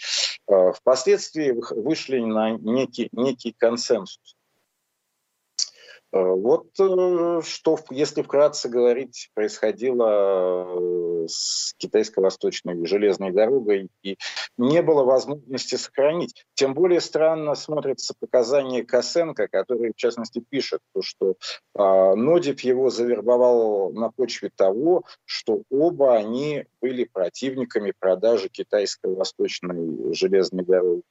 А, 0.47 0.71
впоследствии 0.71 1.51
вышли 1.51 2.19
на 2.19 2.51
некий, 2.51 3.09
некий 3.11 3.53
консенсус. 3.57 4.35
Э, 6.13 6.19
вот 6.21 6.67
э, 6.79 7.41
что, 7.43 7.77
если 7.89 8.21
вкратце 8.21 8.67
говорить, 8.69 9.29
происходило 9.33 11.23
э, 11.23 11.27
с 11.27 11.73
китайско-восточной 11.77 12.85
железной 12.85 13.31
дорогой, 13.31 13.89
и 14.03 14.17
не 14.57 14.81
было 14.81 15.03
возможности 15.03 15.75
сохранить. 15.75 16.45
Тем 16.53 16.73
более 16.73 16.99
странно 16.99 17.55
смотрятся 17.55 18.13
показания 18.19 18.83
Косенко, 18.83 19.47
который, 19.47 19.93
в 19.93 19.95
частности, 19.95 20.43
пишет, 20.47 20.81
то, 20.93 21.01
что 21.01 21.35
э, 21.75 22.15
Нодев 22.15 22.59
его 22.61 22.89
завербовал 22.89 23.91
на 23.93 24.11
почве 24.11 24.51
того, 24.53 25.03
что 25.25 25.63
оба 25.69 26.15
они 26.15 26.65
были 26.81 27.05
противниками 27.05 27.93
продажи 27.97 28.49
китайско-восточной 28.49 30.13
железной 30.13 30.65
дороги. 30.65 31.03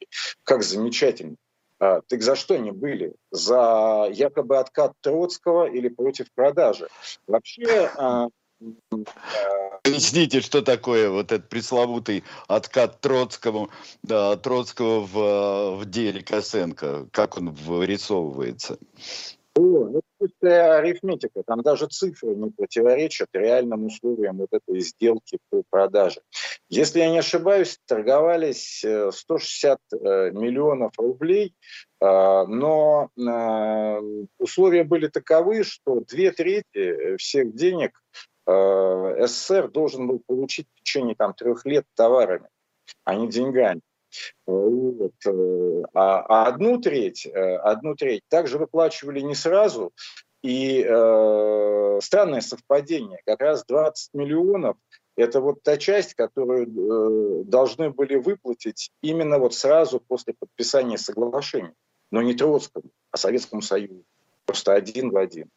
Как 0.45 0.63
замечательно. 0.63 1.37
А, 1.81 2.03
так 2.03 2.23
за 2.23 2.37
что 2.37 2.55
они 2.55 2.71
были? 2.71 3.15
За 3.31 4.07
якобы 4.13 4.59
откат 4.59 4.93
Троцкого 5.01 5.67
или 5.67 5.89
против 5.89 6.31
продажи? 6.33 6.89
Вообще... 7.27 7.91
А, 7.97 8.29
Объясните, 9.85 10.43
что 10.43 10.61
такое 10.61 11.09
вот 11.09 11.33
этот 11.33 11.49
пресловутый 11.49 12.25
откат 12.47 13.01
Троцкому, 13.01 13.71
да, 14.03 14.37
Троцкого 14.37 15.01
в, 15.01 15.77
в 15.79 15.85
деле 15.87 16.23
Косенко, 16.23 17.09
как 17.11 17.39
он 17.39 17.53
вырисовывается? 17.53 18.77
О, 19.57 19.89
это 19.89 20.00
чистая 20.21 20.79
арифметика, 20.79 21.43
там 21.45 21.63
даже 21.63 21.87
цифры 21.87 22.35
не 22.35 22.51
противоречат 22.51 23.29
реальным 23.33 23.87
условиям 23.87 24.39
вот 24.39 24.49
этой 24.53 24.81
сделки 24.81 25.39
по 25.51 25.63
продаже. 25.69 26.21
Если 26.69 27.01
я 27.01 27.11
не 27.11 27.19
ошибаюсь, 27.19 27.79
торговались 27.87 28.85
160 29.11 29.79
э, 29.93 29.97
э, 29.97 30.31
миллионов 30.33 30.93
рублей, 30.99 31.55
э, 32.01 32.05
но 32.07 33.11
условия 34.39 34.85
были 34.85 35.09
таковы, 35.09 35.65
что 35.65 36.01
две 36.01 36.33
трети 36.33 37.17
всех 37.17 37.55
денег 37.55 38.01
СССР 38.47 39.71
должен 39.71 40.09
был 40.09 40.21
получить 40.27 40.67
в 40.75 40.83
течение 40.83 41.15
там, 41.15 41.35
трех 41.35 41.65
лет 41.67 41.85
товарами, 41.95 42.49
а 43.05 43.15
не 43.15 43.29
деньгами. 43.29 43.81
Вот. 44.47 45.13
А, 45.95 46.21
а 46.21 46.47
одну 46.47 46.81
треть, 46.81 47.27
одну 47.27 47.95
треть 47.95 48.23
также 48.29 48.59
выплачивали 48.59 49.21
не 49.21 49.35
сразу, 49.35 49.93
и 50.43 50.83
э, 50.83 51.99
странное 52.03 52.41
совпадение, 52.41 53.21
как 53.27 53.41
раз 53.41 53.65
20 53.67 54.15
миллионов 54.15 54.77
это 55.17 55.41
вот 55.41 55.63
та 55.63 55.77
часть, 55.77 56.15
которую 56.15 56.67
э, 56.67 57.45
должны 57.45 57.91
были 57.91 58.17
выплатить 58.17 58.91
именно 59.03 59.39
вот 59.39 59.55
сразу 59.55 60.01
после 60.01 60.35
подписания 60.39 60.97
соглашения. 60.99 61.75
Но 62.11 62.23
не 62.23 62.35
Троцкому, 62.35 62.91
а 63.11 63.17
Советскому 63.17 63.63
Союзу. 63.63 64.05
Просто 64.47 64.73
один 64.73 65.11
в 65.11 65.17
один. 65.17 65.51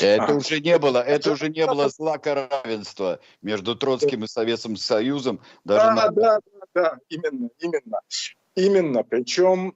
Это 0.00 0.26
а. 0.26 0.34
уже 0.34 0.60
не 0.60 0.78
было, 0.78 0.98
это 0.98 1.32
уже 1.32 1.48
не 1.48 1.66
было 1.66 1.88
злака 1.88 2.48
равенства 2.48 3.20
между 3.42 3.76
Троцким 3.76 4.24
и 4.24 4.26
Советским 4.26 4.76
Союзом. 4.76 5.40
Даже 5.64 5.86
да, 5.86 5.94
на... 5.94 6.10
да, 6.10 6.40
да, 6.40 6.40
да, 6.74 6.98
именно, 7.08 7.48
именно. 7.58 8.00
Именно. 8.54 9.02
Причем 9.04 9.74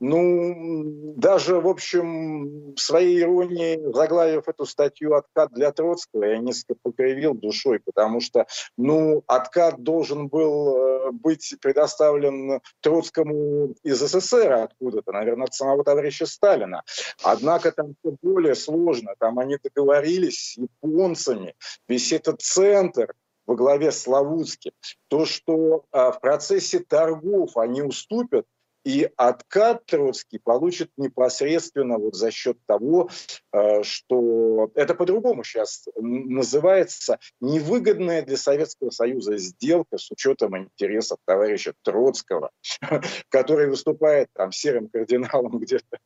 ну, 0.00 1.14
даже, 1.16 1.60
в 1.60 1.68
общем, 1.68 2.74
своей 2.76 3.20
иронией, 3.20 3.92
заглавив 3.92 4.48
эту 4.48 4.64
статью 4.64 5.14
«Откат 5.14 5.52
для 5.52 5.72
Троцкого», 5.72 6.24
я 6.24 6.38
несколько 6.38 6.74
покривил 6.82 7.34
душой, 7.34 7.80
потому 7.80 8.20
что, 8.20 8.46
ну, 8.78 9.22
откат 9.26 9.82
должен 9.82 10.28
был 10.28 10.76
э, 10.76 11.10
быть 11.12 11.54
предоставлен 11.60 12.60
Троцкому 12.80 13.74
из 13.82 13.98
СССР 14.00 14.52
откуда-то, 14.52 15.12
наверное, 15.12 15.46
от 15.46 15.54
самого 15.54 15.84
товарища 15.84 16.24
Сталина. 16.24 16.82
Однако 17.22 17.70
там 17.70 17.94
все 18.00 18.16
более 18.22 18.54
сложно. 18.54 19.14
Там 19.18 19.38
они 19.38 19.58
договорились 19.62 20.54
с 20.54 20.56
японцами. 20.56 21.54
Весь 21.88 22.12
этот 22.12 22.40
центр, 22.40 23.12
во 23.46 23.54
главе 23.54 23.92
с 23.92 24.02
Славутским, 24.02 24.72
то, 25.08 25.26
что 25.26 25.84
а, 25.90 26.12
в 26.12 26.20
процессе 26.20 26.78
торгов 26.78 27.56
они 27.56 27.82
уступят 27.82 28.46
и 28.84 29.10
откат 29.16 29.84
Троцкий 29.86 30.38
получит 30.38 30.90
непосредственно 30.96 31.98
вот 31.98 32.14
за 32.14 32.30
счет 32.30 32.58
того, 32.66 33.10
э, 33.52 33.82
что 33.82 34.70
это 34.74 34.94
по-другому 34.94 35.44
сейчас 35.44 35.86
называется 35.96 37.18
невыгодная 37.40 38.22
для 38.22 38.36
Советского 38.36 38.90
Союза 38.90 39.36
сделка 39.36 39.98
с 39.98 40.10
учетом 40.10 40.56
интересов 40.56 41.18
товарища 41.26 41.74
Троцкого, 41.82 42.50
который 43.28 43.68
выступает 43.68 44.28
там 44.32 44.52
серым 44.52 44.88
кардиналом 44.88 45.58
где-то. 45.58 45.98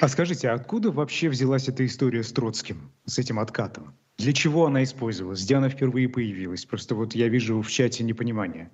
А 0.00 0.08
скажите, 0.08 0.50
откуда 0.50 0.90
вообще 0.90 1.28
взялась 1.28 1.68
эта 1.68 1.86
история 1.86 2.24
с 2.24 2.32
Троцким, 2.32 2.90
с 3.06 3.18
этим 3.18 3.38
откатом? 3.38 3.96
Для 4.18 4.32
чего 4.32 4.66
она 4.66 4.82
использовалась? 4.82 5.44
Где 5.44 5.56
она 5.56 5.68
впервые 5.68 6.08
появилась? 6.08 6.64
Просто 6.64 6.94
вот 6.94 7.14
я 7.14 7.28
вижу 7.28 7.62
в 7.62 7.70
чате 7.70 8.04
непонимание. 8.04 8.70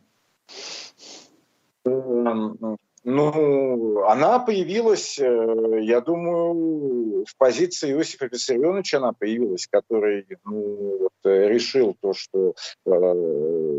Ну, 3.03 4.05
она 4.05 4.39
появилась, 4.41 5.19
э, 5.19 5.79
я 5.81 6.03
думаю, 6.03 7.25
в 7.25 7.37
позиции 7.39 7.93
Иосифа 7.93 8.27
Виссарионовича 8.27 8.99
она 8.99 9.15
появилась, 9.15 9.67
который 9.67 10.27
ну, 10.45 10.99
вот, 10.99 11.13
э, 11.25 11.49
решил 11.49 11.97
то, 11.99 12.13
что 12.13 12.55
э, 12.85 12.91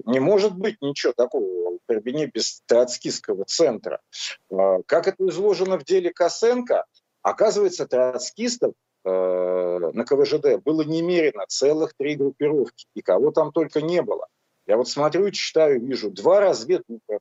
не 0.05 0.19
может 0.19 0.57
быть 0.57 0.81
ничего 0.81 1.13
такого 1.13 1.77
в 1.77 1.79
Карбине 1.87 2.31
без 2.33 2.61
троцкистского 2.65 3.45
центра. 3.45 3.99
Э, 4.49 4.81
как 4.87 5.07
это 5.07 5.27
изложено 5.27 5.77
в 5.77 5.83
деле 5.83 6.11
Косенко, 6.11 6.85
оказывается, 7.21 7.85
троцкистов 7.85 8.73
э, 9.05 9.09
на 9.93 10.03
КВЖД 10.03 10.63
было 10.63 10.81
немерено 10.81 11.45
целых 11.47 11.93
три 11.95 12.15
группировки, 12.15 12.87
и 12.95 13.03
кого 13.03 13.29
там 13.29 13.51
только 13.51 13.81
не 13.81 14.01
было. 14.01 14.25
Я 14.65 14.77
вот 14.77 14.89
смотрю, 14.89 15.29
читаю, 15.29 15.79
вижу 15.79 16.09
два 16.09 16.39
разведника 16.39 17.19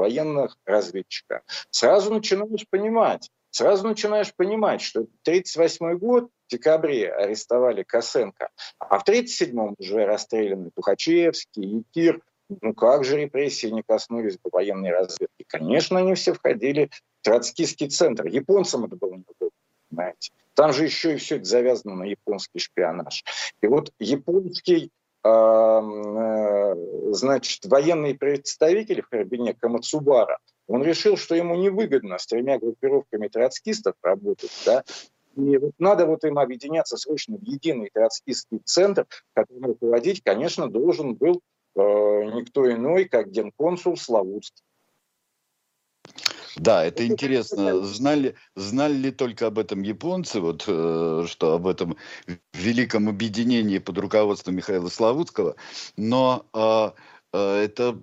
военных 0.00 0.56
разведчика. 0.64 1.42
Сразу 1.70 2.12
начинаешь 2.12 2.66
понимать, 2.68 3.30
сразу 3.50 3.86
начинаешь 3.86 4.34
понимать, 4.34 4.80
что 4.80 5.00
1938 5.00 5.98
год, 5.98 6.30
в 6.46 6.50
декабре 6.50 7.12
арестовали 7.12 7.82
Косенко, 7.82 8.48
а 8.78 8.98
в 8.98 9.02
1937 9.02 9.74
уже 9.78 10.04
расстреляны 10.06 10.70
Тухачевский, 10.74 11.64
Якир. 11.64 12.20
Ну 12.62 12.74
как 12.74 13.04
же 13.04 13.16
репрессии 13.16 13.68
не 13.68 13.82
коснулись 13.82 14.38
бы 14.38 14.50
военной 14.50 14.90
разведки? 14.90 15.44
Конечно, 15.46 16.00
они 16.00 16.14
все 16.14 16.32
входили 16.32 16.90
в 17.20 17.24
троцкийский 17.24 17.88
центр. 17.88 18.26
Японцам 18.26 18.86
это 18.86 18.96
было 18.96 19.12
неудобно, 19.12 19.50
понимаете. 19.88 20.32
Там 20.54 20.72
же 20.72 20.84
еще 20.84 21.14
и 21.14 21.16
все 21.16 21.36
это 21.36 21.44
завязано 21.44 21.94
на 21.94 22.04
японский 22.04 22.58
шпионаж. 22.58 23.24
И 23.62 23.66
вот 23.68 23.92
японский 24.00 24.90
значит, 27.12 27.66
военный 27.66 28.14
представитель 28.14 29.02
в 29.02 29.08
Карабине 29.08 29.54
Камацубара, 29.54 30.38
он 30.66 30.82
решил, 30.82 31.16
что 31.16 31.34
ему 31.34 31.56
невыгодно 31.56 32.18
с 32.18 32.26
тремя 32.26 32.58
группировками 32.58 33.28
троцкистов 33.28 33.94
работать, 34.02 34.52
да, 34.64 34.82
и 35.36 35.58
вот 35.58 35.72
надо 35.78 36.06
вот 36.06 36.24
им 36.24 36.38
объединяться 36.38 36.96
срочно 36.96 37.36
в 37.36 37.42
единый 37.42 37.90
троцкистский 37.92 38.60
центр, 38.64 39.06
который 39.32 39.62
руководить, 39.62 40.22
конечно, 40.22 40.68
должен 40.70 41.14
был 41.14 41.40
э, 41.76 41.80
никто 41.80 42.70
иной, 42.70 43.04
как 43.04 43.30
генконсул 43.30 43.96
Славутский. 43.96 44.64
Да, 46.56 46.84
это 46.84 47.06
интересно. 47.06 47.82
Знали, 47.84 48.34
знали 48.56 48.94
ли 48.94 49.10
только 49.10 49.46
об 49.46 49.58
этом 49.58 49.82
японцы, 49.82 50.40
вот, 50.40 50.64
э, 50.66 51.24
что 51.28 51.54
об 51.54 51.66
этом 51.66 51.96
великом 52.52 53.08
объединении 53.08 53.78
под 53.78 53.98
руководством 53.98 54.56
Михаила 54.56 54.88
Славутского, 54.88 55.56
но 55.96 56.46
э, 56.52 56.90
э, 57.32 57.64
это 57.64 57.98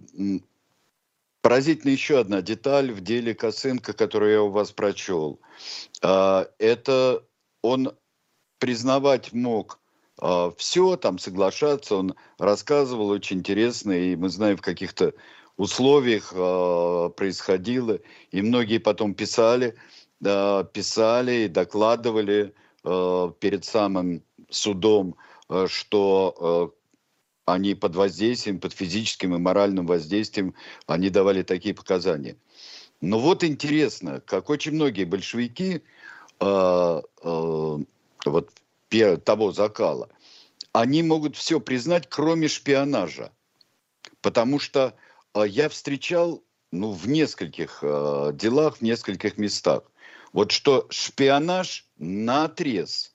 поразительно 1.42 1.92
еще 1.92 2.20
одна 2.20 2.42
деталь 2.42 2.92
в 2.92 3.02
деле 3.02 3.34
Косынка, 3.34 3.94
которую 3.94 4.32
я 4.32 4.42
у 4.42 4.50
вас 4.50 4.72
прочел. 4.72 5.40
Э, 6.02 6.46
это 6.58 7.24
он 7.62 7.94
признавать 8.60 9.34
мог 9.34 9.80
все, 10.58 10.96
там 10.96 11.20
соглашаться, 11.20 11.96
он 11.96 12.16
рассказывал 12.40 13.10
очень 13.10 13.38
интересно, 13.38 13.92
и 13.92 14.16
мы 14.16 14.30
знаем 14.30 14.58
в 14.58 14.62
каких-то 14.62 15.14
условиях 15.58 16.32
э, 16.34 17.10
происходило, 17.16 18.00
и 18.32 18.42
многие 18.42 18.78
потом 18.78 19.14
писали, 19.14 19.76
э, 20.24 20.64
писали 20.72 21.46
и 21.46 21.48
докладывали 21.48 22.54
э, 22.84 23.32
перед 23.40 23.66
самым 23.66 24.24
судом, 24.50 25.16
э, 25.50 25.68
что 25.70 26.74
э, 26.74 26.78
они 27.46 27.76
под 27.76 27.96
воздействием, 27.96 28.60
под 28.60 28.74
физическим 28.74 29.36
и 29.36 29.40
моральным 29.40 29.88
воздействием, 29.88 30.54
они 30.86 31.10
давали 31.10 31.42
такие 31.42 31.74
показания. 31.74 32.38
Но 33.02 33.20
вот 33.20 33.44
интересно, 33.44 34.22
как 34.22 34.50
очень 34.50 34.74
многие 34.74 35.06
большевики 35.06 35.82
э, 36.40 37.02
э, 37.24 37.78
вот 38.26 38.50
того 39.26 39.52
закала, 39.52 40.10
они 40.72 41.04
могут 41.04 41.36
все 41.36 41.60
признать, 41.60 42.08
кроме 42.10 42.48
шпионажа. 42.48 43.32
Потому 44.22 44.60
что 44.60 44.96
я 45.46 45.70
встречал 45.70 46.44
ну, 46.72 46.92
в 46.92 47.08
нескольких 47.08 47.80
э, 47.82 48.32
делах, 48.34 48.78
в 48.78 48.82
нескольких 48.82 49.38
местах. 49.38 49.84
Вот 50.34 50.52
что 50.52 50.88
шпионаж 50.90 51.88
на 51.98 52.46
отрез 52.46 53.14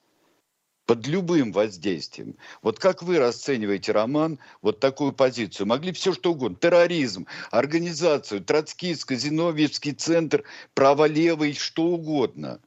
под 0.87 1.07
любым 1.07 1.53
воздействием. 1.53 2.37
Вот 2.61 2.79
как 2.79 3.03
вы 3.03 3.19
расцениваете, 3.19 3.93
Роман, 3.93 4.39
вот 4.61 4.81
такую 4.81 5.13
позицию? 5.13 5.67
Могли 5.67 5.93
все 5.93 6.13
что 6.13 6.33
угодно. 6.33 6.57
Терроризм, 6.59 7.27
организацию, 7.51 8.45
троцкистский, 8.45 9.17
зиновьевский 9.17 9.93
центр, 9.93 10.45
право-левый, 10.75 11.55
что 11.55 11.85
угодно. 11.85 12.61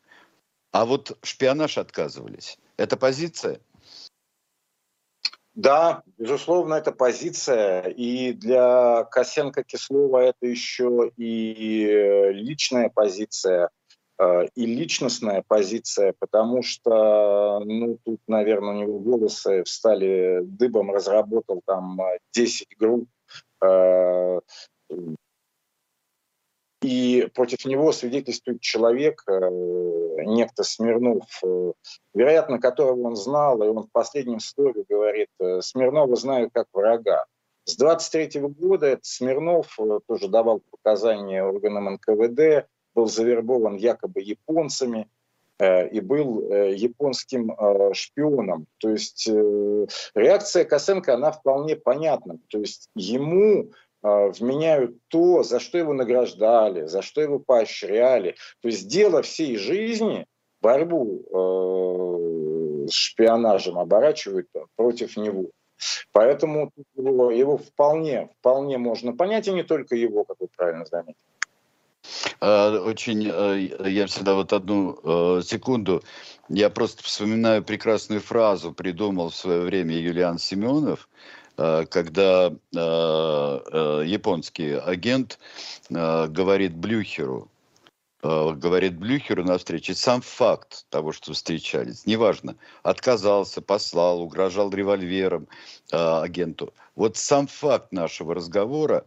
А 0.71 0.85
вот 0.85 1.17
шпионаж 1.23 1.77
отказывались. 1.77 2.57
Это 2.77 2.97
позиция? 2.97 3.59
Да, 5.55 6.03
безусловно, 6.17 6.75
это 6.75 6.91
позиция. 6.91 7.83
И 7.83 8.33
для 8.33 9.07
Косенко-Кислова 9.09 10.17
это 10.19 10.45
еще 10.45 11.11
и 11.15 11.87
э, 11.87 12.31
личная 12.33 12.89
позиция, 12.89 13.69
э, 14.19 14.47
и 14.53 14.65
личностная 14.65 15.45
позиция, 15.47 16.13
потому 16.19 16.61
что, 16.61 17.61
ну, 17.63 17.97
тут, 18.03 18.19
наверное, 18.27 18.75
у 18.75 18.79
него 18.81 18.97
волосы 18.99 19.63
встали 19.63 20.41
дыбом, 20.43 20.91
разработал 20.91 21.61
там 21.65 22.01
10 22.33 22.67
э, 22.69 22.75
групп 22.77 23.07
и 26.85 27.27
против 27.33 27.65
него 27.65 27.91
свидетельствует 27.91 28.61
человек, 28.61 29.23
э, 29.27 29.49
некто 30.23 30.63
Смирнов, 30.63 31.25
э, 31.43 31.73
вероятно, 32.13 32.59
которого 32.59 33.07
он 33.07 33.15
знал, 33.15 33.63
и 33.63 33.67
он 33.67 33.83
в 33.83 33.91
последнем 33.91 34.39
слове 34.39 34.85
говорит, 34.87 35.29
э, 35.39 35.61
Смирнова 35.61 36.15
знаю 36.15 36.51
как 36.53 36.67
врага. 36.73 37.25
С 37.63 37.75
23 37.77 38.41
года 38.41 38.85
этот 38.85 39.05
Смирнов 39.05 39.75
тоже 40.07 40.27
давал 40.27 40.61
показания 40.69 41.43
органам 41.43 41.95
НКВД, 41.95 42.67
был 42.93 43.07
завербован 43.07 43.77
якобы 43.77 44.21
японцами 44.21 45.09
и 45.59 45.99
был 46.01 46.51
японским 46.51 47.55
шпионом. 47.93 48.67
То 48.77 48.89
есть 48.89 49.27
реакция 50.13 50.65
Косенко, 50.65 51.15
она 51.15 51.31
вполне 51.31 51.75
понятна. 51.75 52.37
То 52.49 52.59
есть 52.59 52.89
ему 52.93 53.71
вменяют 54.05 54.97
то, 55.07 55.43
за 55.43 55.59
что 55.59 55.77
его 55.77 55.93
награждали, 55.93 56.85
за 56.85 57.01
что 57.01 57.21
его 57.21 57.39
поощряли. 57.39 58.35
То 58.61 58.67
есть 58.67 58.87
дело 58.87 59.21
всей 59.21 59.57
жизни, 59.57 60.27
борьбу 60.61 61.23
э, 61.25 62.87
с 62.87 62.93
шпионажем 62.93 63.79
оборачивают 63.79 64.47
против 64.75 65.17
него. 65.17 65.45
Поэтому 66.11 66.71
его, 66.95 67.31
его 67.31 67.57
вполне, 67.57 68.29
вполне 68.39 68.77
можно 68.77 69.13
понять, 69.13 69.47
и 69.47 69.53
не 69.53 69.63
только 69.63 69.95
его, 69.95 70.23
как 70.23 70.37
вы 70.39 70.47
правильно 70.55 70.85
заметили. 70.85 71.15
А, 72.39 72.79
очень, 72.79 73.27
э, 73.27 73.89
я 73.89 74.05
всегда 74.05 74.35
вот 74.35 74.53
одну 74.53 74.99
э, 75.03 75.41
секунду, 75.43 76.03
я 76.47 76.69
просто 76.69 77.03
вспоминаю 77.03 77.63
прекрасную 77.63 78.21
фразу, 78.21 78.71
придумал 78.71 79.29
в 79.29 79.35
свое 79.35 79.61
время 79.61 79.95
Юлиан 79.95 80.37
Семенов, 80.37 81.09
Э, 81.09 81.44
когда 81.55 82.47
э, 82.47 82.53
э, 82.73 84.03
японский 84.05 84.73
агент 84.73 85.39
говорит 85.89 86.75
Блюхеру, 86.75 87.49
говорит 88.21 88.97
Блюхеру 88.97 89.43
на 89.43 89.57
встрече, 89.57 89.93
сам 89.93 90.21
факт 90.21 90.85
того, 90.89 91.11
что 91.11 91.33
встречались, 91.33 92.05
неважно, 92.05 92.55
отказался, 92.81 93.61
послал, 93.61 94.21
угрожал 94.21 94.71
револьвером 94.71 95.47
агенту. 95.91 96.73
Вот 96.95 97.17
сам 97.17 97.45
факт 97.47 97.91
нашего 97.91 98.33
разговора 98.33 99.05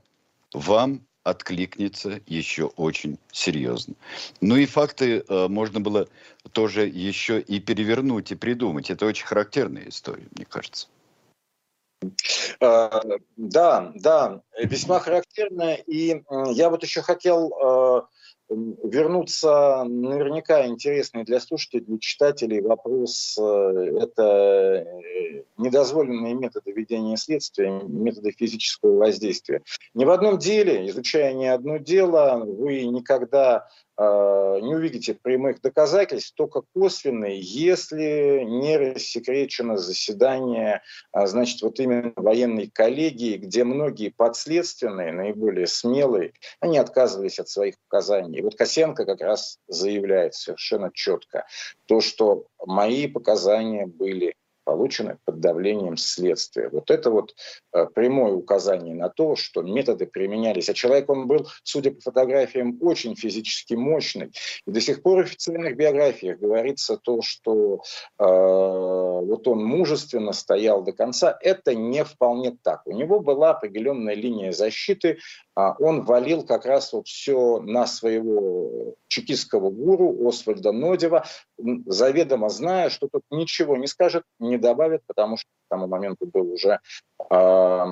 вам 0.53 1.03
откликнется 1.28 2.20
еще 2.26 2.66
очень 2.76 3.18
серьезно. 3.32 3.94
Ну 4.40 4.57
и 4.57 4.66
факты 4.66 5.24
э, 5.26 5.49
можно 5.49 5.80
было 5.80 6.09
тоже 6.53 6.86
еще 6.86 7.40
и 7.40 7.61
перевернуть 7.61 8.32
и 8.32 8.34
придумать. 8.34 8.90
Это 8.90 9.07
очень 9.07 9.26
характерная 9.26 9.88
история, 9.88 10.26
мне 10.34 10.46
кажется. 10.46 10.88
А, 12.61 13.03
да, 13.36 13.92
да, 13.94 14.42
весьма 14.59 15.01
характерно. 15.01 15.74
И 15.74 16.22
я 16.53 16.70
вот 16.70 16.82
еще 16.82 17.03
хотел 17.03 17.53
а, 17.55 18.09
вернуться, 18.49 19.84
наверняка 19.84 20.66
интересный 20.66 21.24
для 21.24 21.40
слушателей, 21.40 21.84
для 21.84 21.99
читателей 21.99 22.61
вопрос, 22.61 23.36
э, 23.38 23.99
это 24.01 24.22
э, 24.22 25.42
недозволенные 25.59 26.34
методы 26.34 26.72
ведения 26.72 27.16
следствия, 27.16 27.82
методы 27.82 28.32
физического 28.32 28.96
воздействия. 28.96 29.62
Ни 29.92 30.05
в 30.05 30.11
одном 30.11 30.38
деле, 30.38 30.88
изучая 30.88 31.34
ни 31.34 31.44
одно 31.44 31.76
дело, 31.76 32.42
вы 32.44 32.84
никогда 32.84 33.68
Э, 33.68 33.88
не 33.99 34.74
увидите 34.74 35.14
прямых 35.14 35.61
доказательств, 35.61 36.34
только 36.36 36.62
косвенные, 36.72 37.40
если 37.40 38.44
не 38.44 38.76
рассекречено 38.76 39.76
заседание, 39.76 40.82
а, 41.11 41.26
значит, 41.26 41.62
вот 41.62 41.80
именно 41.80 42.12
военной 42.14 42.68
коллегии, 42.68 43.36
где 43.36 43.64
многие 43.64 44.11
подследственные, 44.11 45.12
наиболее 45.12 45.66
смелые, 45.66 46.32
они 46.61 46.78
отказывались 46.78 47.40
от 47.40 47.49
своих 47.49 47.74
показаний. 47.88 48.38
И 48.38 48.42
вот 48.42 48.57
Косенко 48.57 49.05
как 49.05 49.20
раз 49.20 49.59
заявляет 49.66 50.34
совершенно 50.34 50.90
четко 50.92 51.46
то, 51.86 52.01
что 52.01 52.46
мои 52.64 53.09
показания 53.09 53.86
были 53.86 54.34
получены 54.68 55.16
под 55.24 55.40
давлением 55.40 55.96
следствия. 55.96 56.68
Вот 56.68 56.90
это 56.90 57.10
вот 57.10 57.34
э, 57.72 57.86
прямое 57.94 58.32
указание 58.32 58.94
на 58.94 59.08
то, 59.08 59.34
что 59.34 59.62
методы 59.62 60.06
применялись. 60.06 60.68
А 60.68 60.74
человек, 60.74 61.08
он 61.08 61.26
был, 61.26 61.48
судя 61.62 61.92
по 61.92 62.02
фотографиям, 62.02 62.76
очень 62.82 63.16
физически 63.16 63.72
мощный. 63.72 64.30
И 64.66 64.70
до 64.70 64.80
сих 64.82 65.02
пор 65.02 65.22
в 65.22 65.26
официальных 65.26 65.74
биографиях 65.74 66.38
говорится 66.38 66.98
то, 66.98 67.22
что 67.22 67.80
э, 68.18 68.24
вот 68.26 69.48
он 69.48 69.64
мужественно 69.64 70.32
стоял 70.32 70.82
до 70.82 70.92
конца. 70.92 71.38
Это 71.40 71.74
не 71.74 72.04
вполне 72.04 72.54
так. 72.62 72.82
У 72.86 72.92
него 72.92 73.20
была 73.20 73.52
определенная 73.52 74.14
линия 74.14 74.52
защиты. 74.52 75.16
А 75.59 75.74
он 75.80 76.04
валил 76.04 76.46
как 76.46 76.66
раз 76.66 76.92
вот 76.92 77.09
все 77.09 77.59
на 77.59 77.88
своего 77.88 78.94
чекистского 79.09 79.70
гуру 79.70 80.28
Освальда 80.28 80.70
Нодева, 80.70 81.24
заведомо 81.84 82.48
зная, 82.48 82.90
что 82.90 83.09
тут 83.09 83.24
ничего 83.32 83.76
не 83.76 83.88
скажет, 83.88 84.22
не 84.38 84.56
добавит, 84.56 85.02
потому 85.09 85.36
что 85.36 85.50
тому 85.68 85.86
моменту 85.86 86.26
был 86.26 86.52
уже 86.52 86.80
э, 87.30 87.84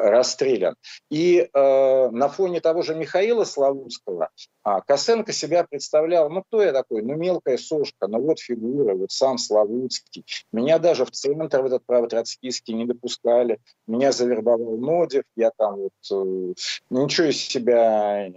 расстрелян. 0.00 0.76
И 1.10 1.48
э, 1.52 2.10
на 2.10 2.28
фоне 2.28 2.60
того 2.60 2.82
же 2.82 2.94
Михаила 2.94 3.44
Славутского 3.44 4.30
э, 4.64 4.70
Косенко 4.86 5.32
себя 5.32 5.64
представлял, 5.64 6.30
ну 6.30 6.42
кто 6.42 6.62
я 6.62 6.72
такой, 6.72 7.02
ну 7.02 7.14
мелкая 7.14 7.56
сошка, 7.56 8.06
ну 8.06 8.20
вот 8.20 8.40
фигура, 8.40 8.94
вот 8.94 9.10
сам 9.10 9.38
Славутский. 9.38 10.24
Меня 10.52 10.78
даже 10.78 11.04
в 11.04 11.10
центр 11.10 11.62
в 11.62 11.66
этот 11.66 11.84
правотроцкийский 11.86 12.74
не 12.74 12.84
допускали, 12.84 13.58
меня 13.86 14.12
завербовал 14.12 14.76
Нодев, 14.76 15.24
я 15.36 15.50
там 15.56 15.76
вот 15.76 15.92
э, 16.10 16.54
ничего 16.90 17.28
из 17.28 17.38
себя 17.38 18.28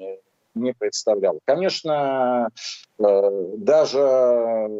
не 0.62 0.74
представлял. 0.74 1.40
Конечно, 1.46 2.50
э, 3.00 3.32
даже 3.58 4.00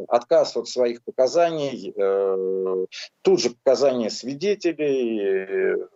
отказ 0.08 0.56
от 0.58 0.68
своих 0.68 1.04
показаний, 1.04 1.94
э, 1.96 2.86
тут 3.22 3.40
же 3.40 3.52
показания 3.52 4.10
свидетелей 4.10 5.88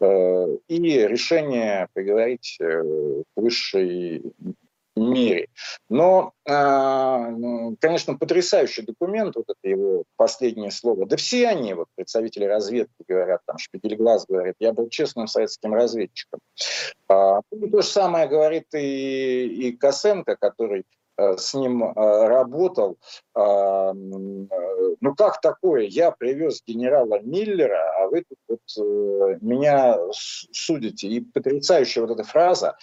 э, 0.00 0.56
и 0.68 0.78
решение 0.78 1.88
поговорить 1.92 2.56
к 2.58 3.24
высшей 3.36 4.22
мире. 4.96 5.48
Но, 5.88 6.32
а, 6.48 7.30
ну, 7.30 7.76
конечно, 7.80 8.16
потрясающий 8.16 8.82
документ, 8.82 9.36
вот 9.36 9.46
это 9.48 9.68
его 9.68 10.04
последнее 10.16 10.70
слово. 10.70 11.06
Да 11.06 11.16
все 11.16 11.48
они, 11.48 11.74
вот 11.74 11.88
представители 11.94 12.44
разведки 12.44 13.04
говорят, 13.06 13.40
там 13.46 13.58
Шпигельглаз 13.58 14.26
говорит, 14.26 14.54
я 14.58 14.72
был 14.72 14.88
честным 14.88 15.26
советским 15.26 15.74
разведчиком. 15.74 16.40
А, 17.08 17.40
то 17.50 17.82
же 17.82 17.86
самое 17.86 18.28
говорит 18.28 18.66
и, 18.74 19.68
и 19.68 19.72
Косенко, 19.76 20.36
который 20.36 20.84
Э, 21.18 21.36
с 21.38 21.54
ним 21.54 21.82
э, 21.82 21.92
работал. 22.28 22.98
А, 23.34 23.92
ну 23.94 25.14
как 25.16 25.40
такое? 25.40 25.82
Я 25.82 26.10
привез 26.10 26.62
генерала 26.66 27.20
Миллера, 27.20 27.90
а 27.98 28.08
вы 28.08 28.24
тут 28.28 28.38
вот 28.48 28.60
э, 28.78 29.38
меня 29.40 29.98
судите. 30.12 31.08
И 31.08 31.20
потрясающая 31.20 32.02
вот 32.02 32.10
эта 32.10 32.22
фраза. 32.22 32.76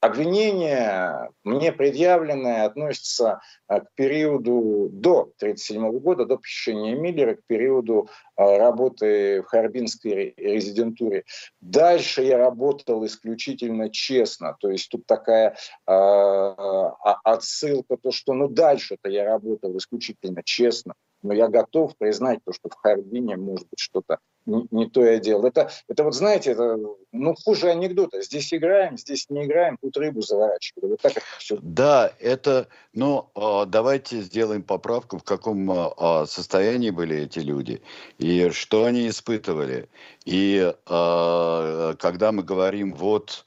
Обвинение 0.00 1.30
мне 1.44 1.72
предъявленное 1.72 2.64
относится 2.64 3.40
к 3.66 3.86
периоду 3.94 4.88
до 4.92 5.32
1937 5.40 5.98
года, 5.98 6.24
до 6.24 6.36
посещения 6.36 6.94
Миллера, 6.94 7.34
к 7.34 7.44
периоду 7.46 8.08
работы 8.36 9.42
в 9.42 9.46
Харбинской 9.46 10.34
резидентуре. 10.36 11.24
Дальше 11.60 12.22
я 12.22 12.38
работал 12.38 13.04
исключительно 13.06 13.90
честно. 13.90 14.56
То 14.60 14.70
есть 14.70 14.88
тут 14.88 15.06
такая 15.06 15.56
а, 15.86 16.90
отсылка, 17.24 17.96
то, 17.96 18.10
что 18.12 18.34
ну 18.34 18.48
дальше-то 18.48 19.08
я 19.08 19.24
работал 19.24 19.76
исключительно 19.76 20.42
честно, 20.44 20.94
но 21.22 21.34
я 21.34 21.48
готов 21.48 21.96
признать 21.96 22.40
то, 22.44 22.52
что 22.52 22.68
в 22.68 22.74
Харбине, 22.74 23.36
может 23.36 23.68
быть, 23.68 23.78
что-то 23.78 24.18
не, 24.46 24.66
не 24.70 24.88
то 24.88 25.04
я 25.04 25.18
делал. 25.18 25.44
Это, 25.44 25.70
это 25.88 26.04
вот, 26.04 26.14
знаете, 26.14 26.52
это, 26.52 26.78
ну, 27.12 27.34
хуже 27.34 27.70
анекдота. 27.70 28.22
Здесь 28.22 28.52
играем, 28.52 28.96
здесь 28.96 29.26
не 29.28 29.44
играем, 29.44 29.76
тут 29.80 29.96
рыбу 29.96 30.22
заворачивали. 30.22 30.90
Вот 30.90 31.00
так 31.00 31.12
это 31.12 31.26
все. 31.38 31.58
Да, 31.60 32.12
это, 32.18 32.68
ну, 32.92 33.30
давайте 33.66 34.20
сделаем 34.20 34.62
поправку, 34.62 35.18
в 35.18 35.24
каком 35.24 35.70
а, 35.70 36.26
состоянии 36.26 36.90
были 36.90 37.16
эти 37.16 37.40
люди 37.40 37.82
и 38.18 38.48
что 38.50 38.84
они 38.84 39.08
испытывали. 39.08 39.88
И 40.24 40.72
а, 40.86 41.94
когда 41.98 42.32
мы 42.32 42.42
говорим, 42.42 42.94
вот 42.94 43.44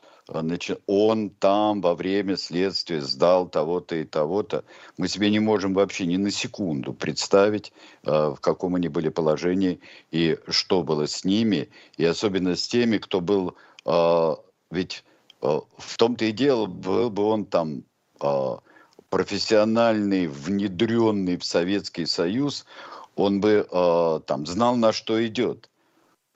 он 0.87 1.29
там 1.29 1.81
во 1.81 1.95
время 1.95 2.37
следствия 2.37 3.01
сдал 3.01 3.47
того-то 3.47 3.95
и 3.95 4.03
того-то. 4.03 4.63
Мы 4.97 5.07
себе 5.07 5.29
не 5.29 5.39
можем 5.39 5.73
вообще 5.73 6.05
ни 6.05 6.17
на 6.17 6.31
секунду 6.31 6.93
представить, 6.93 7.73
э, 8.03 8.09
в 8.11 8.37
каком 8.39 8.75
они 8.75 8.87
были 8.87 9.09
положении 9.09 9.79
и 10.11 10.37
что 10.47 10.83
было 10.83 11.07
с 11.07 11.25
ними, 11.25 11.69
и 11.97 12.05
особенно 12.05 12.55
с 12.55 12.67
теми, 12.67 12.97
кто 12.97 13.21
был... 13.21 13.55
Э, 13.85 14.35
ведь 14.69 15.03
э, 15.41 15.59
в 15.77 15.97
том-то 15.97 16.25
и 16.25 16.31
дело, 16.31 16.65
был 16.65 17.09
бы 17.09 17.23
он 17.23 17.45
там 17.45 17.83
профессиональный, 19.09 20.27
внедренный 20.27 21.37
в 21.37 21.43
Советский 21.43 22.05
Союз, 22.05 22.65
он 23.15 23.41
бы 23.41 23.67
там 24.27 24.45
знал, 24.45 24.75
на 24.75 24.93
что 24.93 25.25
идет. 25.25 25.71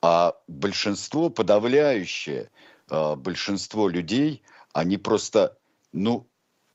А 0.01 0.33
большинство 0.47 1.29
подавляющее– 1.29 2.49
большинство 2.89 3.89
людей, 3.89 4.43
они 4.73 4.97
просто, 4.97 5.57
ну, 5.91 6.27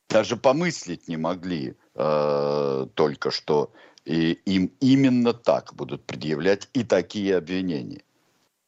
даже 0.09 0.37
помыслить 0.37 1.09
не 1.09 1.17
могли 1.17 1.77
э, 1.95 2.87
только 2.95 3.31
что, 3.31 3.73
и 4.05 4.33
им 4.33 4.73
именно 4.81 5.33
так 5.33 5.75
будут 5.75 6.05
предъявлять 6.05 6.69
и 6.73 6.83
такие 6.85 7.37
обвинения. 7.37 8.03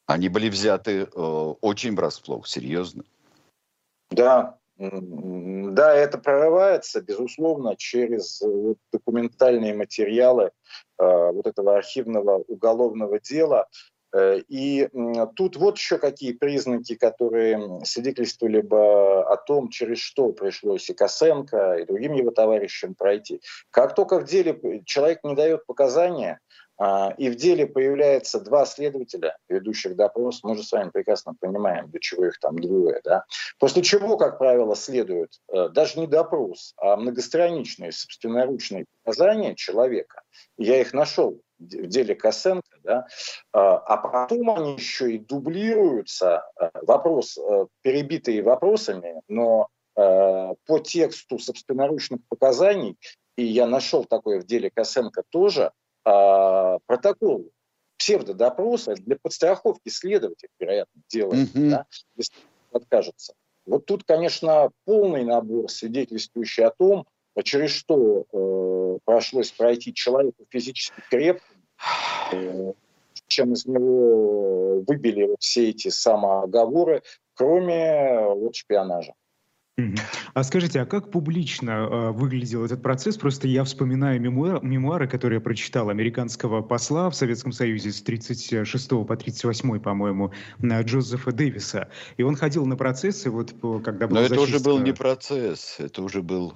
Они 0.06 0.28
были 0.28 0.48
взяты 0.48 1.02
э, 1.02 1.06
очень 1.60 1.96
врасплох, 1.96 2.46
серьезно. 2.46 3.04
Да, 4.10 4.58
да, 4.78 5.94
это 5.94 6.18
прорывается, 6.18 7.00
безусловно, 7.00 7.76
через 7.76 8.40
вот, 8.40 8.78
документальные 8.92 9.74
материалы 9.74 10.50
э, 10.98 11.30
вот 11.32 11.46
этого 11.46 11.76
архивного 11.76 12.38
уголовного 12.48 13.20
дела. 13.20 13.68
Э, 14.14 14.40
и 14.48 14.88
тут 15.36 15.56
вот 15.56 15.78
еще 15.78 15.98
какие 15.98 16.32
признаки, 16.32 16.94
которые 16.94 17.84
свидетельствовали 17.84 18.60
бы 18.60 19.22
о 19.22 19.36
том, 19.36 19.70
через 19.70 19.98
что 19.98 20.32
пришлось 20.32 20.88
и 20.90 20.94
Косенко, 20.94 21.78
и 21.80 21.86
другим 21.86 22.14
его 22.14 22.30
товарищам 22.30 22.94
пройти. 22.94 23.40
Как 23.70 23.94
только 23.94 24.18
в 24.20 24.24
деле 24.24 24.82
человек 24.84 25.20
не 25.24 25.34
дает 25.34 25.66
показания, 25.66 26.40
и 27.18 27.30
в 27.30 27.36
деле 27.36 27.66
появляется 27.66 28.40
два 28.40 28.64
следователя, 28.64 29.36
ведущих 29.48 29.94
допрос, 29.94 30.42
мы 30.42 30.56
же 30.56 30.62
с 30.62 30.72
вами 30.72 30.90
прекрасно 30.90 31.34
понимаем, 31.38 31.90
для 31.90 32.00
чего 32.00 32.26
их 32.26 32.38
там 32.40 32.58
двое. 32.58 33.00
Да? 33.04 33.24
После 33.58 33.82
чего, 33.82 34.16
как 34.16 34.38
правило, 34.38 34.74
следует 34.74 35.30
э, 35.48 35.68
даже 35.68 36.00
не 36.00 36.06
допрос, 36.06 36.74
а 36.78 36.96
многостраничные 36.96 37.92
собственноручные 37.92 38.86
показания 39.04 39.54
человека. 39.54 40.22
Я 40.56 40.80
их 40.80 40.92
нашел 40.92 41.40
в 41.58 41.86
деле 41.86 42.14
Косенко, 42.14 42.78
да, 42.82 43.06
а, 43.52 43.76
а 43.76 43.96
потом 43.98 44.50
они 44.50 44.74
еще 44.74 45.12
и 45.12 45.18
дублируются, 45.18 46.44
э, 46.60 46.70
вопрос, 46.82 47.38
э, 47.38 47.66
перебитые 47.82 48.42
вопросами, 48.42 49.22
но 49.28 49.68
по 49.94 50.78
тексту 50.82 51.38
собственноручных 51.38 52.20
показаний, 52.30 52.96
и 53.36 53.44
я 53.44 53.66
нашел 53.66 54.06
такое 54.06 54.40
в 54.40 54.46
деле 54.46 54.70
Косенко 54.70 55.22
тоже, 55.28 55.70
а, 56.04 56.78
протокол 56.86 57.50
псевдодопроса 57.98 58.94
для 58.94 59.16
подстраховки 59.16 59.88
следователя, 59.88 60.50
вероятно, 60.58 61.02
делает, 61.08 61.54
mm-hmm. 61.54 61.70
да, 61.70 61.86
если 62.16 62.34
откажется. 62.72 63.34
Вот 63.64 63.86
тут, 63.86 64.02
конечно, 64.04 64.70
полный 64.84 65.24
набор, 65.24 65.70
свидетельствующий 65.70 66.64
о 66.64 66.70
том, 66.70 67.06
через 67.44 67.70
что 67.70 68.26
э, 68.32 68.98
пришлось 69.04 69.52
пройти 69.52 69.94
человеку 69.94 70.44
физически 70.50 71.00
крепким, 71.08 71.58
э, 72.32 72.72
чем 73.28 73.52
из 73.52 73.64
него 73.66 74.80
выбили 74.80 75.36
все 75.38 75.70
эти 75.70 75.88
самооговоры, 75.88 77.02
кроме 77.34 78.26
вот 78.34 78.56
шпионажа. 78.56 79.14
А 80.34 80.44
скажите, 80.44 80.82
а 80.82 80.86
как 80.86 81.10
публично 81.10 81.70
э, 81.70 82.10
выглядел 82.10 82.62
этот 82.62 82.82
процесс? 82.82 83.16
Просто 83.16 83.48
я 83.48 83.64
вспоминаю 83.64 84.20
мемуар, 84.20 84.62
мемуары, 84.62 85.08
которые 85.08 85.38
я 85.38 85.40
прочитал 85.40 85.88
американского 85.88 86.60
посла 86.60 87.08
в 87.08 87.14
Советском 87.14 87.52
Союзе 87.52 87.90
с 87.90 88.02
36 88.02 88.88
по 89.06 89.16
38, 89.16 89.80
по-моему, 89.80 90.32
Джозефа 90.62 91.32
Дэвиса. 91.32 91.88
И 92.18 92.22
он 92.22 92.36
ходил 92.36 92.66
на 92.66 92.76
процессы, 92.76 93.30
вот 93.30 93.54
когда 93.82 94.06
был 94.06 94.16
Но 94.16 94.22
это 94.22 94.40
уже 94.40 94.60
был 94.60 94.78
не 94.78 94.92
процесс, 94.92 95.76
это 95.78 96.02
уже 96.02 96.20
был 96.20 96.52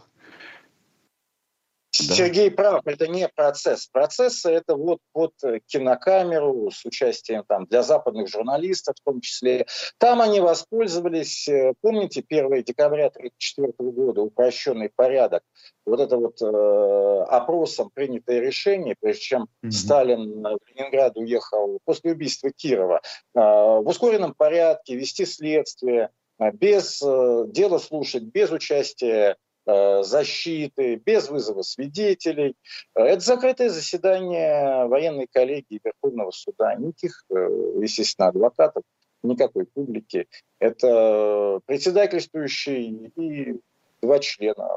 да. 2.00 2.14
Сергей 2.14 2.50
прав, 2.50 2.82
это 2.84 3.08
не 3.08 3.28
процесс. 3.28 3.86
Процессы 3.86 4.50
это 4.50 4.76
вот 4.76 5.00
под 5.12 5.32
кинокамеру 5.66 6.70
с 6.70 6.84
участием 6.84 7.44
там 7.46 7.66
для 7.66 7.82
западных 7.82 8.28
журналистов 8.28 8.96
в 9.00 9.04
том 9.04 9.20
числе. 9.20 9.66
Там 9.98 10.20
они 10.20 10.40
воспользовались, 10.40 11.48
э, 11.48 11.74
помните, 11.80 12.24
1 12.28 12.62
декабря 12.64 13.06
1934 13.06 13.90
года, 13.90 14.22
упрощенный 14.22 14.90
порядок, 14.94 15.42
вот 15.84 16.00
это 16.00 16.16
вот 16.16 16.40
э, 16.42 17.24
опросом 17.28 17.90
принятое 17.92 18.40
решение, 18.40 18.96
прежде 19.00 19.22
чем 19.22 19.42
mm-hmm. 19.42 19.70
Сталин 19.70 20.42
в 20.42 20.58
Ленинград 20.68 21.16
уехал 21.16 21.78
после 21.84 22.12
убийства 22.12 22.50
Кирова, 22.50 23.00
э, 23.02 23.38
в 23.38 23.86
ускоренном 23.86 24.34
порядке 24.34 24.96
вести 24.96 25.24
следствие, 25.24 26.10
э, 26.38 26.50
без 26.52 27.00
э, 27.02 27.44
дела 27.48 27.78
слушать, 27.78 28.24
без 28.24 28.50
участия 28.50 29.06
Э, 29.26 29.34
защиты, 29.66 30.96
без 30.96 31.28
вызова 31.28 31.62
свидетелей. 31.62 32.54
Э, 32.94 33.02
это 33.02 33.20
закрытое 33.20 33.68
заседание 33.68 34.86
военной 34.86 35.26
коллегии 35.32 35.80
Верховного 35.82 36.30
суда. 36.30 36.74
Никаких, 36.76 37.24
э, 37.30 37.34
естественно, 37.80 38.28
адвокатов, 38.28 38.82
никакой 39.22 39.66
публики. 39.66 40.26
Это 40.58 41.60
председательствующий 41.66 43.12
и 43.16 43.60
два 44.06 44.18
члена 44.20 44.68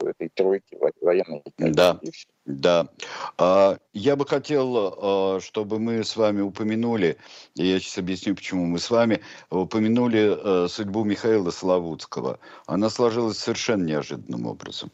этой 0.00 0.28
тройки 0.28 0.78
военной. 1.00 1.42
Да, 1.58 2.00
да. 2.44 2.88
А, 3.36 3.78
я 3.92 4.16
бы 4.16 4.24
хотел, 4.24 4.76
а, 4.76 5.40
чтобы 5.40 5.78
мы 5.78 6.04
с 6.04 6.16
вами 6.16 6.40
упомянули, 6.40 7.16
я 7.54 7.80
сейчас 7.80 7.98
объясню, 7.98 8.36
почему 8.36 8.66
мы 8.66 8.78
с 8.78 8.90
вами, 8.90 9.20
упомянули 9.50 10.68
судьбу 10.68 11.04
Михаила 11.04 11.50
Славутского. 11.50 12.38
Она 12.66 12.88
сложилась 12.90 13.38
совершенно 13.38 13.84
неожиданным 13.84 14.46
образом. 14.46 14.90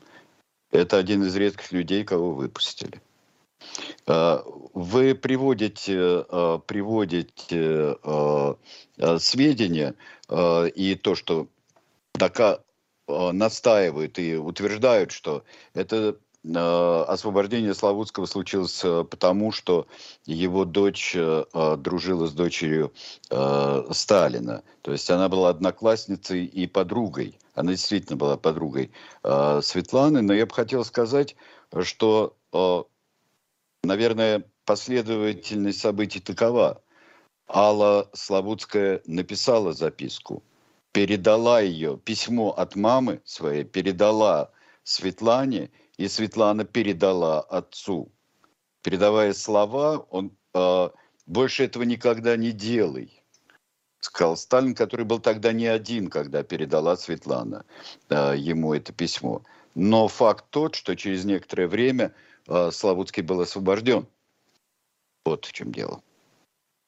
Это 0.70 0.96
один 0.98 1.22
из 1.24 1.36
редких 1.36 1.72
людей, 1.72 2.04
кого 2.04 2.32
выпустили. 2.32 3.00
Вы 4.06 5.14
приводите, 5.14 6.24
приводите 6.66 7.96
сведения 9.18 9.94
и 10.74 10.94
то, 10.96 11.14
что 11.14 11.46
настаивают 13.08 14.18
и 14.18 14.36
утверждают, 14.36 15.12
что 15.12 15.44
это 15.74 16.16
освобождение 16.44 17.74
Славутского 17.74 18.26
случилось 18.26 18.84
потому, 19.10 19.52
что 19.52 19.86
его 20.26 20.64
дочь 20.64 21.16
дружила 21.78 22.26
с 22.26 22.32
дочерью 22.32 22.92
Сталина. 23.90 24.62
То 24.82 24.92
есть 24.92 25.10
она 25.10 25.28
была 25.28 25.48
одноклассницей 25.50 26.44
и 26.44 26.66
подругой. 26.66 27.38
Она 27.54 27.72
действительно 27.72 28.16
была 28.16 28.36
подругой 28.36 28.90
Светланы. 29.22 30.20
Но 30.20 30.34
я 30.34 30.44
бы 30.46 30.54
хотел 30.54 30.84
сказать, 30.84 31.36
что 31.82 32.36
Наверное, 33.86 34.44
последовательность 34.64 35.80
событий 35.80 36.20
такова. 36.20 36.80
Алла 37.46 38.08
Славутская 38.14 39.02
написала 39.04 39.74
записку, 39.74 40.42
передала 40.94 41.60
ее, 41.60 41.98
письмо 41.98 42.52
от 42.52 42.76
мамы 42.76 43.20
своей 43.24 43.64
передала 43.64 44.52
Светлане, 44.84 45.70
и 45.96 46.06
Светлана 46.06 46.64
передала 46.64 47.40
отцу. 47.40 48.12
Передавая 48.82 49.32
слова, 49.32 50.06
он 50.10 50.30
э, 50.54 50.90
больше 51.26 51.64
этого 51.64 51.82
никогда 51.82 52.36
не 52.36 52.52
делай, 52.52 53.24
сказал 53.98 54.36
Сталин, 54.36 54.76
который 54.76 55.04
был 55.04 55.18
тогда 55.18 55.52
не 55.52 55.66
один, 55.66 56.10
когда 56.10 56.44
передала 56.44 56.96
Светлана 56.96 57.64
э, 58.08 58.34
ему 58.36 58.72
это 58.72 58.92
письмо. 58.92 59.42
Но 59.74 60.06
факт 60.06 60.44
тот, 60.50 60.76
что 60.76 60.94
через 60.94 61.24
некоторое 61.24 61.66
время 61.66 62.14
а, 62.46 62.70
Славутский 62.70 63.24
был 63.24 63.40
освобожден. 63.40 64.06
Вот 65.24 65.46
в 65.46 65.52
чем 65.52 65.72
дело. 65.72 66.00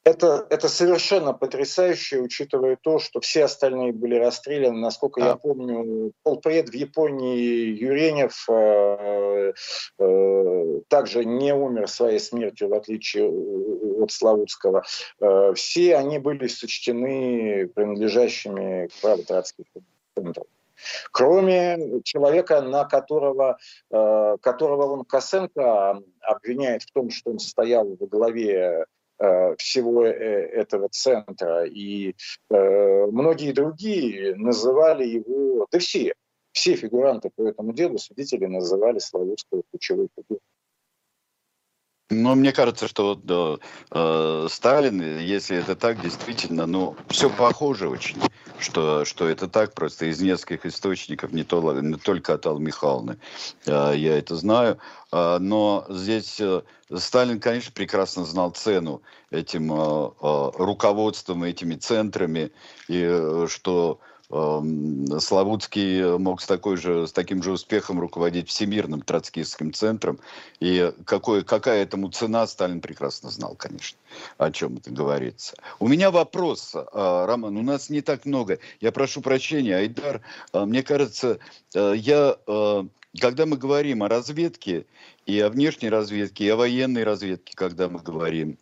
Это, 0.07 0.47
это 0.49 0.69
совершенно 0.69 1.33
потрясающе, 1.33 2.19
учитывая 2.19 2.77
то, 2.81 2.97
что 2.97 3.19
все 3.19 3.43
остальные 3.43 3.91
были 3.91 4.15
расстреляны. 4.15 4.79
Насколько 4.79 5.21
а. 5.21 5.27
я 5.27 5.35
помню, 5.35 6.13
полпред 6.23 6.69
в 6.69 6.73
Японии 6.73 7.77
Юренев 7.77 8.45
э, 8.49 9.53
э, 9.99 10.81
также 10.87 11.25
не 11.25 11.53
умер 11.53 11.89
своей 11.89 12.19
смертью, 12.19 12.69
в 12.69 12.73
отличие 12.73 13.29
от 14.01 14.09
Славутского. 14.13 14.85
Э, 15.19 15.51
все 15.55 15.97
они 15.97 16.19
были 16.19 16.47
сочтены 16.47 17.67
принадлежащими 17.75 18.87
к 18.87 19.01
праву 19.01 19.23
троцких 19.23 19.65
центров. 20.15 20.47
Кроме 21.11 22.01
человека, 22.03 22.61
на 22.61 22.85
которого, 22.85 23.57
э, 23.91 24.37
которого 24.41 24.83
он 24.93 25.03
Косенко 25.03 26.01
обвиняет 26.21 26.83
в 26.83 26.91
том, 26.93 27.09
что 27.09 27.31
он 27.31 27.39
стоял 27.39 27.97
во 27.99 28.07
главе 28.07 28.85
всего 29.57 30.05
э, 30.05 30.11
этого 30.11 30.89
центра. 30.89 31.65
И 31.65 32.15
многие 32.49 33.51
другие 33.51 34.35
называли 34.35 35.05
его, 35.05 35.67
да 35.71 35.79
все, 35.79 36.13
все 36.51 36.75
фигуранты 36.75 37.31
по 37.35 37.47
этому 37.47 37.73
делу, 37.73 37.97
свидетели 37.97 38.45
называли 38.45 38.99
Славутского 38.99 39.63
ключевой 39.71 40.09
фигурой. 40.15 40.41
Ну, 42.09 42.35
мне 42.35 42.53
кажется, 42.53 42.87
что 42.87 43.19
вот 43.25 43.59
э, 43.91 44.47
Сталин, 44.49 45.19
если 45.19 45.57
это 45.57 45.75
так, 45.75 46.01
действительно, 46.01 46.65
ну, 46.65 46.95
все 47.09 47.29
похоже 47.29 47.89
очень, 47.89 48.17
что, 48.59 49.03
что 49.03 49.27
это 49.27 49.49
так, 49.49 49.73
просто 49.73 50.05
из 50.05 50.21
нескольких 50.21 50.67
источников, 50.67 51.33
не, 51.33 51.43
то, 51.43 51.73
не 51.81 51.97
только 51.97 52.35
от 52.35 52.45
Аллы 52.45 52.61
Михайловны, 52.61 53.17
э, 53.65 53.93
я 53.97 54.17
это 54.17 54.37
знаю, 54.37 54.77
э, 55.11 55.37
но 55.39 55.85
здесь 55.89 56.39
э, 56.39 56.61
Сталин, 56.95 57.41
конечно, 57.41 57.73
прекрасно 57.73 58.23
знал 58.23 58.51
цену 58.51 59.01
этим 59.29 59.69
э, 59.73 59.75
э, 59.75 60.51
руководством, 60.59 61.43
этими 61.43 61.75
центрами, 61.75 62.51
и 62.87 63.01
э, 63.03 63.47
что 63.49 63.99
Славутский 64.29 66.17
мог 66.17 66.41
с, 66.41 66.45
такой 66.45 66.75
же, 66.75 67.07
с 67.07 67.13
таким 67.13 67.41
же 67.41 67.53
успехом 67.53 67.99
руководить 68.01 68.49
Всемирным 68.49 69.01
троцкистским 69.01 69.71
центром. 69.71 70.19
И 70.59 70.91
какой, 71.05 71.45
какая 71.45 71.83
этому 71.83 72.09
цена, 72.09 72.45
Сталин 72.45 72.81
прекрасно 72.81 73.29
знал, 73.29 73.55
конечно, 73.55 73.97
о 74.37 74.51
чем 74.51 74.77
это 74.77 74.91
говорится. 74.91 75.55
У 75.79 75.87
меня 75.87 76.11
вопрос, 76.11 76.75
э, 76.75 76.81
Роман, 76.93 77.55
у 77.55 77.61
нас 77.61 77.89
не 77.89 78.01
так 78.01 78.25
много. 78.25 78.59
Я 78.81 78.91
прошу 78.91 79.21
прощения, 79.21 79.77
Айдар, 79.77 80.21
э, 80.51 80.65
мне 80.65 80.83
кажется, 80.83 81.39
э, 81.73 81.93
я, 81.95 82.35
когда 83.19 83.45
мы 83.45 83.55
говорим 83.55 84.03
о 84.03 84.09
разведке, 84.09 84.85
и 85.25 85.39
о 85.39 85.49
внешней 85.49 85.89
разведке, 85.89 86.45
и 86.45 86.49
о 86.49 86.57
военной 86.57 87.03
разведке, 87.03 87.53
когда 87.55 87.87
мы 87.87 87.99
говорим, 87.99 88.57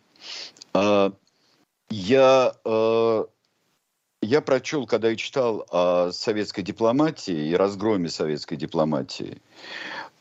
я 1.90 2.54
я 4.26 4.42
прочел, 4.42 4.86
когда 4.86 5.10
я 5.10 5.16
читал 5.16 5.66
о 5.72 6.12
советской 6.12 6.62
дипломатии 6.62 7.50
и 7.50 7.56
разгроме 7.56 8.10
советской 8.10 8.56
дипломатии, 8.56 9.42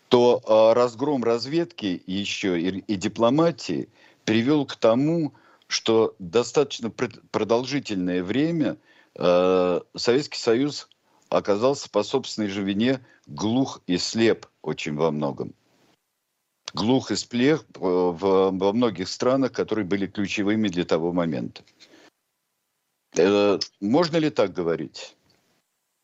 то 0.09 0.43
а, 0.47 0.75
разгром 0.75 1.25
разведки 1.25 2.03
еще 2.07 2.61
и, 2.61 2.79
и 2.81 2.97
дипломатии 2.97 3.89
привел 4.25 4.67
к 4.67 4.77
тому, 4.77 5.33
что 5.67 6.15
достаточно 6.19 6.91
продолжительное 6.91 8.23
время 8.23 8.77
э, 9.17 9.81
Советский 9.97 10.39
Союз 10.39 10.89
оказался 11.31 11.91
по 11.91 12.03
собственной 12.03 12.49
же 12.49 12.63
вине 12.63 13.01
глух 13.27 13.81
и 13.87 13.97
слеп 13.97 14.47
очень 14.63 14.95
во 14.95 15.11
многом. 15.11 15.55
Глух 16.75 17.11
и 17.11 17.17
слеп 17.17 17.65
э, 17.77 17.81
во 17.81 18.73
многих 18.73 19.09
странах, 19.09 19.53
которые 19.53 19.85
были 19.85 20.07
ключевыми 20.07 20.69
для 20.69 20.85
того 20.85 21.13
момента. 21.13 21.63
Э, 23.17 23.59
можно 23.81 24.17
ли 24.17 24.31
так 24.31 24.53
говорить? 24.53 25.17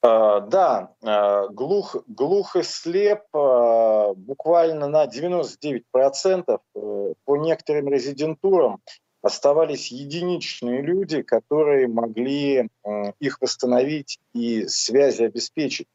Uh, 0.02 0.48
да, 0.48 0.94
uh, 1.02 1.50
глух, 1.50 1.96
глух 2.06 2.56
и 2.56 2.62
слеп 2.62 3.20
буквально 3.32 4.88
на 4.88 5.06
99% 5.06 6.58
по 6.72 7.36
некоторым 7.36 7.88
резидентурам 7.88 8.80
оставались 9.20 9.92
единичные 9.92 10.80
люди, 10.80 11.20
которые 11.20 11.86
могли 11.86 12.70
их 13.18 13.42
восстановить 13.42 14.18
и 14.32 14.66
связи 14.68 15.24
обеспечить. 15.24 15.88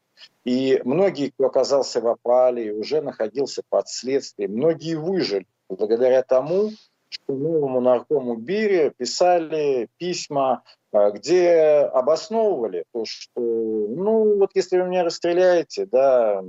И 0.44 0.80
многие, 0.84 1.30
кто 1.30 1.46
оказался 1.46 2.00
в 2.00 2.06
опале, 2.06 2.72
уже 2.72 3.00
находился 3.00 3.62
под 3.68 3.88
следствием, 3.88 4.52
многие 4.52 4.94
выжили 4.94 5.46
благодаря 5.68 6.22
тому, 6.22 6.70
что 7.08 7.34
новому 7.34 7.80
наркому 7.80 8.36
Бире 8.36 8.92
писали 8.96 9.88
письма 9.98 10.62
а, 10.96 11.10
где 11.10 11.60
обосновывали 11.92 12.84
то, 12.92 13.04
что, 13.04 13.40
ну, 13.40 14.38
вот 14.38 14.50
если 14.54 14.78
вы 14.78 14.88
меня 14.88 15.04
расстреляете, 15.04 15.84
да, 15.84 16.42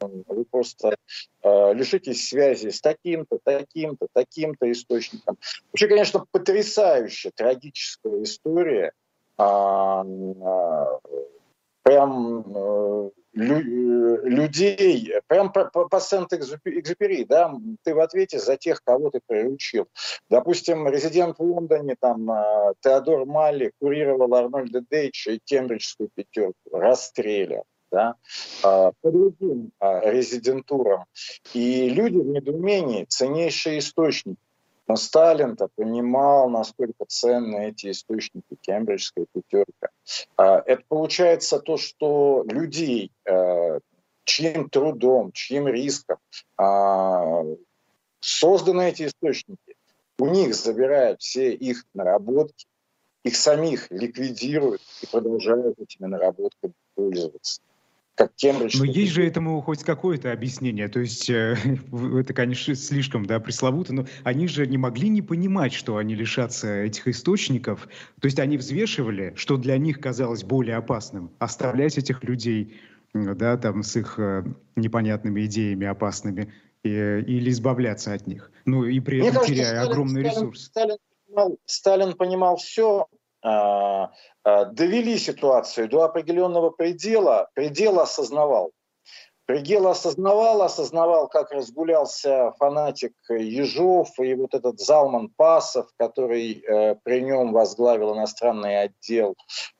вы 0.00 0.44
просто 0.44 0.96
э, 1.42 1.74
лишитесь 1.74 2.28
связи 2.28 2.68
с 2.68 2.80
таким-то, 2.80 3.40
таким-то, 3.42 4.06
таким-то 4.12 4.70
источником. 4.70 5.38
Вообще, 5.72 5.88
конечно, 5.88 6.24
потрясающая, 6.30 7.32
трагическая 7.34 8.22
история. 8.22 8.92
А, 9.38 10.02
а, 10.02 10.98
прям 11.82 12.44
э, 12.46 13.10
лю, 13.32 14.24
людей, 14.24 15.12
прям 15.26 15.52
по, 15.52 15.66
по, 15.66 15.88
по 15.88 16.00
Сент-Экзюпери, 16.00 17.24
да, 17.24 17.52
ты 17.82 17.94
в 17.94 18.00
ответе 18.00 18.38
за 18.38 18.56
тех, 18.56 18.82
кого 18.82 19.10
ты 19.10 19.20
приручил. 19.26 19.88
Допустим, 20.28 20.88
резидент 20.88 21.38
в 21.38 21.42
Лондоне, 21.42 21.96
там, 22.00 22.30
э, 22.30 22.74
Теодор 22.80 23.26
Малли 23.26 23.72
курировал 23.80 24.34
Арнольда 24.34 24.82
Дейча 24.88 25.32
и 25.32 25.40
Кембриджскую 25.44 26.10
пятерку, 26.14 26.54
расстрелял 26.72 27.64
да, 27.90 28.14
а, 28.62 28.92
по 29.00 29.10
другим 29.10 29.72
а, 29.80 30.00
резидентурам. 30.08 31.04
И 31.54 31.88
люди 31.88 32.18
в 32.18 32.26
недоумении, 32.26 33.04
ценнейшие 33.04 33.80
источники. 33.80 34.38
Но 34.90 34.96
Сталин-то 34.96 35.68
понимал, 35.76 36.50
насколько 36.50 37.04
ценны 37.06 37.68
эти 37.68 37.92
источники, 37.92 38.56
кембриджская 38.60 39.24
пятерка. 39.32 39.90
А, 40.36 40.64
это 40.66 40.82
получается 40.88 41.60
то, 41.60 41.76
что 41.76 42.44
людей, 42.48 43.12
э, 43.24 43.78
чьим 44.24 44.68
трудом, 44.68 45.30
чьим 45.30 45.68
риском 45.68 46.18
а, 46.56 47.44
созданы 48.18 48.88
эти 48.88 49.06
источники, 49.06 49.76
у 50.18 50.26
них 50.26 50.56
забирают 50.56 51.20
все 51.20 51.52
их 51.52 51.84
наработки, 51.94 52.66
их 53.22 53.36
самих 53.36 53.88
ликвидируют 53.92 54.82
и 55.02 55.06
продолжают 55.06 55.78
этими 55.78 56.08
наработками 56.08 56.74
пользоваться. 56.96 57.60
Как 58.20 58.34
Кембридж. 58.34 58.78
Но 58.78 58.84
есть 58.84 59.12
же 59.12 59.26
этому 59.26 59.62
хоть 59.62 59.82
какое-то 59.82 60.30
объяснение. 60.30 60.88
То 60.88 61.00
есть 61.00 61.30
э, 61.30 61.56
это, 62.18 62.34
конечно, 62.34 62.74
слишком 62.74 63.24
да, 63.24 63.40
пресловуто, 63.40 63.94
но 63.94 64.04
они 64.24 64.46
же 64.46 64.66
не 64.66 64.76
могли 64.76 65.08
не 65.08 65.22
понимать, 65.22 65.72
что 65.72 65.96
они 65.96 66.14
лишатся 66.14 66.82
этих 66.82 67.08
источников. 67.08 67.88
То 68.20 68.26
есть 68.26 68.38
они 68.38 68.58
взвешивали, 68.58 69.32
что 69.36 69.56
для 69.56 69.78
них 69.78 70.00
казалось 70.00 70.44
более 70.44 70.76
опасным. 70.76 71.30
Оставлять 71.38 71.96
этих 71.96 72.22
людей 72.22 72.78
да, 73.14 73.56
там, 73.56 73.82
с 73.82 73.96
их 73.96 74.18
э, 74.18 74.44
непонятными 74.76 75.46
идеями 75.46 75.86
опасными 75.86 76.52
и, 76.82 76.90
или 76.90 77.50
избавляться 77.50 78.12
от 78.12 78.26
них. 78.26 78.50
Ну 78.66 78.84
и 78.84 79.00
при 79.00 79.20
этом 79.20 79.32
кажется, 79.32 79.54
теряя 79.54 79.74
Сталин, 79.76 79.90
огромный 79.90 80.20
Сталин, 80.20 80.36
ресурс. 80.36 80.64
Сталин 80.66 80.96
понимал, 81.26 81.58
Сталин 81.64 82.12
понимал 82.12 82.56
все, 82.58 83.06
довели 83.42 85.18
ситуацию 85.18 85.88
до 85.88 86.04
определенного 86.04 86.70
предела, 86.70 87.48
предел 87.54 88.00
осознавал. 88.00 88.72
Предел 89.50 89.88
осознавал, 89.88 90.62
осознавал, 90.62 91.26
как 91.26 91.50
разгулялся 91.50 92.52
фанатик 92.60 93.14
Ежов 93.28 94.08
и 94.20 94.34
вот 94.34 94.54
этот 94.54 94.78
Залман 94.78 95.28
Пасов, 95.36 95.88
который 95.98 96.60
э, 96.60 96.94
при 97.02 97.20
нем 97.20 97.52
возглавил 97.52 98.14
иностранный 98.14 98.82
отдел 98.82 99.34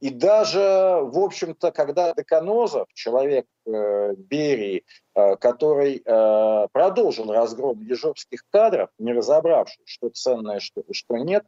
и 0.00 0.10
даже, 0.10 1.00
в 1.02 1.18
общем-то, 1.18 1.72
когда 1.72 2.12
Деканозов, 2.12 2.88
человек 2.92 3.46
э, 3.66 4.14
Берии, 4.14 4.84
э, 5.14 5.36
который 5.36 6.02
э, 6.04 6.68
продолжил 6.72 7.32
разгром 7.32 7.80
ежовских 7.80 8.44
кадров, 8.50 8.90
не 8.98 9.14
разобравшись, 9.14 9.80
что 9.86 10.10
ценное, 10.10 10.60
что, 10.60 10.82
что 10.92 11.16
нет, 11.16 11.46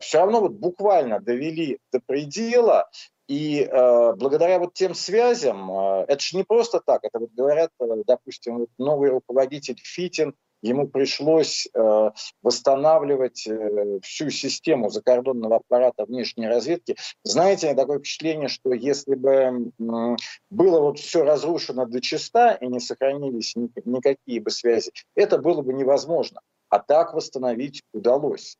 все 0.00 0.18
равно 0.18 0.40
вот 0.40 0.52
буквально 0.52 1.20
довели 1.20 1.78
до 1.90 2.00
предела, 2.00 2.90
и 3.28 3.68
э, 3.68 4.12
благодаря 4.14 4.60
вот 4.60 4.74
тем 4.74 4.94
связям, 4.94 5.70
э, 5.70 6.04
это 6.06 6.22
же 6.22 6.36
не 6.36 6.44
просто 6.44 6.80
так, 6.80 7.00
это 7.02 7.18
вот 7.18 7.30
говорят, 7.32 7.70
допустим, 8.06 8.58
вот 8.58 8.68
новый 8.78 9.10
руководитель 9.10 9.78
Фитин, 9.82 10.34
ему 10.62 10.88
пришлось 10.88 11.68
э, 11.72 12.10
восстанавливать 12.42 13.46
э, 13.46 13.98
всю 14.02 14.30
систему 14.30 14.90
закордонного 14.90 15.56
аппарата 15.56 16.04
внешней 16.04 16.48
разведки. 16.48 16.96
Знаете, 17.22 17.74
такое 17.74 17.98
впечатление, 17.98 18.48
что 18.48 18.72
если 18.72 19.14
бы 19.14 19.30
э, 19.30 20.16
было 20.50 20.80
вот 20.80 20.98
все 20.98 21.24
разрушено 21.24 21.86
до 21.86 22.00
чиста 22.00 22.52
и 22.54 22.66
не 22.66 22.80
сохранились 22.80 23.54
ни, 23.56 23.70
никакие 23.84 24.40
бы 24.40 24.50
связи, 24.50 24.92
это 25.14 25.38
было 25.38 25.62
бы 25.62 25.72
невозможно. 25.72 26.40
А 26.68 26.78
так 26.78 27.14
восстановить 27.14 27.82
удалось. 27.92 28.56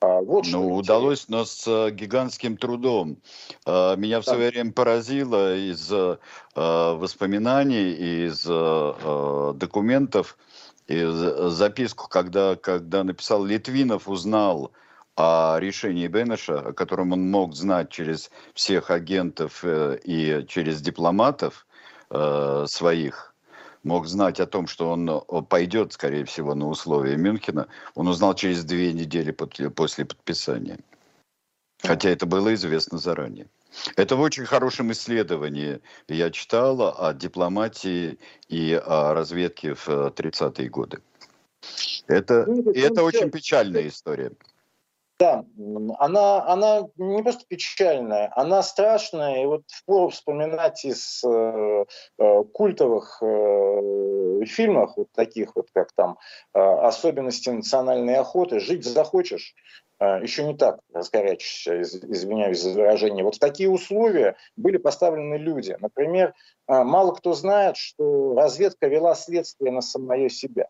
А, 0.00 0.20
вот 0.20 0.46
ну, 0.46 0.76
удалось, 0.76 1.28
но 1.28 1.44
с 1.44 1.66
э, 1.66 1.90
гигантским 1.90 2.56
трудом. 2.56 3.18
А, 3.66 3.96
меня 3.96 4.20
в 4.20 4.24
да. 4.24 4.34
свое 4.34 4.50
время 4.50 4.72
поразило 4.72 5.56
из 5.56 5.92
воспоминаний, 6.54 7.92
из 8.26 8.42
документов, 8.42 10.36
и 10.88 11.04
записку, 11.50 12.08
когда, 12.08 12.56
когда 12.56 13.04
написал 13.04 13.44
Литвинов, 13.44 14.08
узнал 14.08 14.72
о 15.16 15.58
решении 15.58 16.06
Бенеша, 16.06 16.60
о 16.60 16.72
котором 16.72 17.12
он 17.12 17.30
мог 17.30 17.54
знать 17.54 17.90
через 17.90 18.30
всех 18.54 18.90
агентов 18.90 19.60
э, 19.62 19.98
и 20.02 20.46
через 20.48 20.80
дипломатов 20.80 21.66
э, 22.10 22.64
своих, 22.68 23.34
мог 23.82 24.06
знать 24.06 24.40
о 24.40 24.46
том, 24.46 24.66
что 24.66 24.90
он 24.90 25.46
пойдет, 25.46 25.92
скорее 25.92 26.24
всего, 26.24 26.54
на 26.54 26.68
условия 26.68 27.16
Мюнхена, 27.16 27.68
он 27.94 28.08
узнал 28.08 28.34
через 28.34 28.64
две 28.64 28.92
недели 28.92 29.30
после 29.32 30.04
подписания. 30.04 30.78
Хотя 31.82 32.10
это 32.10 32.26
было 32.26 32.54
известно 32.54 32.98
заранее. 32.98 33.46
Это 33.96 34.16
в 34.16 34.20
очень 34.20 34.44
хорошем 34.44 34.92
исследовании 34.92 35.80
я 36.08 36.30
читала 36.30 37.08
о 37.08 37.12
дипломатии 37.12 38.18
и 38.48 38.74
о 38.74 39.14
разведке 39.14 39.74
в 39.74 39.88
30-е 39.88 40.66
э, 40.66 40.70
годы. 40.70 41.02
Это, 42.06 42.44
ну, 42.46 42.70
это 42.72 43.02
очень 43.02 43.30
печальная 43.30 43.88
история. 43.88 44.32
Да, 45.18 45.44
она, 45.98 46.46
она 46.46 46.88
не 46.96 47.22
просто 47.24 47.44
печальная, 47.48 48.32
она 48.36 48.62
страшная. 48.62 49.42
И 49.42 49.46
вот 49.46 49.62
впору 49.66 50.10
вспоминать 50.10 50.84
из 50.84 51.24
э, 51.24 51.84
э, 52.18 52.44
культовых 52.52 53.18
э, 53.20 54.44
фильмов, 54.46 54.92
вот 54.96 55.08
таких 55.12 55.56
вот, 55.56 55.70
как 55.74 55.90
там 55.92 56.18
э, 56.54 56.60
«Особенности 56.60 57.48
национальной 57.48 58.14
охоты», 58.14 58.60
«Жить 58.60 58.84
захочешь», 58.84 59.56
еще 60.04 60.44
не 60.44 60.56
так 60.56 60.80
раскорячишься, 60.92 61.82
извиняюсь 61.82 62.60
за 62.60 62.70
выражение. 62.70 63.24
Вот 63.24 63.36
в 63.36 63.38
такие 63.38 63.68
условия 63.68 64.36
были 64.56 64.76
поставлены 64.76 65.34
люди. 65.34 65.76
Например, 65.80 66.34
э, 66.68 66.82
мало 66.82 67.12
кто 67.12 67.32
знает, 67.32 67.76
что 67.76 68.34
разведка 68.34 68.86
вела 68.86 69.14
следствие 69.14 69.72
на 69.72 69.80
самое 69.80 70.30
себя. 70.30 70.68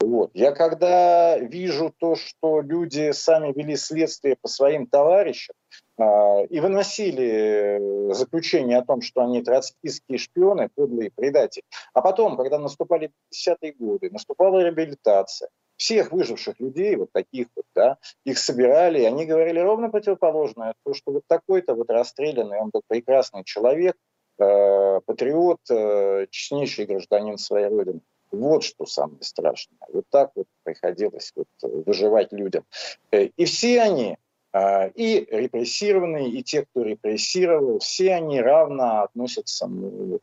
Вот. 0.00 0.30
Я 0.32 0.52
когда 0.52 1.36
вижу 1.38 1.92
то, 1.98 2.14
что 2.14 2.60
люди 2.60 3.10
сами 3.10 3.52
вели 3.52 3.76
следствие 3.76 4.36
по 4.40 4.48
своим 4.48 4.86
товарищам 4.86 5.54
э, 5.98 6.46
и 6.46 6.60
выносили 6.60 8.12
заключение 8.12 8.78
о 8.78 8.84
том, 8.84 9.02
что 9.02 9.22
они 9.22 9.42
троцкистские 9.42 10.18
шпионы, 10.18 10.70
подлые 10.74 11.10
предатели, 11.10 11.64
а 11.92 12.00
потом, 12.00 12.36
когда 12.36 12.58
наступали 12.58 13.10
50-е 13.32 13.72
годы, 13.72 14.10
наступала 14.10 14.60
реабилитация, 14.60 15.50
всех 15.78 16.12
выживших 16.12 16.60
людей, 16.60 16.96
вот 16.96 17.10
таких 17.12 17.46
вот, 17.56 17.64
да, 17.74 17.96
их 18.24 18.38
собирали, 18.38 19.00
и 19.00 19.04
они 19.04 19.24
говорили 19.24 19.60
ровно 19.60 19.88
противоположное, 19.88 20.74
то, 20.84 20.92
что 20.92 21.12
вот 21.12 21.22
такой-то 21.26 21.74
вот 21.74 21.88
расстрелянный, 21.88 22.58
он 22.58 22.70
был 22.70 22.82
прекрасный 22.86 23.44
человек, 23.44 23.96
э, 24.38 25.00
патриот, 25.06 25.60
э, 25.70 26.26
честнейший 26.30 26.86
гражданин 26.86 27.38
своей 27.38 27.68
родины. 27.68 28.00
Вот 28.30 28.62
что 28.62 28.84
самое 28.84 29.22
страшное. 29.22 29.78
Вот 29.90 30.04
так 30.10 30.32
вот 30.34 30.46
приходилось 30.62 31.32
вот 31.34 31.46
выживать 31.62 32.32
людям. 32.32 32.64
Э, 33.10 33.24
и 33.24 33.44
все 33.46 33.80
они, 33.80 34.18
а, 34.52 34.86
и 34.86 35.26
репрессированные, 35.30 36.30
и 36.30 36.42
те, 36.42 36.64
кто 36.64 36.82
репрессировал, 36.82 37.78
все 37.78 38.14
они 38.14 38.40
равно 38.40 39.02
относятся 39.02 39.66
ну, 39.66 40.20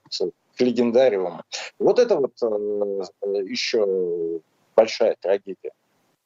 к 0.58 0.62
легендариуму. 0.62 1.42
Вот 1.80 2.00
это 2.00 2.18
вот 2.18 2.34
э, 2.42 3.44
еще 3.48 4.42
большая 4.76 5.16
трагедия. 5.22 5.72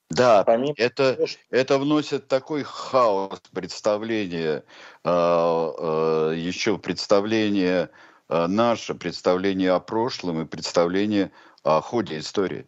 Да, 0.10 0.44
Помимо 0.44 0.74
это, 0.78 1.16
того, 1.16 1.28
что... 1.28 1.40
это 1.52 1.78
вносит 1.78 2.28
такой 2.28 2.64
хаос 2.64 3.40
представления, 3.54 4.64
э, 5.04 6.34
еще 6.36 6.80
представление 6.80 7.90
наше, 8.28 8.96
представление 8.96 9.72
о 9.72 9.80
прошлом 9.80 10.42
и 10.42 10.46
представление 10.46 11.32
о 11.64 11.82
ходе 11.82 12.20
истории. 12.20 12.68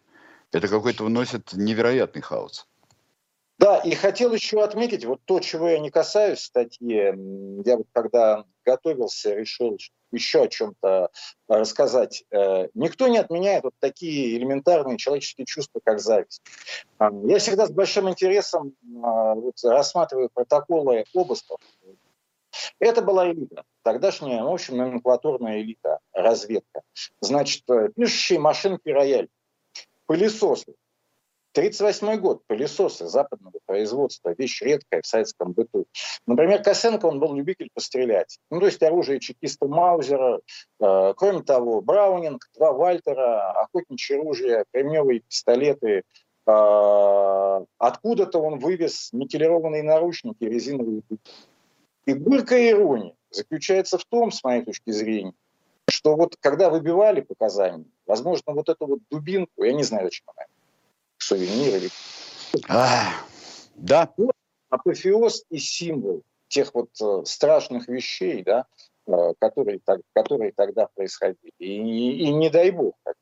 Это 0.52 0.68
какой-то 0.68 1.04
вносит 1.04 1.52
невероятный 1.52 2.22
хаос. 2.22 2.68
Да, 3.58 3.78
и 3.78 3.94
хотел 3.94 4.34
еще 4.34 4.62
отметить, 4.64 5.04
вот 5.04 5.20
то, 5.24 5.38
чего 5.38 5.68
я 5.68 5.78
не 5.78 5.90
касаюсь 5.90 6.40
в 6.40 6.44
статье, 6.44 7.14
я 7.64 7.76
вот 7.76 7.86
когда 7.92 8.44
готовился, 8.64 9.34
решил 9.34 9.78
еще 10.12 10.44
о 10.44 10.48
чем-то 10.48 11.10
рассказать. 11.48 12.24
Э, 12.30 12.68
никто 12.74 13.08
не 13.08 13.18
отменяет 13.18 13.64
вот 13.64 13.74
такие 13.78 14.36
элементарные 14.36 14.98
человеческие 14.98 15.46
чувства, 15.46 15.80
как 15.84 16.00
зависть. 16.00 16.42
Я 16.98 17.38
всегда 17.38 17.66
с 17.66 17.70
большим 17.70 18.08
интересом 18.08 18.74
а, 19.02 19.34
вот, 19.34 19.54
рассматриваю 19.64 20.30
протоколы 20.32 21.04
обысков. 21.14 21.58
Это 22.78 23.02
была 23.02 23.30
элита, 23.30 23.64
тогдашняя, 23.82 24.42
в 24.42 24.52
общем, 24.52 24.76
номенклатурная 24.76 25.60
элита, 25.60 25.98
разведка. 26.12 26.82
Значит, 27.20 27.62
э, 27.70 27.88
пишущие 27.96 28.38
машинки 28.38 28.88
рояль, 28.88 29.28
пылесосы. 30.06 30.74
1938 31.54 32.20
год, 32.20 32.42
пылесосы 32.46 33.06
западного 33.06 33.58
производства, 33.66 34.34
вещь 34.36 34.62
редкая 34.62 35.02
в 35.02 35.06
советском 35.06 35.52
быту. 35.52 35.86
Например, 36.26 36.62
Косенко, 36.62 37.06
он 37.06 37.20
был 37.20 37.34
любитель 37.34 37.68
пострелять. 37.74 38.38
Ну, 38.50 38.60
то 38.60 38.66
есть 38.66 38.82
оружие 38.82 39.20
чекиста 39.20 39.66
Маузера, 39.66 40.40
э, 40.80 41.14
кроме 41.16 41.42
того, 41.42 41.82
Браунинг, 41.82 42.48
два 42.56 42.72
Вальтера, 42.72 43.50
охотничье 43.52 44.18
оружие, 44.20 44.64
кремневые 44.72 45.20
пистолеты. 45.20 46.04
Э, 46.46 47.64
откуда-то 47.78 48.38
он 48.38 48.58
вывез 48.58 49.10
никелированные 49.12 49.82
наручники, 49.82 50.44
резиновые. 50.44 51.02
И 52.06 52.14
горькая 52.14 52.70
ирония 52.70 53.14
заключается 53.30 53.98
в 53.98 54.04
том, 54.06 54.32
с 54.32 54.42
моей 54.42 54.64
точки 54.64 54.90
зрения, 54.90 55.34
что 55.88 56.16
вот 56.16 56.36
когда 56.40 56.70
выбивали 56.70 57.20
показания, 57.20 57.84
возможно, 58.06 58.54
вот 58.54 58.68
эту 58.68 58.86
вот 58.86 59.00
дубинку, 59.10 59.64
я 59.64 59.72
не 59.72 59.82
знаю, 59.82 60.06
зачем 60.06 60.26
она, 60.34 60.46
сувенир 61.22 61.76
или... 61.76 61.90
А, 62.68 63.12
да. 63.74 64.12
Вот 64.16 64.32
апофеоз 64.70 65.44
и 65.50 65.58
символ 65.58 66.22
тех 66.48 66.74
вот 66.74 66.90
э, 67.00 67.22
страшных 67.24 67.88
вещей, 67.88 68.42
да, 68.42 68.66
э, 69.06 69.12
которые, 69.38 69.80
которые 70.14 70.52
тогда 70.52 70.88
происходили. 70.94 71.52
И, 71.58 72.26
и, 72.26 72.32
не 72.32 72.50
дай 72.50 72.70
бог, 72.70 72.94
как. 73.04 73.16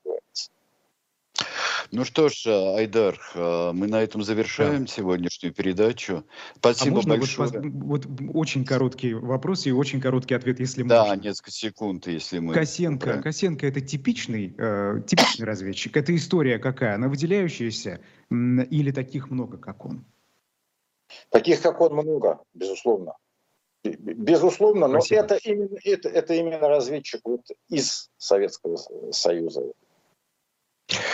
Ну 1.92 2.04
что 2.04 2.28
ж, 2.28 2.46
Айдар, 2.46 3.18
мы 3.34 3.88
на 3.88 4.02
этом 4.02 4.22
завершаем 4.22 4.84
да. 4.84 4.92
сегодняшнюю 4.92 5.52
передачу. 5.52 6.24
Спасибо 6.56 6.92
а 6.92 6.94
можно 6.94 7.16
большое. 7.16 7.50
Вот, 7.50 8.06
вот 8.06 8.20
очень 8.32 8.64
короткий 8.64 9.14
вопрос 9.14 9.66
и 9.66 9.72
очень 9.72 10.00
короткий 10.00 10.34
ответ, 10.34 10.60
если 10.60 10.84
да, 10.84 11.00
можно. 11.00 11.16
Да, 11.16 11.28
несколько 11.28 11.50
секунд, 11.50 12.06
если 12.06 12.38
мы... 12.38 12.54
Косенко, 12.54 13.14
да. 13.14 13.22
Косенко 13.22 13.66
это 13.66 13.80
типичный, 13.80 14.54
э, 14.56 15.02
типичный 15.06 15.46
разведчик. 15.46 15.96
Это 15.96 16.14
история 16.14 16.58
какая? 16.58 16.94
Она 16.94 17.08
выделяющаяся 17.08 18.00
или 18.30 18.92
таких 18.92 19.30
много, 19.30 19.58
как 19.58 19.84
он? 19.84 20.04
Таких, 21.30 21.60
как 21.60 21.80
он, 21.80 21.94
много, 21.94 22.40
безусловно. 22.54 23.14
Безусловно, 23.82 24.86
но 24.88 25.00
это 25.08 25.36
именно, 25.42 25.78
это, 25.84 26.08
это 26.08 26.34
именно 26.34 26.60
разведчик 26.60 27.22
вот 27.24 27.46
из 27.68 28.10
Советского 28.18 28.76
Союза. 29.10 29.72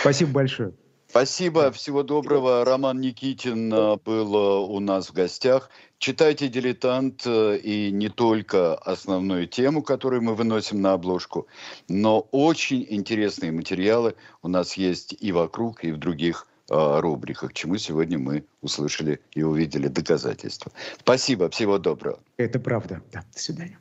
Спасибо 0.01 0.31
большое. 0.31 0.73
Спасибо, 1.09 1.71
всего 1.71 2.03
доброго. 2.03 2.65
Роман 2.65 2.99
Никитин 2.99 3.73
э, 3.73 3.97
был 4.03 4.35
э, 4.35 4.67
у 4.67 4.79
нас 4.79 5.09
в 5.09 5.13
гостях. 5.13 5.69
Читайте 5.99 6.49
«Дилетант» 6.49 7.23
э, 7.25 7.57
и 7.57 7.91
не 7.91 8.09
только 8.09 8.75
основную 8.75 9.47
тему, 9.47 9.81
которую 9.81 10.21
мы 10.21 10.35
выносим 10.35 10.81
на 10.81 10.93
обложку, 10.93 11.47
но 11.87 12.19
очень 12.31 12.85
интересные 12.89 13.51
материалы 13.51 14.15
у 14.41 14.49
нас 14.49 14.73
есть 14.73 15.15
и 15.17 15.31
вокруг, 15.31 15.85
и 15.85 15.93
в 15.93 15.97
других 15.97 16.45
э, 16.69 16.99
рубриках, 16.99 17.53
чему 17.53 17.77
сегодня 17.77 18.19
мы 18.19 18.43
услышали 18.61 19.21
и 19.31 19.43
увидели 19.43 19.87
доказательства. 19.87 20.73
Спасибо, 20.99 21.49
всего 21.49 21.77
доброго. 21.79 22.19
Это 22.35 22.59
правда. 22.59 23.01
Да, 23.13 23.23
до 23.33 23.39
свидания. 23.39 23.79